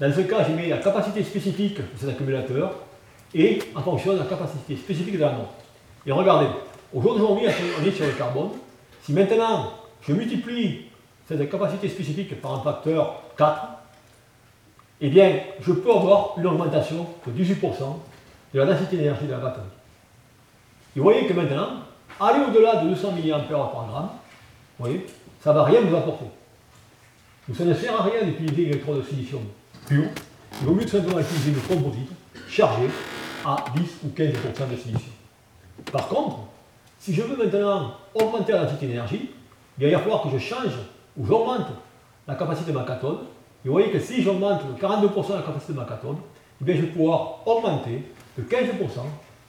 Dans 0.00 0.12
ce 0.12 0.20
cas, 0.20 0.44
j'ai 0.46 0.54
mis 0.54 0.68
la 0.68 0.78
capacité 0.78 1.24
spécifique 1.24 1.78
de 1.78 1.98
cet 1.98 2.10
accumulateur 2.10 2.74
et 3.34 3.58
en 3.74 3.82
fonction 3.82 4.12
de 4.12 4.18
la 4.18 4.24
capacité 4.24 4.76
spécifique 4.76 5.14
de 5.14 5.20
la 5.20 5.32
montre. 5.32 5.50
Et 6.06 6.12
regardez, 6.12 6.46
aujourd'hui 6.92 7.24
on 7.24 7.38
est 7.84 7.90
sur 7.90 8.06
le 8.06 8.12
carbone. 8.12 8.50
Si 9.02 9.12
maintenant 9.12 9.72
je 10.02 10.12
multiplie 10.12 10.86
cette 11.26 11.50
capacité 11.50 11.88
spécifique 11.88 12.40
par 12.40 12.54
un 12.54 12.60
facteur 12.60 13.22
4, 13.36 13.68
eh 15.00 15.08
bien 15.10 15.40
je 15.60 15.72
peux 15.72 15.90
avoir 15.90 16.34
une 16.38 16.46
augmentation 16.46 17.06
de 17.26 17.44
18% 17.44 17.54
de 18.54 18.60
la 18.60 18.66
densité 18.66 18.96
d'énergie 18.96 19.26
de 19.26 19.32
la 19.32 19.38
batterie. 19.38 19.62
Et 20.96 21.00
vous 21.00 21.04
voyez 21.04 21.26
que 21.26 21.32
maintenant, 21.32 21.68
aller 22.20 22.44
au-delà 22.44 22.76
de 22.76 22.88
200 22.88 23.12
mA 23.12 23.38
par 23.38 23.86
gramme, 23.86 24.08
vous 24.78 24.84
voyez, 24.84 25.06
ça 25.40 25.50
ne 25.50 25.58
va 25.58 25.64
rien 25.64 25.80
vous 25.80 25.96
apporter. 25.96 26.26
Donc 27.46 27.56
ça 27.56 27.64
ne 27.64 27.74
sert 27.74 27.98
à 27.98 28.04
rien 28.04 28.24
d'utiliser 28.24 28.64
l'électrode 28.66 28.98
de 28.98 29.02
silicium 29.02 29.42
pur. 29.86 30.04
Il 30.60 30.66
vaut 30.66 30.74
mieux 30.74 30.86
simplement 30.86 31.20
utiliser 31.20 31.50
une 31.50 31.60
composite 31.60 32.10
chargée 32.48 32.88
à 33.44 33.64
10 33.74 33.82
ou 34.04 34.08
15% 34.08 34.70
de 34.70 34.76
silicium. 34.76 35.12
Par 35.92 36.08
contre, 36.08 36.38
si 36.98 37.14
je 37.14 37.22
veux 37.22 37.36
maintenant 37.36 37.94
augmenter 38.14 38.52
la 38.52 38.64
densité 38.64 38.86
d'énergie, 38.86 39.30
il 39.78 39.90
va 39.90 39.98
falloir 39.98 40.22
que 40.22 40.30
je 40.30 40.38
change 40.38 40.72
ou 41.16 41.24
j'augmente 41.24 41.68
la 42.26 42.34
capacité 42.34 42.72
de 42.72 42.76
ma 42.76 42.84
cathode. 42.84 43.20
Et 43.64 43.68
vous 43.68 43.72
voyez 43.72 43.90
que 43.90 44.00
si 44.00 44.22
j'augmente 44.22 44.62
42% 44.80 45.34
la 45.34 45.42
capacité 45.42 45.72
de 45.72 45.78
ma 45.78 45.84
cathode, 45.84 46.16
eh 46.60 46.64
bien 46.64 46.76
je 46.76 46.80
vais 46.82 46.88
pouvoir 46.88 47.46
augmenter 47.46 48.02
de 48.36 48.42
15% 48.42 48.56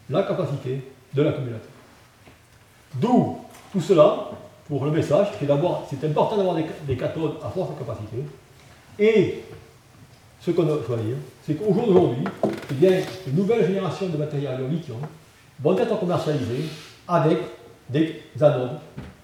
la 0.10 0.24
capacité 0.24 0.82
de 1.14 1.22
l'accumulateur. 1.22 1.70
D'où 2.96 3.38
tout 3.72 3.82
cela 3.82 4.30
pour 4.68 4.86
le 4.86 4.92
message, 4.92 5.28
c'est 5.40 5.46
d'abord, 5.46 5.88
c'est 5.90 6.04
important 6.06 6.38
d'avoir 6.38 6.56
des, 6.56 6.98
cathodes 6.98 7.36
à 7.44 7.50
forte 7.50 7.78
capacité. 7.78 8.18
Et 8.98 9.44
ce 10.40 10.52
qu'on 10.52 10.64
doit 10.64 10.78
dire, 10.78 11.18
c'est 11.46 11.56
qu'au 11.56 11.74
jour 11.74 11.88
d'aujourd'hui, 11.88 12.24
eh 12.72 12.74
bien, 12.74 13.02
une 13.28 13.36
nouvelle 13.36 13.66
de 13.66 14.18
matériaux 14.18 14.68
lithium 14.70 15.00
vont 15.62 15.78
être 15.78 16.00
commercialisés 16.00 16.66
avec 17.08 17.40
des 17.90 18.22
anodes 18.40 18.80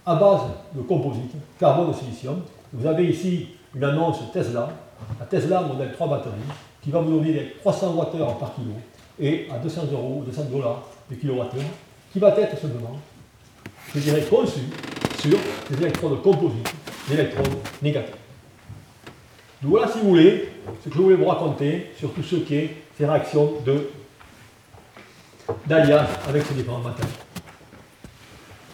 à 0.06 0.16
base 0.16 0.42
de 0.74 0.82
composite, 0.82 1.32
carbone 1.60 1.94
silicium. 1.94 2.42
Vous 2.74 2.86
avez 2.86 3.06
ici 3.06 3.48
une 3.74 3.84
annonce 3.84 4.20
Tesla, 4.32 4.70
la 5.20 5.26
Tesla 5.26 5.62
modèle 5.62 5.92
3 5.94 6.08
batteries, 6.08 6.32
qui 6.82 6.92
va 6.92 7.00
vous 7.00 7.18
donner 7.18 7.54
300 7.62 7.96
Wh 7.96 8.40
par 8.40 8.54
kilo 8.56 8.72
et 9.20 9.48
à 9.52 9.58
200 9.58 9.82
euros, 9.92 10.24
200 10.26 10.44
dollars 10.52 10.84
le 11.10 11.16
kilowattheure, 11.16 11.64
qui 12.12 12.20
va 12.20 12.30
être 12.30 12.60
simplement, 12.60 12.98
je 13.94 14.00
dirais, 14.00 14.22
conçu 14.22 14.62
sur 15.20 15.38
des 15.70 15.84
électrodes 15.84 16.22
composites, 16.22 16.74
des 17.08 17.14
électrodes 17.16 17.54
négatives. 17.82 18.16
Donc 19.62 19.72
voilà, 19.72 19.88
si 19.92 20.00
vous 20.00 20.10
voulez, 20.10 20.50
ce 20.84 20.90
que 20.90 20.96
je 20.96 21.02
voulais 21.02 21.16
vous 21.16 21.26
raconter 21.26 21.92
sur 21.98 22.14
tout 22.14 22.24
ce 22.24 22.36
qui 22.38 22.56
est 22.56 22.76
ces 22.98 23.06
réactions 23.06 23.54
d'alliage 25.66 26.08
avec 26.28 26.44
ces 26.44 26.54
différents 26.54 26.80
matériaux. 26.80 27.12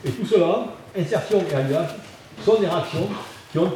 Et 0.03 0.09
tout 0.12 0.26
cela, 0.26 0.66
insertion 0.97 1.43
et 1.51 1.55
alliage, 1.55 1.89
sont 2.43 2.59
des 2.59 2.68
réactions 2.68 3.07
qui 3.51 3.59
ont, 3.59 3.72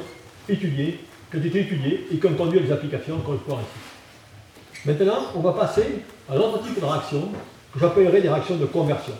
étudié, 0.49 0.99
qui 1.29 1.37
ont 1.37 1.43
été 1.43 1.61
étudiées 1.61 2.07
et 2.11 2.17
qui 2.17 2.25
ont 2.25 2.33
conduit 2.33 2.59
à 2.59 2.63
des 2.63 2.71
applications 2.71 3.19
qu'on 3.19 3.37
peut 3.37 3.53
ici. 3.53 4.85
Maintenant, 4.85 5.27
on 5.35 5.39
va 5.39 5.53
passer 5.53 6.03
à 6.29 6.33
un 6.33 6.37
autre 6.37 6.63
type 6.63 6.79
de 6.79 6.85
réaction 6.85 7.29
que 7.73 7.79
j'appellerai 7.79 8.21
des 8.21 8.29
réactions 8.29 8.55
de 8.55 8.65
conversion. 8.65 9.13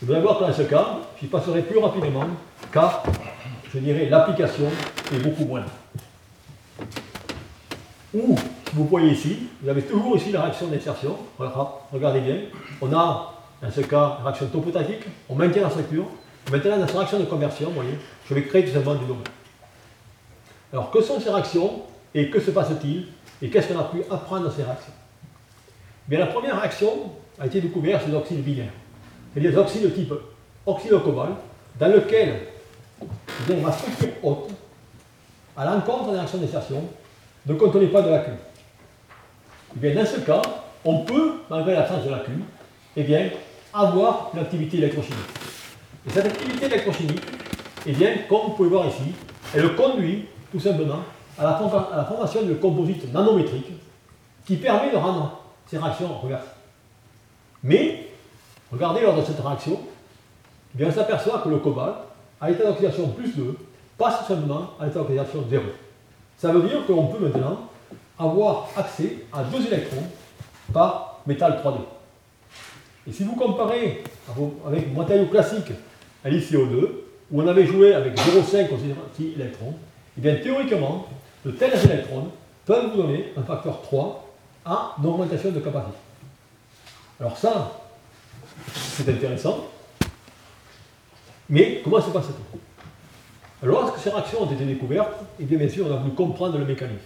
Vous 0.00 0.12
allez 0.12 0.22
voir 0.22 0.38
que 0.38 0.44
dans 0.44 0.52
ce 0.52 0.62
cas, 0.62 0.98
j'y 1.20 1.26
passerai 1.26 1.62
plus 1.62 1.78
rapidement, 1.78 2.24
car, 2.72 3.02
je 3.74 3.78
dirais, 3.80 4.06
l'application 4.08 4.66
est 5.12 5.18
beaucoup 5.18 5.44
moins. 5.44 5.64
Ou, 8.14 8.36
vous 8.74 8.86
voyez 8.86 9.10
ici, 9.10 9.48
vous 9.60 9.68
avez 9.68 9.82
toujours 9.82 10.16
ici 10.16 10.30
la 10.30 10.42
réaction 10.42 10.68
d'insertion. 10.68 11.16
Regardez 11.92 12.20
bien. 12.20 12.36
On 12.80 12.92
a, 12.92 13.34
dans 13.60 13.70
ce 13.72 13.80
cas, 13.80 14.18
une 14.20 14.24
réaction 14.24 14.46
topotatique, 14.46 15.02
on 15.28 15.34
maintient 15.34 15.62
la 15.62 15.70
structure. 15.70 16.06
Maintenant, 16.52 16.78
dans 16.78 16.86
cette 16.86 16.96
réaction 16.96 17.18
de 17.18 17.24
conversion, 17.24 17.68
vous 17.68 17.74
voyez, 17.74 17.98
je 18.28 18.34
vais 18.34 18.44
créer 18.44 18.64
tout 18.64 18.72
simplement 18.72 18.94
du 18.94 19.04
domaine. 19.04 19.24
Alors, 20.72 20.92
que 20.92 21.02
sont 21.02 21.18
ces 21.18 21.30
réactions 21.30 21.82
et 22.14 22.30
que 22.30 22.38
se 22.38 22.52
passe-t-il 22.52 23.08
et 23.42 23.50
qu'est-ce 23.50 23.72
qu'on 23.72 23.80
a 23.80 23.84
pu 23.84 24.02
apprendre 24.08 24.44
dans 24.44 24.50
ces 24.52 24.62
réactions? 24.62 24.92
Bien, 26.06 26.20
la 26.20 26.26
première 26.26 26.60
réaction 26.60 27.10
a 27.40 27.46
été 27.46 27.60
découverte, 27.60 28.02
c'est 28.06 28.12
l'oxyde 28.12 28.44
binaire. 28.44 28.70
C'est-à-dire 29.38 29.52
des 29.52 29.58
oxydes 29.58 29.82
de 29.84 29.88
type 29.90 30.12
oxyde 30.66 31.02
cobalt, 31.04 31.36
dans 31.78 31.88
lequel 31.88 32.40
ma 33.62 33.70
structure 33.70 34.08
haute, 34.22 34.50
à 35.56 35.64
l'encontre 35.64 36.08
de 36.08 36.12
la 36.12 36.18
réaction 36.18 36.38
d'insertion, 36.38 36.84
ne 37.46 37.54
contenait 37.54 37.86
pas 37.86 38.02
de 38.02 38.10
lacune. 38.10 38.36
Et 39.76 39.78
bien, 39.78 39.94
dans 39.94 40.06
ce 40.08 40.18
cas, 40.20 40.42
on 40.84 41.04
peut, 41.04 41.34
malgré 41.48 41.74
l'absence 41.74 42.04
de 42.04 42.10
lacune, 42.10 42.40
eh 42.96 43.04
bien, 43.04 43.30
avoir 43.72 44.32
une 44.34 44.40
activité 44.40 44.78
électrochimique. 44.78 45.18
Et 46.06 46.10
cette 46.10 46.26
activité 46.26 46.66
électrochimique, 46.66 47.22
eh 47.86 47.92
bien, 47.92 48.10
comme 48.28 48.40
vous 48.46 48.52
pouvez 48.54 48.70
voir 48.70 48.86
ici, 48.86 49.14
elle 49.54 49.76
conduit 49.76 50.24
tout 50.50 50.60
simplement 50.60 51.00
à 51.38 51.44
la, 51.44 52.04
formation 52.04 52.42
de 52.42 52.54
composites 52.54 53.12
nanométriques 53.12 53.72
qui 54.44 54.56
permet 54.56 54.90
de 54.90 54.96
rendre 54.96 55.42
ces 55.70 55.78
réactions 55.78 56.08
reversibles. 56.18 56.50
Mais, 57.62 58.08
regardez 58.72 59.02
lors 59.02 59.16
de 59.16 59.22
cette 59.24 59.40
réaction, 59.40 59.80
eh 60.74 60.78
bien, 60.78 60.88
on 60.88 60.92
s'aperçoit 60.92 61.40
que 61.40 61.48
le 61.48 61.58
cobalt, 61.58 61.94
à 62.40 62.50
l'état 62.50 62.64
d'oxydation 62.64 63.08
plus 63.08 63.34
2, 63.34 63.56
passe 63.96 64.26
simplement 64.26 64.70
à 64.80 64.86
l'état 64.86 65.00
d'oxydation 65.00 65.44
0. 65.48 65.62
Ça 66.36 66.52
veut 66.52 66.68
dire 66.68 66.86
qu'on 66.86 67.06
peut 67.06 67.24
maintenant 67.24 67.68
avoir 68.18 68.68
accès 68.76 69.24
à 69.32 69.42
deux 69.44 69.66
électrons 69.66 70.04
par 70.72 71.20
métal 71.26 71.60
3D. 71.64 71.78
Et 73.08 73.12
si 73.12 73.24
vous 73.24 73.36
comparez 73.36 74.04
avec 74.66 74.88
le 74.88 74.94
matériau 74.96 75.26
classique 75.26 75.72
à 76.24 76.30
l'ICO2, 76.30 76.88
où 77.30 77.42
on 77.42 77.46
avait 77.46 77.66
joué 77.66 77.94
avec 77.94 78.16
0,5 78.16 78.68
électrons, 79.34 79.70
et 79.70 79.74
eh 80.18 80.20
bien 80.20 80.36
théoriquement, 80.36 81.06
de 81.44 81.50
tels 81.52 81.78
électrons 81.84 82.28
peuvent 82.66 82.90
vous 82.90 83.02
donner 83.02 83.32
un 83.36 83.42
facteur 83.42 83.80
3 83.82 84.28
à 84.64 84.94
une 84.98 85.06
augmentation 85.06 85.50
de 85.50 85.60
capacité. 85.60 85.96
Alors 87.20 87.36
ça, 87.36 87.72
c'est 89.04 89.10
intéressant, 89.10 89.68
mais 91.48 91.80
comment 91.82 92.00
se 92.00 92.10
passe-t-il 92.10 92.60
alors, 93.60 93.82
lorsque 93.82 93.98
ces 93.98 94.10
réactions 94.10 94.42
ont 94.42 94.50
été 94.52 94.64
découvertes, 94.64 95.20
et 95.40 95.42
eh 95.42 95.44
bien, 95.44 95.58
bien 95.58 95.68
sûr, 95.68 95.86
on 95.88 95.92
a 95.92 95.96
voulu 95.96 96.14
comprendre 96.14 96.58
le 96.58 96.64
mécanisme. 96.64 96.98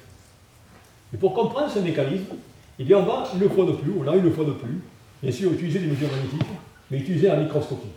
Et 1.15 1.17
pour 1.17 1.33
comprendre 1.33 1.71
ce 1.71 1.79
mécanisme, 1.79 2.35
eh 2.79 2.85
bien, 2.85 2.99
on 2.99 3.05
va 3.05 3.25
une 3.35 3.49
fois 3.49 3.65
de 3.65 3.73
plus, 3.73 3.93
on 3.99 4.07
a 4.07 4.15
une 4.15 4.31
fois 4.33 4.45
de 4.45 4.53
plus, 4.53 4.79
bien 5.23 5.33
sûr, 5.33 5.51
utiliser 5.51 5.79
des 5.79 5.87
mesures 5.87 6.09
magnétiques, 6.11 6.49
mais 6.91 6.99
utiliser 6.99 7.29
la 7.29 7.37
microscopie. 7.37 7.89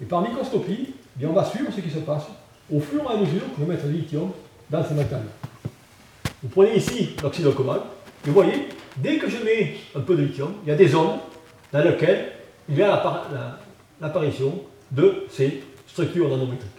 Et 0.00 0.04
par 0.04 0.20
microscopie, 0.22 0.88
eh 0.90 1.18
bien, 1.18 1.28
on 1.28 1.32
va 1.32 1.44
suivre 1.44 1.72
ce 1.72 1.80
qui 1.80 1.90
se 1.90 1.98
passe 1.98 2.24
au 2.72 2.80
fur 2.80 3.02
et 3.02 3.14
à 3.14 3.16
mesure 3.18 3.42
que 3.54 3.60
vais 3.60 3.66
mettre 3.66 3.86
le 3.86 3.92
lithium 3.92 4.32
dans 4.68 4.84
ces 4.84 4.94
matériaux. 4.94 5.26
Vous 6.42 6.48
prenez 6.48 6.76
ici 6.76 7.10
l'oxyde 7.22 7.44
de 7.44 7.50
cobalt, 7.50 7.82
et 8.24 8.28
vous 8.28 8.34
voyez, 8.34 8.68
dès 8.96 9.18
que 9.18 9.30
je 9.30 9.36
mets 9.44 9.76
un 9.94 10.00
peu 10.00 10.16
de 10.16 10.22
lithium, 10.22 10.54
il 10.64 10.70
y 10.70 10.72
a 10.72 10.76
des 10.76 10.88
zones 10.88 11.18
dans 11.72 11.84
lesquelles 11.84 12.32
il 12.72 12.78
y 12.78 12.82
a 12.82 13.58
l'apparition 14.00 14.62
de 14.90 15.26
ces 15.30 15.62
structures 15.86 16.28
nanométriques. 16.28 16.70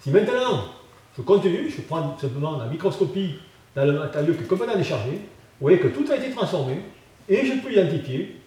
Si 0.00 0.10
maintenant 0.10 0.66
je 1.16 1.22
continue, 1.22 1.68
je 1.68 1.80
prends 1.82 2.16
simplement 2.16 2.56
la 2.56 2.66
microscopie 2.66 3.34
dans 3.74 3.84
le 3.84 3.92
matériau 3.98 4.34
qui 4.34 4.44
est 4.44 4.46
complètement 4.46 4.76
déchargé, 4.76 5.10
vous 5.10 5.18
voyez 5.60 5.80
que 5.80 5.88
tout 5.88 6.04
a 6.10 6.16
été 6.16 6.30
transformé 6.30 6.80
et 7.28 7.44
je 7.44 7.60
peux 7.60 7.72
identifier, 7.72 8.40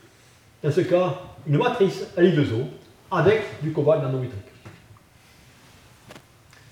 dans 0.63 0.71
ce 0.71 0.81
cas, 0.81 1.15
une 1.45 1.57
matrice 1.57 2.07
à 2.15 2.21
2 2.21 2.53
o 2.53 2.63
avec 3.11 3.61
du 3.61 3.73
cobalt 3.73 4.01
nanométrique. 4.01 4.39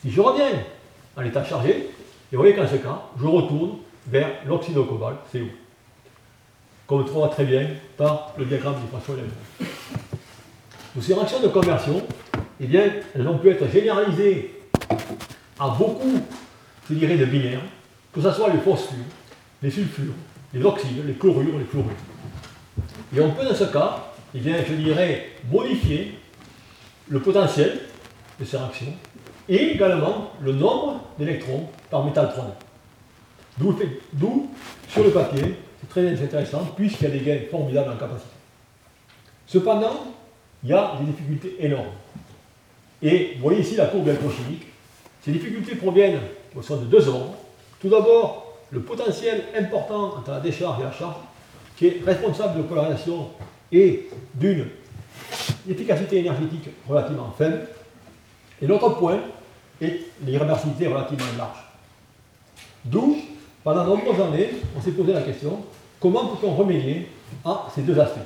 Si 0.02 0.12
je 0.12 0.22
reviens 0.22 0.52
à 1.18 1.24
l'état 1.24 1.44
chargé, 1.44 1.72
et 1.72 2.36
vous 2.36 2.38
voyez 2.38 2.56
qu'en 2.56 2.68
ce 2.68 2.76
cas, 2.76 3.02
je 3.20 3.26
retourne 3.26 3.80
vers 4.08 4.30
l'oxyde 4.46 4.76
de 4.76 4.82
cobalt, 4.82 5.18
c'est 5.32 5.42
où? 5.42 5.50
Comme 6.86 7.00
on 7.00 7.02
le 7.02 7.08
trouvera 7.08 7.28
très 7.28 7.44
bien 7.44 7.68
par 7.98 8.34
le 8.38 8.46
diagramme 8.46 8.80
du 8.80 8.88
poisson 8.88 9.14
Ces 11.02 11.14
réactions 11.14 11.40
de 11.40 11.48
conversion, 11.48 12.02
eh 12.60 12.66
bien, 12.66 12.84
elles 13.16 13.28
ont 13.28 13.38
pu 13.38 13.50
être 13.50 13.70
généralisées 13.72 14.56
à 15.60 15.70
beaucoup, 15.70 16.20
je 16.90 16.96
dirais, 16.96 17.18
de 17.18 17.26
binaires, 17.26 17.62
que 18.12 18.22
ce 18.22 18.32
soit 18.32 18.50
les 18.50 18.60
phosphures, 18.60 18.98
les 19.62 19.70
sulfures, 19.70 20.14
les 20.54 20.64
oxydes, 20.64 21.06
les 21.06 21.14
chlorures, 21.14 21.58
les 21.60 21.66
fluorures. 21.66 21.92
Et 23.16 23.22
on 23.22 23.32
peut, 23.32 23.46
dans 23.46 23.56
ce 23.56 23.66
cas, 23.66 24.12
eh 24.34 24.40
bien, 24.40 24.56
je 24.68 24.74
dirais, 24.74 25.30
modifier 25.52 26.18
le 27.10 27.20
potentiel 27.20 27.80
de 28.40 28.46
ces 28.46 28.58
réactions 28.58 28.94
et 29.48 29.74
également 29.74 30.32
le 30.42 30.52
nombre 30.52 31.02
d'électrons 31.18 31.70
par 31.90 32.04
métal 32.04 32.30
3 32.34 32.58
D'où, 33.60 34.50
sur 34.90 35.04
le 35.04 35.12
papier, 35.12 35.56
c'est 35.80 35.90
très 35.90 36.24
intéressant, 36.24 36.66
puisqu'il 36.76 37.06
y 37.06 37.08
a 37.08 37.12
des 37.12 37.20
gains 37.20 37.40
formidables 37.50 37.92
en 37.92 37.98
capacité. 37.98 38.30
Cependant, 39.48 40.17
il 40.64 40.70
y 40.70 40.74
a 40.74 40.94
des 41.00 41.06
difficultés 41.06 41.56
énormes. 41.60 41.92
Et 43.02 43.34
vous 43.36 43.44
voyez 43.44 43.62
ici 43.62 43.76
la 43.76 43.88
courbe 43.88 44.08
électrochimique. 44.08 44.64
Ces 45.24 45.32
difficultés 45.32 45.76
proviennent 45.76 46.20
au 46.56 46.62
sein 46.62 46.78
de 46.78 46.86
deux 46.86 47.08
ordres. 47.08 47.36
Tout 47.80 47.90
d'abord, 47.90 48.58
le 48.72 48.82
potentiel 48.82 49.46
important 49.58 50.16
entre 50.18 50.32
la 50.32 50.40
décharge 50.40 50.80
et 50.82 50.84
la 50.84 50.92
charge, 50.92 51.16
qui 51.76 51.88
est 51.88 52.02
responsable 52.06 52.58
de 52.58 52.64
polarisation 52.64 53.30
et 53.72 54.10
d'une 54.34 54.68
efficacité 55.70 56.20
énergétique 56.20 56.70
relativement 56.88 57.34
faible. 57.38 57.68
Et 58.62 58.68
l'autre 58.68 58.90
point 58.98 59.20
est 59.82 60.02
l'irréversibilité 60.26 60.88
relativement 60.88 61.26
large. 61.38 61.64
D'où, 62.84 63.18
pendant 63.64 63.84
de 63.84 63.90
nombreuses 63.90 64.22
années, 64.22 64.50
on 64.76 64.82
s'est 64.82 64.92
posé 64.92 65.14
la 65.14 65.22
question 65.22 65.62
comment 66.00 66.28
peut-on 66.28 66.56
remédier 66.56 67.10
à 67.44 67.68
ces 67.74 67.82
deux 67.82 68.00
aspects? 68.00 68.20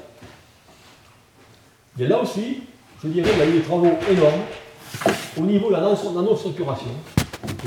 Et 1.99 2.07
là 2.07 2.21
aussi, 2.21 2.63
je 3.03 3.09
dirais 3.09 3.29
qu'il 3.29 3.39
y 3.39 3.41
a 3.41 3.45
eu 3.47 3.53
des 3.53 3.61
travaux 3.61 3.97
énormes 4.09 4.41
au 5.37 5.41
niveau 5.41 5.67
de 5.69 5.73
la 5.73 5.81
nanostructuration, 5.81 6.91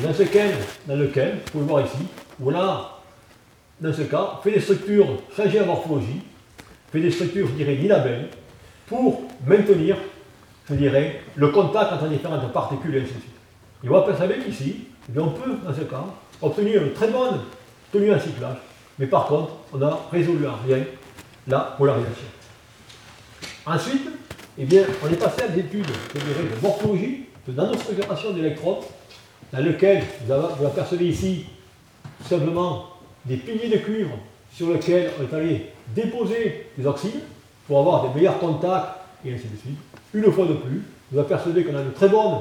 dans, 0.02 0.94
dans 0.94 0.96
lequel, 0.96 1.34
vous 1.34 1.50
pouvez 1.52 1.64
voir 1.64 1.84
ici, 1.84 2.06
on 2.42 2.54
a, 2.54 3.00
dans 3.80 3.92
ce 3.92 4.02
cas, 4.02 4.40
fait 4.42 4.52
des 4.52 4.60
structures 4.60 5.06
changées 5.36 5.60
en 5.60 5.66
morphologie, 5.66 6.22
fait 6.92 7.00
des 7.00 7.10
structures, 7.10 7.48
je 7.48 7.52
dirais, 7.52 7.76
d'inabelles, 7.76 8.28
pour 8.86 9.22
maintenir, 9.46 9.96
je 10.68 10.74
dirais, 10.74 11.22
le 11.36 11.48
contact 11.48 11.92
entre 11.92 12.08
différentes 12.08 12.52
particules 12.52 12.96
et 12.96 13.00
ainsi 13.00 13.14
de 13.14 13.20
suite. 13.20 13.34
Et 13.82 13.88
on 13.88 13.92
va 13.92 14.02
percevoir 14.02 14.38
qu'ici, 14.44 14.86
on 15.16 15.28
peut, 15.28 15.56
dans 15.64 15.74
ce 15.74 15.82
cas, 15.82 16.04
obtenir 16.40 16.82
une 16.82 16.92
très 16.92 17.08
bonne 17.08 17.40
tenue 17.92 18.12
en 18.12 18.20
cyclage, 18.20 18.58
mais 18.98 19.06
par 19.06 19.26
contre, 19.26 19.52
on 19.72 19.82
a 19.82 20.06
résolu 20.10 20.46
en 20.46 20.56
rien 20.66 20.84
la 21.46 21.74
polarisation. 21.76 22.26
Ensuite, 23.66 24.10
eh 24.58 24.64
bien, 24.64 24.82
on 25.02 25.08
est 25.08 25.16
passé 25.16 25.42
à 25.42 25.48
dirais, 25.48 25.64
de 25.74 26.62
morphologie, 26.62 27.24
de 27.48 27.52
nanostructuration 27.52 28.32
d'électrons, 28.32 28.80
dans 29.52 29.60
lequel 29.60 30.02
vous, 30.26 30.66
apercevez 30.66 31.08
ici 31.08 31.46
simplement 32.28 32.90
des 33.24 33.36
piliers 33.36 33.68
de 33.68 33.78
cuivre 33.78 34.16
sur 34.52 34.70
lesquels 34.70 35.10
on 35.18 35.22
est 35.24 35.36
allé 35.36 35.72
déposer 35.94 36.66
des 36.76 36.86
oxydes 36.86 37.22
pour 37.66 37.78
avoir 37.80 38.08
des 38.08 38.14
meilleurs 38.14 38.38
contacts 38.38 39.00
et 39.24 39.32
ainsi 39.32 39.46
de 39.48 39.56
suite. 39.56 39.78
Une 40.12 40.30
fois 40.30 40.46
de 40.46 40.54
plus, 40.54 40.82
vous 41.10 41.18
apercevez 41.18 41.64
qu'on 41.64 41.76
a 41.76 41.80
une 41.80 41.92
très 41.92 42.08
bonne 42.08 42.40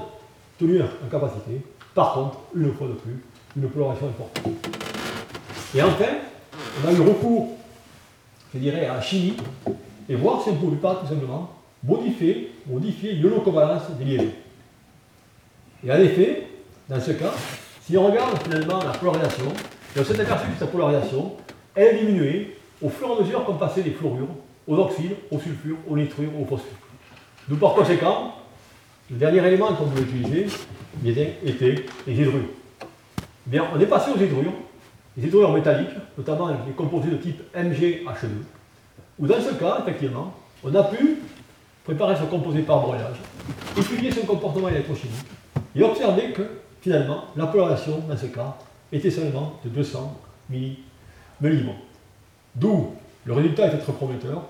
tenue 0.59 0.81
en 0.81 1.09
capacité. 1.09 1.61
Par 1.95 2.13
contre, 2.13 2.39
une 2.55 2.73
fois 2.73 2.87
de 2.87 2.93
plus, 2.93 3.23
une 3.55 3.69
polarisation 3.69 4.07
importante. 4.07 4.53
Et 5.73 5.81
enfin, 5.81 6.05
on 6.83 6.87
a 6.89 6.91
eu 6.91 7.01
recours, 7.01 7.57
je 8.53 8.59
dirais, 8.59 8.85
à 8.87 8.95
la 8.95 9.01
chimie 9.01 9.37
et 10.09 10.15
voir 10.15 10.41
si 10.41 10.49
on 10.49 10.53
ne 10.53 10.57
pouvait 10.57 10.77
pas 10.77 10.95
tout 10.95 11.07
simplement 11.07 11.51
modifier, 11.83 12.51
modifier 12.67 13.15
des 13.15 14.05
liaisons. 14.05 14.31
Et 15.85 15.91
en 15.91 15.97
effet, 15.97 16.47
dans 16.89 16.99
ce 16.99 17.11
cas, 17.11 17.33
si 17.81 17.97
on 17.97 18.07
regarde 18.07 18.41
finalement 18.43 18.79
la 18.83 18.91
polarisation, 18.91 19.45
on 19.97 20.03
s'est 20.03 20.19
aperçu 20.19 20.47
que 20.47 20.59
cette 20.59 20.71
polarisation, 20.71 21.33
elle 21.75 21.99
diminuée 21.99 22.57
au 22.81 22.89
fur 22.89 23.09
et 23.09 23.11
à 23.11 23.21
mesure 23.21 23.43
qu'on 23.45 23.55
passait 23.55 23.83
des 23.83 23.91
fluorures 23.91 24.29
aux 24.67 24.77
oxydes, 24.77 25.15
aux 25.29 25.39
sulfures, 25.39 25.77
aux 25.89 25.97
nitrures, 25.97 26.31
aux 26.39 26.45
phosphures. 26.45 26.77
D'où 27.47 27.57
par 27.57 27.73
conséquent, 27.73 28.35
le 29.11 29.17
dernier 29.17 29.45
élément 29.45 29.73
qu'on 29.73 29.85
voulait 29.85 30.03
utiliser 30.03 30.47
était 31.05 31.75
les 32.07 32.13
hydrures. 32.13 32.49
Bien, 33.45 33.65
on 33.75 33.79
est 33.79 33.85
passé 33.85 34.11
aux 34.11 34.17
hydrures, 34.17 34.53
les 35.17 35.27
hydrures 35.27 35.51
métalliques, 35.51 35.89
notamment 36.17 36.47
les 36.47 36.73
composés 36.73 37.09
de 37.09 37.17
type 37.17 37.41
MgH2, 37.53 38.27
où 39.19 39.27
dans 39.27 39.41
ce 39.41 39.53
cas, 39.53 39.79
effectivement, 39.81 40.33
on 40.63 40.73
a 40.73 40.83
pu 40.83 41.19
préparer 41.83 42.15
ce 42.15 42.23
composé 42.23 42.61
par 42.61 42.81
broyage, 42.81 43.17
étudier 43.77 44.11
son 44.11 44.25
comportement 44.25 44.69
électrochimique 44.69 45.25
et 45.75 45.83
observer 45.83 46.31
que 46.31 46.43
finalement 46.81 47.25
la 47.35 47.47
polarisation 47.47 47.99
dans 48.07 48.17
ce 48.17 48.27
cas 48.27 48.55
était 48.91 49.11
seulement 49.11 49.59
de 49.63 49.69
200 49.69 50.19
millimètres. 50.49 51.79
D'où 52.55 52.93
le 53.25 53.33
résultat 53.33 53.67
était 53.67 53.77
très 53.77 53.93
prometteur. 53.93 54.43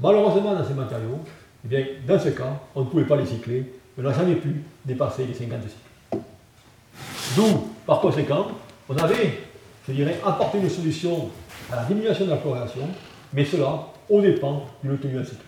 Malheureusement, 0.00 0.54
dans 0.54 0.64
ces 0.64 0.74
matériaux, 0.74 1.18
eh 1.64 1.68
bien, 1.68 1.84
dans 2.06 2.18
ce 2.18 2.28
cas, 2.28 2.60
on 2.74 2.82
ne 2.82 2.86
pouvait 2.86 3.04
pas 3.04 3.16
les 3.16 3.26
cycler, 3.26 3.72
on 3.98 4.02
n'a 4.02 4.12
jamais 4.12 4.36
pu 4.36 4.62
dépasser 4.84 5.26
les 5.26 5.34
50 5.34 5.60
cycles. 5.62 6.22
D'où, 7.36 7.70
par 7.86 8.00
conséquent, 8.00 8.48
on 8.88 8.96
avait, 8.96 9.40
je 9.88 9.92
dirais, 9.92 10.20
apporté 10.24 10.58
une 10.58 10.70
solution 10.70 11.28
à 11.72 11.76
la 11.76 11.84
diminution 11.84 12.24
de 12.24 12.30
la 12.30 12.36
polarisation, 12.36 12.88
mais 13.32 13.44
cela 13.44 13.86
au 14.08 14.20
dépend 14.20 14.66
d'une 14.82 14.98
tenue 14.98 15.20
en 15.20 15.24
cycle. 15.24 15.42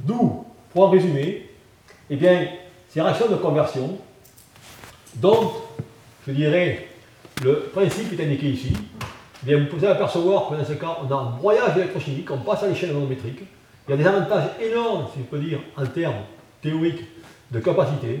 D'où, 0.00 0.44
pour 0.72 0.84
en 0.84 0.90
résumer, 0.90 1.48
eh 2.10 2.16
bien, 2.16 2.48
ces 2.88 3.00
réactions 3.00 3.28
de 3.28 3.36
conversion, 3.36 3.98
dont, 5.16 5.52
je 6.26 6.32
dirais, 6.32 6.88
le 7.42 7.70
principe 7.72 8.12
est 8.18 8.24
indiqué 8.24 8.50
ici, 8.50 8.72
eh 8.74 9.46
bien, 9.46 9.58
vous 9.58 9.66
pouvez 9.66 9.88
apercevoir 9.88 10.48
que 10.48 10.54
dans 10.54 10.64
ce 10.64 10.72
cas, 10.72 10.98
on 11.02 11.12
a 11.12 11.18
un 11.18 11.30
broyage 11.30 11.76
électrochimique, 11.76 12.30
on 12.30 12.38
passe 12.38 12.62
à 12.62 12.68
l'échelle 12.68 12.92
nanométrique. 12.92 13.40
Il 13.86 13.90
y 13.90 13.94
a 13.94 13.96
des 13.96 14.06
avantages 14.06 14.50
énormes, 14.60 15.06
si 15.12 15.20
je 15.20 15.24
peux 15.24 15.38
dire, 15.38 15.60
en 15.76 15.86
termes 15.86 16.22
théoriques 16.62 17.04
de 17.50 17.60
capacité, 17.60 18.20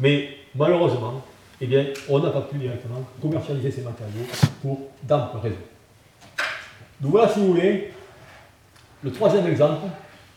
mais 0.00 0.30
malheureusement, 0.54 1.22
eh 1.60 1.66
bien, 1.66 1.86
on 2.08 2.18
n'a 2.18 2.30
pas 2.30 2.42
pu 2.42 2.58
directement 2.58 3.02
commercialiser 3.22 3.70
ces 3.70 3.82
matériaux 3.82 4.26
pour 4.60 4.80
d'amples 5.02 5.38
raisons. 5.38 5.56
Donc 7.00 7.12
voilà, 7.12 7.28
si 7.28 7.40
vous 7.40 7.48
voulez, 7.48 7.92
le 9.04 9.12
troisième 9.12 9.46
exemple 9.46 9.86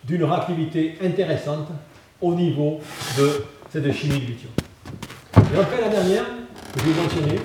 d'une 0.03 0.25
réactivité 0.25 0.97
intéressante 1.01 1.69
au 2.21 2.35
niveau 2.35 2.79
de 3.17 3.45
cette 3.71 3.89
chimie 3.93 4.19
du 4.19 4.25
lithium. 4.33 4.51
Et 5.35 5.57
enfin, 5.57 5.81
la 5.81 5.89
dernière, 5.89 6.25
que 6.73 6.79
je 6.81 6.85
vais 6.89 7.01
mentionner, 7.01 7.39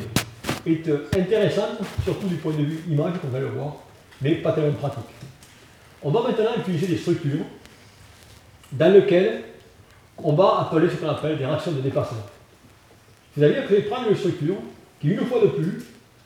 est 0.66 0.88
euh, 0.88 1.08
intéressante, 1.16 1.78
surtout 2.02 2.26
du 2.26 2.36
point 2.36 2.52
de 2.52 2.62
vue 2.62 2.84
image, 2.88 3.14
qu'on 3.20 3.28
va 3.28 3.38
le 3.38 3.46
voir, 3.46 3.76
mais 4.20 4.34
pas 4.36 4.52
tellement 4.52 4.72
pratique. 4.72 5.04
On 6.02 6.10
va 6.10 6.22
maintenant 6.22 6.50
utiliser 6.58 6.88
des 6.88 6.96
structures 6.96 7.44
dans 8.72 8.92
lesquelles 8.92 9.44
on 10.18 10.32
va 10.32 10.66
appeler 10.66 10.90
ce 10.90 10.96
qu'on 10.96 11.08
appelle 11.08 11.38
des 11.38 11.46
réactions 11.46 11.72
de 11.72 11.80
dépassement. 11.80 12.26
C'est-à-dire 13.36 13.62
que 13.62 13.70
je 13.70 13.74
vais 13.76 13.82
prendre 13.82 14.08
une 14.08 14.16
structure 14.16 14.56
qui, 15.00 15.08
une 15.08 15.26
fois 15.26 15.40
de 15.40 15.48
plus, 15.48 15.84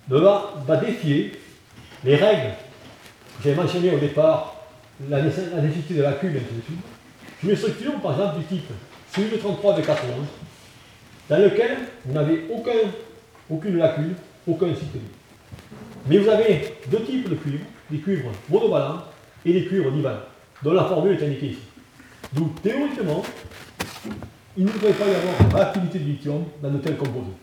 va, 0.08 0.54
défier 0.80 1.32
les 2.04 2.16
règles 2.16 2.54
que 3.38 3.44
j'avais 3.44 3.56
mentionnées 3.56 3.94
au 3.94 3.98
départ 3.98 4.55
la, 5.08 5.22
nécessité 5.22 5.94
de 5.94 6.02
la 6.02 6.12
cube 6.12 6.36
ainsi 6.36 6.54
de 6.54 6.62
suite. 6.62 6.78
Une 7.44 7.56
structure, 7.56 7.94
par 8.00 8.12
exemple, 8.12 8.38
du 8.38 8.44
type 8.44 8.70
CU 9.12 9.38
33 9.38 9.76
de 9.76 9.82
91, 9.82 10.26
dans 11.28 11.38
lequel 11.38 11.76
vous 12.04 12.14
n'avez 12.14 12.44
aucun, 12.50 12.90
aucune 13.50 13.76
lacune, 13.76 14.14
aucun 14.46 14.74
cycle 14.74 14.98
Mais 16.08 16.18
vous 16.18 16.28
avez 16.28 16.74
deux 16.90 17.02
types 17.02 17.28
de 17.28 17.34
cuivres, 17.34 17.64
des 17.90 17.98
cuivres 17.98 18.30
monovalents 18.48 19.02
et 19.44 19.52
des 19.52 19.66
cuivres 19.66 19.90
divalents, 19.92 20.20
dont 20.62 20.72
la 20.72 20.84
formule 20.84 21.16
est 21.20 21.24
indiquée 21.24 21.46
ici. 21.48 21.62
Donc, 22.32 22.60
théoriquement, 22.62 23.22
il 24.56 24.64
ne 24.64 24.70
devrait 24.70 24.92
pas 24.92 25.04
y 25.06 25.14
avoir 25.14 25.66
activité 25.66 25.98
de 25.98 26.04
lithium 26.04 26.44
dans 26.62 26.70
de 26.70 26.78
tels 26.78 26.96
composés. 26.96 27.36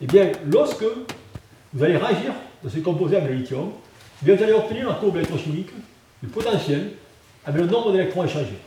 Eh 0.00 0.06
bien, 0.06 0.32
lorsque 0.50 0.84
vous 1.72 1.84
allez 1.84 1.96
réagir 1.96 2.32
de 2.64 2.68
ces 2.68 2.80
composés 2.80 3.16
avec 3.16 3.30
le 3.30 3.36
lithium, 3.36 3.70
vous 4.22 4.30
allez 4.30 4.52
obtenir 4.52 4.88
la 4.88 4.94
courbe 4.94 5.16
électrochimique 5.16 5.70
potentiel 6.26 6.92
avec 7.44 7.62
le 7.62 7.68
nombre 7.68 7.92
d'électrons 7.92 8.24
échangés. 8.24 8.58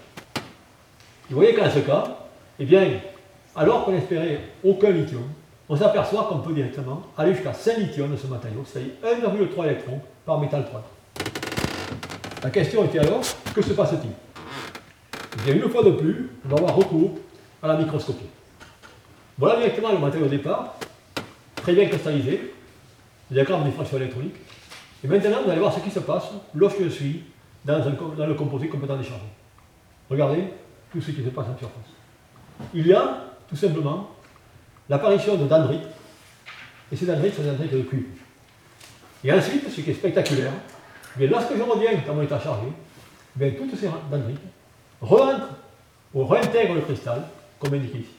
vous 1.30 1.36
voyez 1.36 1.54
qu'en 1.54 1.70
ce 1.70 1.80
cas, 1.80 2.18
eh 2.60 2.66
bien, 2.66 2.88
alors 3.56 3.86
qu'on 3.86 3.96
espérait 3.96 4.40
aucun 4.64 4.92
lithium, 4.92 5.24
on 5.68 5.76
s'aperçoit 5.76 6.24
qu'on 6.24 6.40
peut 6.40 6.54
directement 6.54 7.04
aller 7.18 7.34
jusqu'à 7.34 7.54
5 7.54 7.78
lithiums 7.78 8.12
de 8.12 8.18
ce 8.18 8.28
matériau, 8.28 8.64
c'est-à-dire 8.66 8.94
1,3 9.04 9.66
électrons 9.66 10.02
par 10.26 10.40
métal 10.40 10.66
3. 10.66 10.84
La 12.44 12.50
question 12.50 12.86
était 12.86 13.00
alors, 13.00 13.22
que 13.54 13.62
se 13.62 13.74
passe-t-il? 13.74 14.12
Eh 15.34 15.52
bien, 15.52 15.64
une 15.64 15.70
fois 15.70 15.84
de 15.84 15.92
plus, 15.92 16.30
on 16.46 16.50
va 16.50 16.58
avoir 16.58 16.76
recours 16.76 17.18
à 17.62 17.68
la 17.68 17.78
microscopie. 17.78 18.26
Voilà 19.38 19.58
directement 19.58 19.92
le 19.92 20.00
matériau 20.00 20.26
au 20.26 20.30
départ, 20.30 20.76
très 21.56 21.74
bien 21.74 21.86
cristallisé, 21.88 22.52
le 23.30 23.34
diagramme 23.36 23.64
de 23.64 23.70
diffraction 23.70 23.98
électronique. 23.98 24.36
Et 25.04 25.08
maintenant, 25.08 25.44
vous 25.44 25.52
allez 25.52 25.60
voir 25.60 25.74
ce 25.74 25.80
qui 25.80 25.92
se 25.92 26.00
passe 26.00 26.26
lorsque 26.56 26.84
je 26.84 26.90
suis 26.90 27.24
dans, 27.66 28.28
le 28.28 28.34
composé 28.34 28.68
complètement 28.68 28.98
déchargé. 28.98 29.26
Regardez 30.10 30.44
tout 30.92 31.02
ce 31.02 31.12
qui 31.12 31.24
se 31.24 31.30
passe 31.30 31.48
en 31.48 31.58
surface. 31.58 31.94
Il 32.74 32.88
y 32.88 32.94
a 32.94 33.24
tout 33.48 33.56
simplement 33.56 34.10
l'apparition 34.90 35.36
de 35.36 35.46
dendrites, 35.46 35.88
et 36.92 36.96
ces 36.96 37.06
dendrites 37.06 37.36
sont 37.36 37.44
des 37.44 37.50
dendrites 37.50 37.74
de 37.74 37.82
cuivre. 37.82 38.08
Et 39.24 39.32
ensuite, 39.32 39.70
ce 39.70 39.82
qui 39.82 39.92
est 39.92 39.94
spectaculaire, 39.94 40.54
lorsque 41.20 41.56
je 41.56 41.62
reviens 41.62 41.92
dans 42.08 42.16
mon 42.16 42.24
état 42.24 42.40
chargé, 42.40 42.68
bien, 43.36 43.52
toutes 43.52 43.78
ces 43.78 43.90
dendrites 44.10 44.40
rentrent 45.02 45.50
ou 46.14 46.26
réintègrent 46.26 46.76
le 46.76 46.82
cristal, 46.82 47.24
comme 47.60 47.74
indiqué 47.74 48.00
ici. 48.00 48.16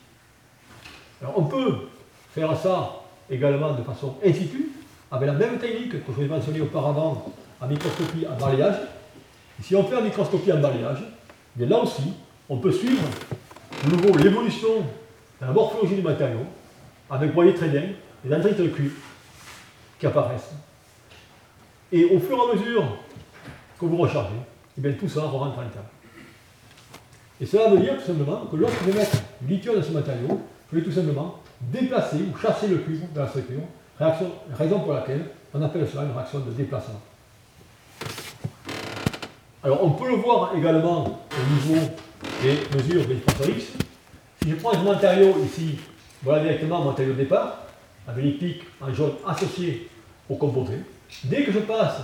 Alors 1.21 1.39
on 1.39 1.45
peut 1.45 1.89
faire 2.35 2.57
ça 2.57 3.01
également 3.29 3.73
de 3.73 3.83
façon 3.83 4.17
in 4.25 4.33
situ, 4.33 4.71
avec 5.11 5.27
la 5.27 5.35
même 5.35 5.59
technique 5.59 5.91
que 5.91 5.99
je 6.09 6.13
vous 6.13 6.23
ai 6.23 6.29
mentionné 6.29 6.61
auparavant 6.61 7.33
en 7.61 7.67
microscopie 7.67 8.27
à 8.27 8.33
balayage, 8.33 8.77
si 9.63 9.77
on 9.77 9.85
fait 9.85 9.97
un 9.97 10.03
microscopie 10.03 10.53
en 10.53 10.61
balayage, 10.61 11.03
là 11.59 11.79
aussi, 11.79 12.15
on 12.49 12.59
peut 12.59 12.73
suivre 12.73 13.03
de 13.85 13.91
nouveau 13.91 14.17
l'évolution 14.19 14.69
de 15.41 15.47
la 15.47 15.53
morphologie 15.53 15.97
du 15.97 16.03
matériau, 16.03 16.41
avec, 17.11 17.29
vous 17.29 17.35
voyez 17.35 17.55
très 17.55 17.69
bien, 17.69 17.83
les 18.25 18.31
dendrites 18.31 18.59
de 18.59 18.69
cuivre 18.69 18.97
qui 19.99 20.07
apparaissent. 20.07 20.53
Et 21.93 22.05
au 22.05 22.19
fur 22.19 22.37
et 22.37 22.51
à 22.51 22.55
mesure 22.55 22.85
que 23.79 23.85
vous 23.85 23.97
rechargez, 23.97 24.37
eh 24.83 24.93
tout 24.95 25.09
ça 25.09 25.23
rentre 25.23 25.59
en 25.59 25.63
l'intérieur. 25.63 25.91
Et 27.41 27.47
cela 27.47 27.71
veut 27.71 27.79
dire 27.79 27.97
tout 27.97 28.07
simplement 28.07 28.47
que 28.47 28.57
lorsque 28.57 28.79
je 28.85 28.91
vais 28.91 28.99
mettre 28.99 29.17
du 29.41 29.55
lithium 29.55 29.77
dans 29.77 29.83
ce 29.83 29.93
matériau, 29.93 30.41
je 30.71 30.79
vais 30.79 30.85
tout 30.85 30.93
simplement 30.93 31.39
déplacer 31.61 32.19
ou 32.19 32.37
chasser 32.37 32.69
le 32.69 32.79
cuivre 32.79 33.07
de 33.15 33.19
la 33.19 33.27
structure, 33.27 33.61
raison 33.99 34.81
pour 34.81 34.93
laquelle 34.93 35.27
on 35.53 35.63
appelle 35.63 35.87
cela 35.89 36.05
une 36.05 36.13
réaction 36.13 36.41
de 36.41 36.51
déplacement. 36.53 37.01
Alors 39.63 39.85
on 39.85 39.91
peut 39.91 40.09
le 40.09 40.17
voir 40.17 40.57
également 40.57 41.05
au 41.05 41.55
niveau 41.55 41.87
des 42.43 42.77
mesures 42.77 43.07
des 43.07 43.17
X. 43.51 43.73
Si 44.43 44.51
je 44.51 44.55
prends 44.57 44.73
ce 44.73 44.79
matériau 44.79 45.35
ici, 45.45 45.79
voilà 46.23 46.43
directement 46.43 46.79
mon 46.79 46.91
matériau 46.91 47.13
de 47.13 47.19
départ, 47.19 47.65
avec 48.09 48.25
les 48.25 48.31
pics 48.33 48.63
en 48.81 48.93
jaune 48.95 49.13
associés 49.27 49.89
au 50.31 50.37
composé. 50.37 50.75
Dès 51.25 51.45
que 51.45 51.53
je 51.53 51.59
passe 51.59 51.97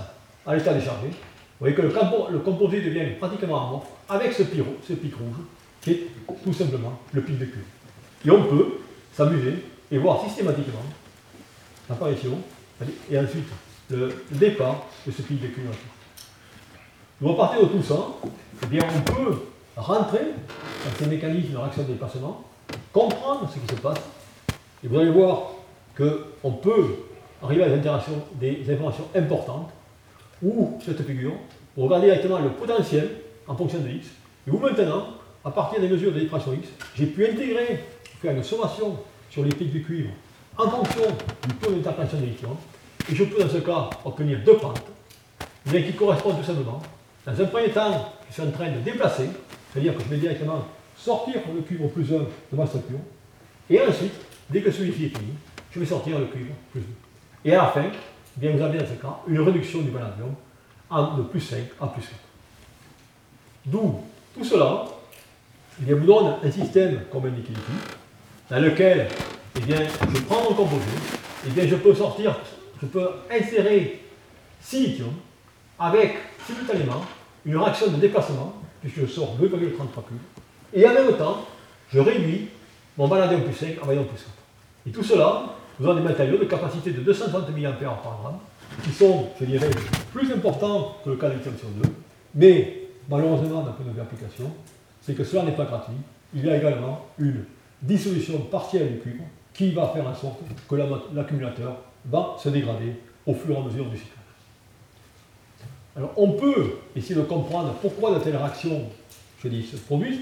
à 0.45 0.55
l'état 0.55 0.73
déchargé, 0.73 1.07
vous 1.07 1.65
voyez 1.65 1.73
que 1.73 1.81
le, 1.81 2.39
composé 2.39 2.81
devient 2.81 3.15
pratiquement 3.19 3.67
amorphe 3.67 3.87
avec 4.07 4.33
ce, 4.33 4.43
pic, 4.43 4.61
ce 4.87 4.93
pic 4.93 5.15
rouge, 5.15 5.37
qui 5.81 5.91
est 5.91 6.07
tout 6.43 6.53
simplement 6.53 6.99
le 7.11 7.21
pic 7.21 7.39
de 7.39 7.45
cuivre. 7.45 7.65
Et 8.23 8.29
on 8.29 8.43
peut 8.43 8.81
s'amuser 9.13 9.55
et 9.91 9.97
voir 9.97 10.23
systématiquement 10.23 10.83
l'apparition 11.89 12.37
et 13.09 13.17
ensuite 13.17 13.47
le 13.89 14.23
départ 14.29 14.85
de 15.07 15.11
ce 15.11 15.23
pic 15.23 15.41
de 15.41 15.47
cuivre. 15.47 15.71
À 17.25 17.33
partir 17.33 17.63
de 17.63 17.65
tout 17.65 17.81
ça, 17.81 17.95
eh 18.61 18.65
bien, 18.67 18.81
on 18.95 19.11
peut 19.11 19.39
rentrer 19.75 20.19
dans 20.19 20.99
ces 20.99 21.07
mécanismes 21.07 21.53
de 21.53 21.57
réaction 21.57 21.81
de 21.81 21.87
déplacement, 21.87 22.43
comprendre 22.93 23.49
ce 23.51 23.57
qui 23.57 23.75
se 23.75 23.81
passe, 23.81 23.97
et 24.83 24.87
vous 24.87 24.99
allez 24.99 25.09
voir 25.09 25.53
qu'on 25.97 26.51
peut 26.51 26.95
arriver 27.41 27.63
à 27.63 27.69
des, 27.69 27.75
interactions, 27.77 28.21
des 28.35 28.63
informations 28.71 29.07
importantes, 29.15 29.71
ou 30.43 30.77
cette 30.85 31.03
figure, 31.07 31.33
vous 31.75 31.85
regardez 31.85 32.05
directement 32.05 32.37
le 32.37 32.51
potentiel 32.51 33.09
en 33.47 33.55
fonction 33.55 33.79
de 33.79 33.89
x, 33.89 34.09
et 34.47 34.51
où 34.51 34.59
maintenant, 34.59 35.07
à 35.43 35.49
partir 35.49 35.81
des 35.81 35.87
mesures 35.87 36.13
de 36.13 36.19
diffraction 36.19 36.53
x, 36.53 36.67
j'ai 36.95 37.07
pu 37.07 37.25
intégrer, 37.25 37.83
faire 38.21 38.35
une 38.35 38.43
sommation 38.43 38.95
sur 39.31 39.43
les 39.43 39.49
pics 39.49 39.71
du 39.71 39.81
cuivre 39.81 40.11
en 40.55 40.69
fonction 40.69 41.01
du 41.47 41.55
taux 41.55 41.71
d'interprétation 41.71 42.19
des 42.19 42.27
lithium, 42.27 42.55
et 43.11 43.15
je 43.15 43.23
peux 43.23 43.41
dans 43.41 43.49
ce 43.49 43.57
cas 43.57 43.89
obtenir 44.05 44.37
deux 44.45 44.57
pentes, 44.57 44.83
bien 45.65 45.81
qui 45.81 45.93
correspondent 45.93 46.37
tout 46.37 46.45
simplement, 46.45 46.79
dans 47.27 47.41
un 47.41 47.45
premier 47.47 47.69
temps, 47.69 48.13
je 48.29 48.33
suis 48.33 48.41
en 48.41 48.51
train 48.51 48.71
de 48.71 48.79
déplacer, 48.79 49.29
c'est-à-dire 49.71 49.97
que 49.97 50.03
je 50.03 50.07
vais 50.07 50.17
directement 50.17 50.65
sortir 50.95 51.41
le 51.53 51.61
cuivre 51.61 51.89
plus 51.89 52.09
1 52.13 52.19
de 52.19 52.25
ma 52.53 52.65
structure, 52.65 52.99
et 53.69 53.81
ensuite, 53.81 54.13
dès 54.49 54.61
que 54.61 54.71
celui-ci 54.71 55.05
est 55.05 55.09
fini, 55.09 55.33
je 55.71 55.79
vais 55.81 55.85
sortir 55.85 56.17
le 56.19 56.25
cuivre 56.27 56.53
plus 56.71 56.79
2. 56.79 56.87
Et 57.43 57.53
à 57.53 57.63
la 57.63 57.67
fin, 57.67 57.83
eh 57.83 58.39
bien, 58.39 58.51
vous 58.51 58.63
avez 58.63 58.79
dans 58.79 58.85
ce 58.85 58.93
cas 58.93 59.17
une 59.27 59.41
réduction 59.41 59.81
du 59.81 59.91
vanadium 59.91 60.33
de 61.17 61.23
plus 61.23 61.41
5 61.41 61.57
à 61.81 61.87
plus 61.87 62.01
4. 62.01 62.13
D'où 63.65 63.99
tout 64.33 64.45
cela 64.45 64.85
eh 65.85 65.93
vous 65.93 66.05
donne 66.05 66.35
un 66.41 66.49
système 66.49 67.01
comme 67.11 67.25
indiqué 67.25 67.51
ici, 67.51 67.95
dans 68.49 68.59
lequel 68.59 69.09
eh 69.57 69.59
bien, 69.59 69.81
je 69.83 70.21
prends 70.21 70.43
mon 70.43 70.55
composé, 70.55 70.85
et 71.45 71.49
bien, 71.49 71.67
je 71.67 71.75
peux 71.75 71.93
sortir, 71.93 72.39
je 72.81 72.85
peux 72.85 73.09
insérer 73.29 74.01
6 74.61 74.87
lithium 74.87 75.11
avec 75.77 76.15
simultanément 76.47 77.01
une 77.45 77.57
réaction 77.57 77.91
de 77.91 77.97
déplacement, 77.97 78.53
puisque 78.81 79.01
je 79.01 79.05
sors 79.05 79.35
2,33 79.41 79.47
cubes, 79.49 80.17
et 80.73 80.87
en 80.87 80.93
même 80.93 81.13
temps, 81.17 81.45
je 81.91 81.99
réduis 81.99 82.49
mon 82.97 83.07
vanadium 83.07 83.41
plus 83.43 83.53
5 83.53 83.77
en 83.81 83.85
vanadium 83.85 84.07
plus 84.07 84.23
4. 84.23 84.29
Et 84.87 84.91
tout 84.91 85.03
cela, 85.03 85.43
vous 85.79 85.87
avez 85.87 86.01
des 86.01 86.07
matériaux 86.07 86.37
de 86.37 86.45
capacité 86.45 86.91
de 86.91 87.01
230 87.01 87.49
mA 87.57 87.71
par 87.71 88.19
gramme, 88.21 88.39
qui 88.83 88.91
sont, 88.91 89.29
je 89.39 89.45
dirais, 89.45 89.69
plus 90.13 90.31
importants 90.31 90.97
que 91.03 91.09
le 91.11 91.15
cas 91.15 91.29
de 91.29 91.41
sur 91.41 91.69
2, 91.69 91.89
mais 92.35 92.83
malheureusement, 93.09 93.61
d'un 93.61 93.71
point 93.71 93.85
de 93.85 93.91
c'est 95.01 95.13
que 95.13 95.23
cela 95.23 95.43
n'est 95.43 95.53
pas 95.53 95.65
gratuit. 95.65 95.95
Il 96.33 96.45
y 96.45 96.49
a 96.49 96.57
également 96.57 97.05
une 97.17 97.45
dissolution 97.81 98.39
partielle 98.51 98.91
du 98.91 98.99
cuivre 98.99 99.23
qui 99.53 99.71
va 99.71 99.87
faire 99.87 100.05
en 100.05 100.13
sorte 100.13 100.39
que 100.69 100.75
l'accumulateur 101.15 101.77
va 102.05 102.35
se 102.37 102.49
dégrader 102.49 102.93
au 103.25 103.33
fur 103.33 103.55
et 103.55 103.57
à 103.57 103.61
mesure 103.61 103.85
du 103.85 103.97
cycle. 103.97 104.16
Alors 105.97 106.13
on 106.15 106.33
peut 106.33 106.75
essayer 106.95 107.15
de 107.15 107.21
comprendre 107.21 107.73
pourquoi 107.81 108.13
de 108.13 108.19
telles 108.19 108.35
réactions, 108.35 108.83
se 109.41 109.77
produisent. 109.77 110.19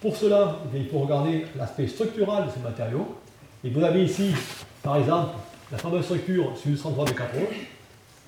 Pour 0.00 0.16
cela, 0.16 0.58
eh 0.72 0.78
il 0.78 0.88
faut 0.88 1.00
regarder 1.00 1.44
l'aspect 1.56 1.88
structural 1.88 2.46
de 2.46 2.50
ces 2.50 2.60
matériaux. 2.60 3.16
Et 3.64 3.70
vous 3.70 3.82
avez 3.82 4.04
ici, 4.04 4.32
par 4.80 4.96
exemple, 4.96 5.34
la 5.72 5.78
fameuse 5.78 6.04
structure 6.04 6.56
sur 6.56 6.76
103 6.76 7.04
de 7.06 7.10
4 7.10 7.28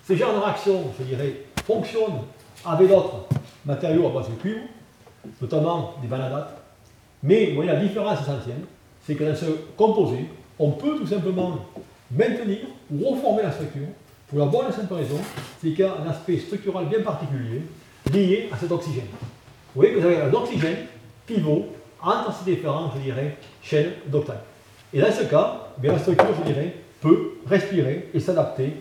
Ces 0.05 0.17
genres 0.17 0.35
de 0.35 0.41
réactions, 0.41 0.83
je 0.99 1.05
dirais, 1.05 1.43
fonctionnent 1.65 2.23
avec 2.65 2.89
d'autres 2.89 3.27
matériaux 3.65 4.09
à 4.09 4.11
base 4.11 4.31
de 4.31 4.35
cuivre, 4.35 4.63
notamment 5.41 5.95
des 6.03 6.09
vanadates. 6.09 6.61
Mais 7.23 7.51
vous 7.51 7.57
voyez, 7.57 7.71
la 7.71 7.81
différence 7.81 8.21
essentielle, 8.21 8.63
c'est 9.07 9.15
que 9.15 9.25
dans 9.25 9.37
ce 9.37 9.47
composé, 9.77 10.27
on 10.59 10.73
peut 10.73 10.97
tout 10.97 11.07
simplement 11.07 11.57
maintenir 12.11 12.67
ou 12.93 13.11
reformer 13.11 13.43
la 13.43 13.53
structure 13.53 13.89
pour 14.29 14.39
la 14.39 14.47
bonne 14.47 14.73
simple 14.73 14.95
raison, 14.95 15.19
c'est 15.61 15.71
qu'il 15.71 15.81
y 15.81 15.83
a 15.83 15.95
un 15.95 16.09
aspect 16.09 16.39
structural 16.39 16.87
bien 16.87 17.01
particulier 17.03 17.63
lié 18.13 18.49
à 18.53 18.57
cet 18.57 18.71
oxygène. 18.73 19.07
Vous 19.75 19.81
voyez 19.81 19.95
que 19.95 20.01
vous 20.01 20.07
avez 20.07 20.21
un 20.23 20.33
oxygène 20.33 20.77
pivot 21.27 21.67
entre 22.03 22.35
ces 22.35 22.55
différents, 22.55 22.91
je 22.95 23.01
dirais, 23.01 23.37
chaînes 23.63 23.93
d'octane. 24.07 24.39
Et 24.93 25.01
dans 25.01 25.11
ce 25.11 25.25
cas, 25.25 25.69
bien, 25.79 25.93
la 25.93 25.99
structure, 25.99 26.35
je 26.39 26.53
dirais, 26.53 26.75
peut 27.01 27.33
respirer 27.47 28.11
et 28.15 28.21
s'adapter 28.21 28.73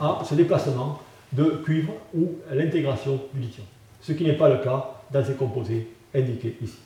à 0.00 0.22
ce 0.24 0.34
déplacement 0.34 1.00
de 1.32 1.60
cuivre 1.64 1.92
ou 2.14 2.36
à 2.50 2.54
l'intégration 2.54 3.20
du 3.34 3.40
lithium. 3.40 3.66
Ce 4.00 4.12
qui 4.12 4.24
n'est 4.24 4.36
pas 4.36 4.48
le 4.48 4.58
cas 4.58 4.94
dans 5.10 5.24
ces 5.24 5.34
composés 5.34 5.88
indiqués 6.14 6.56
ici. 6.62 6.78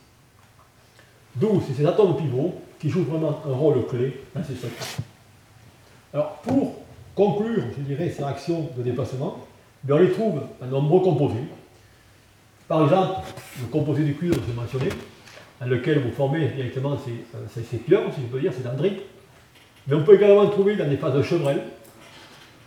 D'où 1.36 1.62
c'est 1.66 1.74
ces 1.74 1.86
atomes 1.86 2.16
pivots 2.16 2.60
qui 2.78 2.90
jouent 2.90 3.04
vraiment 3.04 3.40
un 3.48 3.54
rôle 3.54 3.86
clé 3.86 4.20
dans 4.34 4.42
ces 4.42 4.54
structures. 4.54 5.04
Alors, 6.12 6.32
pour 6.42 6.81
conclure, 7.14 7.64
je 7.76 7.82
dirais, 7.82 8.10
ces 8.10 8.22
réactions 8.22 8.70
de 8.76 8.82
déplacement, 8.82 9.38
on 9.88 9.98
les 9.98 10.10
trouve 10.10 10.42
en 10.62 10.66
nombreux 10.66 11.00
composés. 11.02 11.44
Par 12.68 12.84
exemple, 12.84 13.20
le 13.60 13.66
composé 13.66 14.04
du 14.04 14.14
cuivre 14.14 14.36
que 14.36 14.42
j'ai 14.46 14.54
mentionné, 14.54 14.88
dans 15.60 15.66
lequel 15.66 16.00
vous 16.00 16.12
formez 16.12 16.48
directement 16.48 16.96
ces, 16.96 17.62
ces, 17.62 17.76
pierres, 17.78 18.02
si 18.14 18.22
je 18.22 18.26
peux 18.26 18.40
dire, 18.40 18.52
ces 18.52 18.62
dendrites. 18.62 19.02
Mais 19.86 19.94
on 19.94 20.04
peut 20.04 20.14
également 20.14 20.44
le 20.44 20.50
trouver 20.50 20.76
dans 20.76 20.88
des 20.88 20.96
phases 20.96 21.14
de 21.14 21.22
chevrel, 21.22 21.62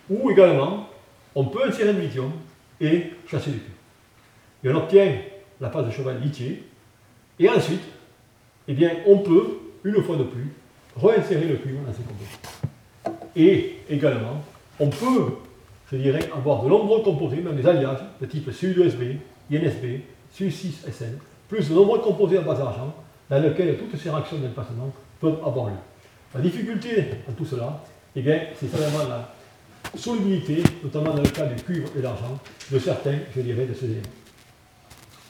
ou 0.09 0.29
également, 0.29 0.89
on 1.33 1.45
peut 1.45 1.65
insérer 1.67 1.93
du 1.93 2.01
lithium 2.01 2.31
et 2.79 3.11
chasser 3.27 3.51
du 3.51 3.59
cuivre. 3.59 3.75
Et 4.63 4.69
on 4.69 4.75
obtient 4.75 5.13
la 5.59 5.69
phase 5.69 5.85
de 5.85 5.91
chevrel 5.91 6.19
lithier, 6.21 6.63
et 7.39 7.49
ensuite, 7.49 7.83
eh 8.67 8.73
bien, 8.73 8.91
on 9.07 9.19
peut, 9.19 9.59
une 9.83 10.01
fois 10.03 10.17
de 10.17 10.23
plus, 10.23 10.51
réinsérer 10.95 11.45
le 11.45 11.55
cuivre 11.55 11.79
dans 11.85 11.93
ces 11.93 12.03
composés. 12.03 12.74
Et 13.35 13.77
également, 13.89 14.43
on 14.79 14.89
peut, 14.89 15.35
je 15.91 15.97
dirais, 15.97 16.29
avoir 16.35 16.63
de 16.63 16.69
nombreux 16.69 17.01
composés, 17.01 17.37
même 17.37 17.55
des 17.55 17.67
alliages 17.67 17.99
de 18.21 18.25
type 18.25 18.49
SU2SB, 18.49 19.17
INSB, 19.51 20.01
SU6SN, 20.37 21.17
plus 21.47 21.69
de 21.69 21.73
nombreux 21.73 21.99
composés 21.99 22.39
en 22.39 22.43
base 22.43 22.59
d'argent, 22.59 22.93
dans 23.29 23.39
lesquels 23.39 23.77
toutes 23.77 23.99
ces 23.99 24.09
réactions 24.09 24.37
d'emplacement 24.37 24.91
peuvent 25.19 25.39
avoir 25.45 25.67
lieu. 25.67 25.73
La 26.33 26.41
difficulté 26.41 27.05
dans 27.27 27.33
tout 27.33 27.45
cela, 27.45 27.81
eh 28.15 28.23
c'est 28.59 28.67
simplement 28.67 29.09
la 29.09 29.33
solubilité, 29.97 30.63
notamment 30.83 31.13
dans 31.13 31.21
le 31.21 31.29
cas 31.29 31.45
du 31.45 31.61
cuivre 31.61 31.89
et 31.95 31.99
de 31.99 32.03
l'argent, 32.03 32.39
de 32.71 32.79
certains, 32.79 33.17
je 33.35 33.41
dirais, 33.41 33.65
de 33.65 33.73
ces 33.73 33.85
éléments. 33.85 34.01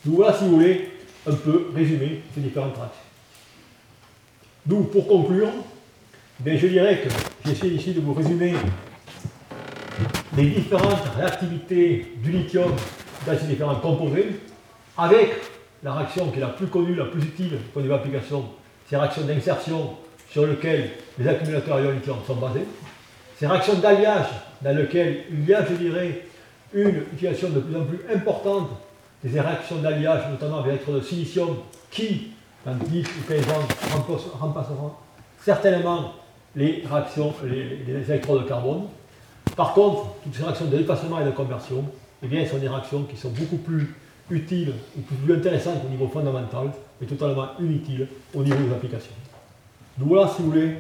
Donc 0.06 0.16
voilà, 0.16 0.34
si 0.34 0.43
vous 0.45 0.51
voulez, 0.51 0.89
un 1.28 1.34
peu 1.34 1.68
résumer 1.74 2.22
ces 2.34 2.41
différentes 2.41 2.76
réactions. 2.76 3.01
Donc, 4.66 4.91
pour 4.91 5.08
conclure, 5.08 5.49
je 6.43 6.67
dirais 6.67 7.01
que 7.01 7.09
j'essaie 7.45 7.67
ici 7.69 7.93
de 7.93 8.01
vous 8.01 8.13
résumer 8.13 8.53
les 10.36 10.49
différentes 10.49 11.05
réactivités 11.15 12.13
du 12.17 12.31
lithium 12.31 12.71
dans 13.25 13.38
ces 13.38 13.45
différents 13.45 13.75
composés, 13.75 14.41
avec 14.97 15.31
la 15.83 15.93
réaction 15.93 16.29
qui 16.31 16.38
est 16.38 16.41
la 16.41 16.49
plus 16.49 16.67
connue, 16.67 16.95
la 16.95 17.05
plus 17.05 17.23
utile 17.23 17.57
de 17.75 17.81
vue 17.81 17.93
application, 17.93 18.45
ces 18.89 18.97
réactions 18.97 19.23
d'insertion 19.23 19.91
sur 20.29 20.45
lesquelles 20.45 20.91
les 21.17 21.27
accumulateurs 21.27 21.79
ion 21.79 21.91
lithium 21.91 22.17
sont 22.27 22.36
basés, 22.36 22.65
ces 23.39 23.47
réactions 23.47 23.75
d'alliage 23.75 24.27
dans 24.61 24.75
lesquelles 24.75 25.23
il 25.31 25.45
y 25.45 25.53
a, 25.53 25.65
je 25.65 25.73
dirais, 25.73 26.25
une 26.73 27.03
utilisation 27.13 27.49
de 27.49 27.59
plus 27.59 27.75
en 27.75 27.86
plus 27.86 27.99
importante 28.13 28.69
des 29.23 29.39
réactions 29.39 29.77
d'alliage, 29.77 30.23
notamment 30.29 30.57
avec 30.57 30.67
l'électrode 30.67 30.97
de 30.97 31.01
silicium, 31.01 31.57
qui, 31.89 32.31
dans 32.65 32.75
10 32.75 33.05
ou 33.05 33.27
15 33.27 33.39
ans, 33.49 33.67
remplaceront 34.39 34.91
certainement 35.41 36.13
les 36.56 36.84
réactions, 36.89 37.34
les, 37.43 38.10
électrodes 38.10 38.43
de 38.43 38.47
carbone. 38.47 38.84
Par 39.56 39.74
contre, 39.74 40.16
toutes 40.24 40.36
ces 40.36 40.43
réactions 40.43 40.66
de 40.66 40.78
déplacement 40.78 41.20
et 41.20 41.26
de 41.26 41.32
conversion, 41.32 41.86
eh 42.24 42.28
bien, 42.28 42.45
sont 42.45 42.58
des 42.58 42.68
réactions 42.68 43.03
qui 43.03 43.18
sont 43.18 43.30
beaucoup 43.30 43.58
plus 43.58 43.93
utiles 44.30 44.74
ou 44.97 45.01
plus 45.01 45.36
intéressantes 45.36 45.82
au 45.86 45.89
niveau 45.89 46.08
fondamental 46.08 46.72
et 47.01 47.06
totalement 47.06 47.49
inutiles 47.60 48.08
au 48.34 48.43
niveau 48.43 48.58
des 48.58 48.74
applications. 48.74 49.12
Donc 49.97 50.10
voilà, 50.10 50.28
si 50.28 50.41
vous 50.41 50.51
voulez, 50.51 50.76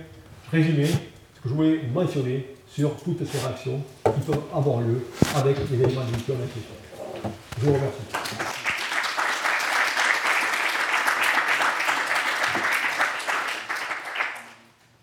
résumer 0.51 0.87
ce 0.87 1.41
que 1.41 1.49
je 1.49 1.53
voulais 1.53 1.81
mentionner 1.93 2.47
sur 2.67 2.95
toutes 2.97 3.25
ces 3.25 3.37
réactions 3.39 3.79
qui 4.03 4.21
peuvent 4.21 4.41
avoir 4.53 4.81
lieu 4.81 5.05
avec 5.35 5.57
les 5.69 5.77
éléments 5.77 6.01
de 6.01 7.29
Je 7.59 7.65
vous 7.65 7.73
remercie. 7.73 8.64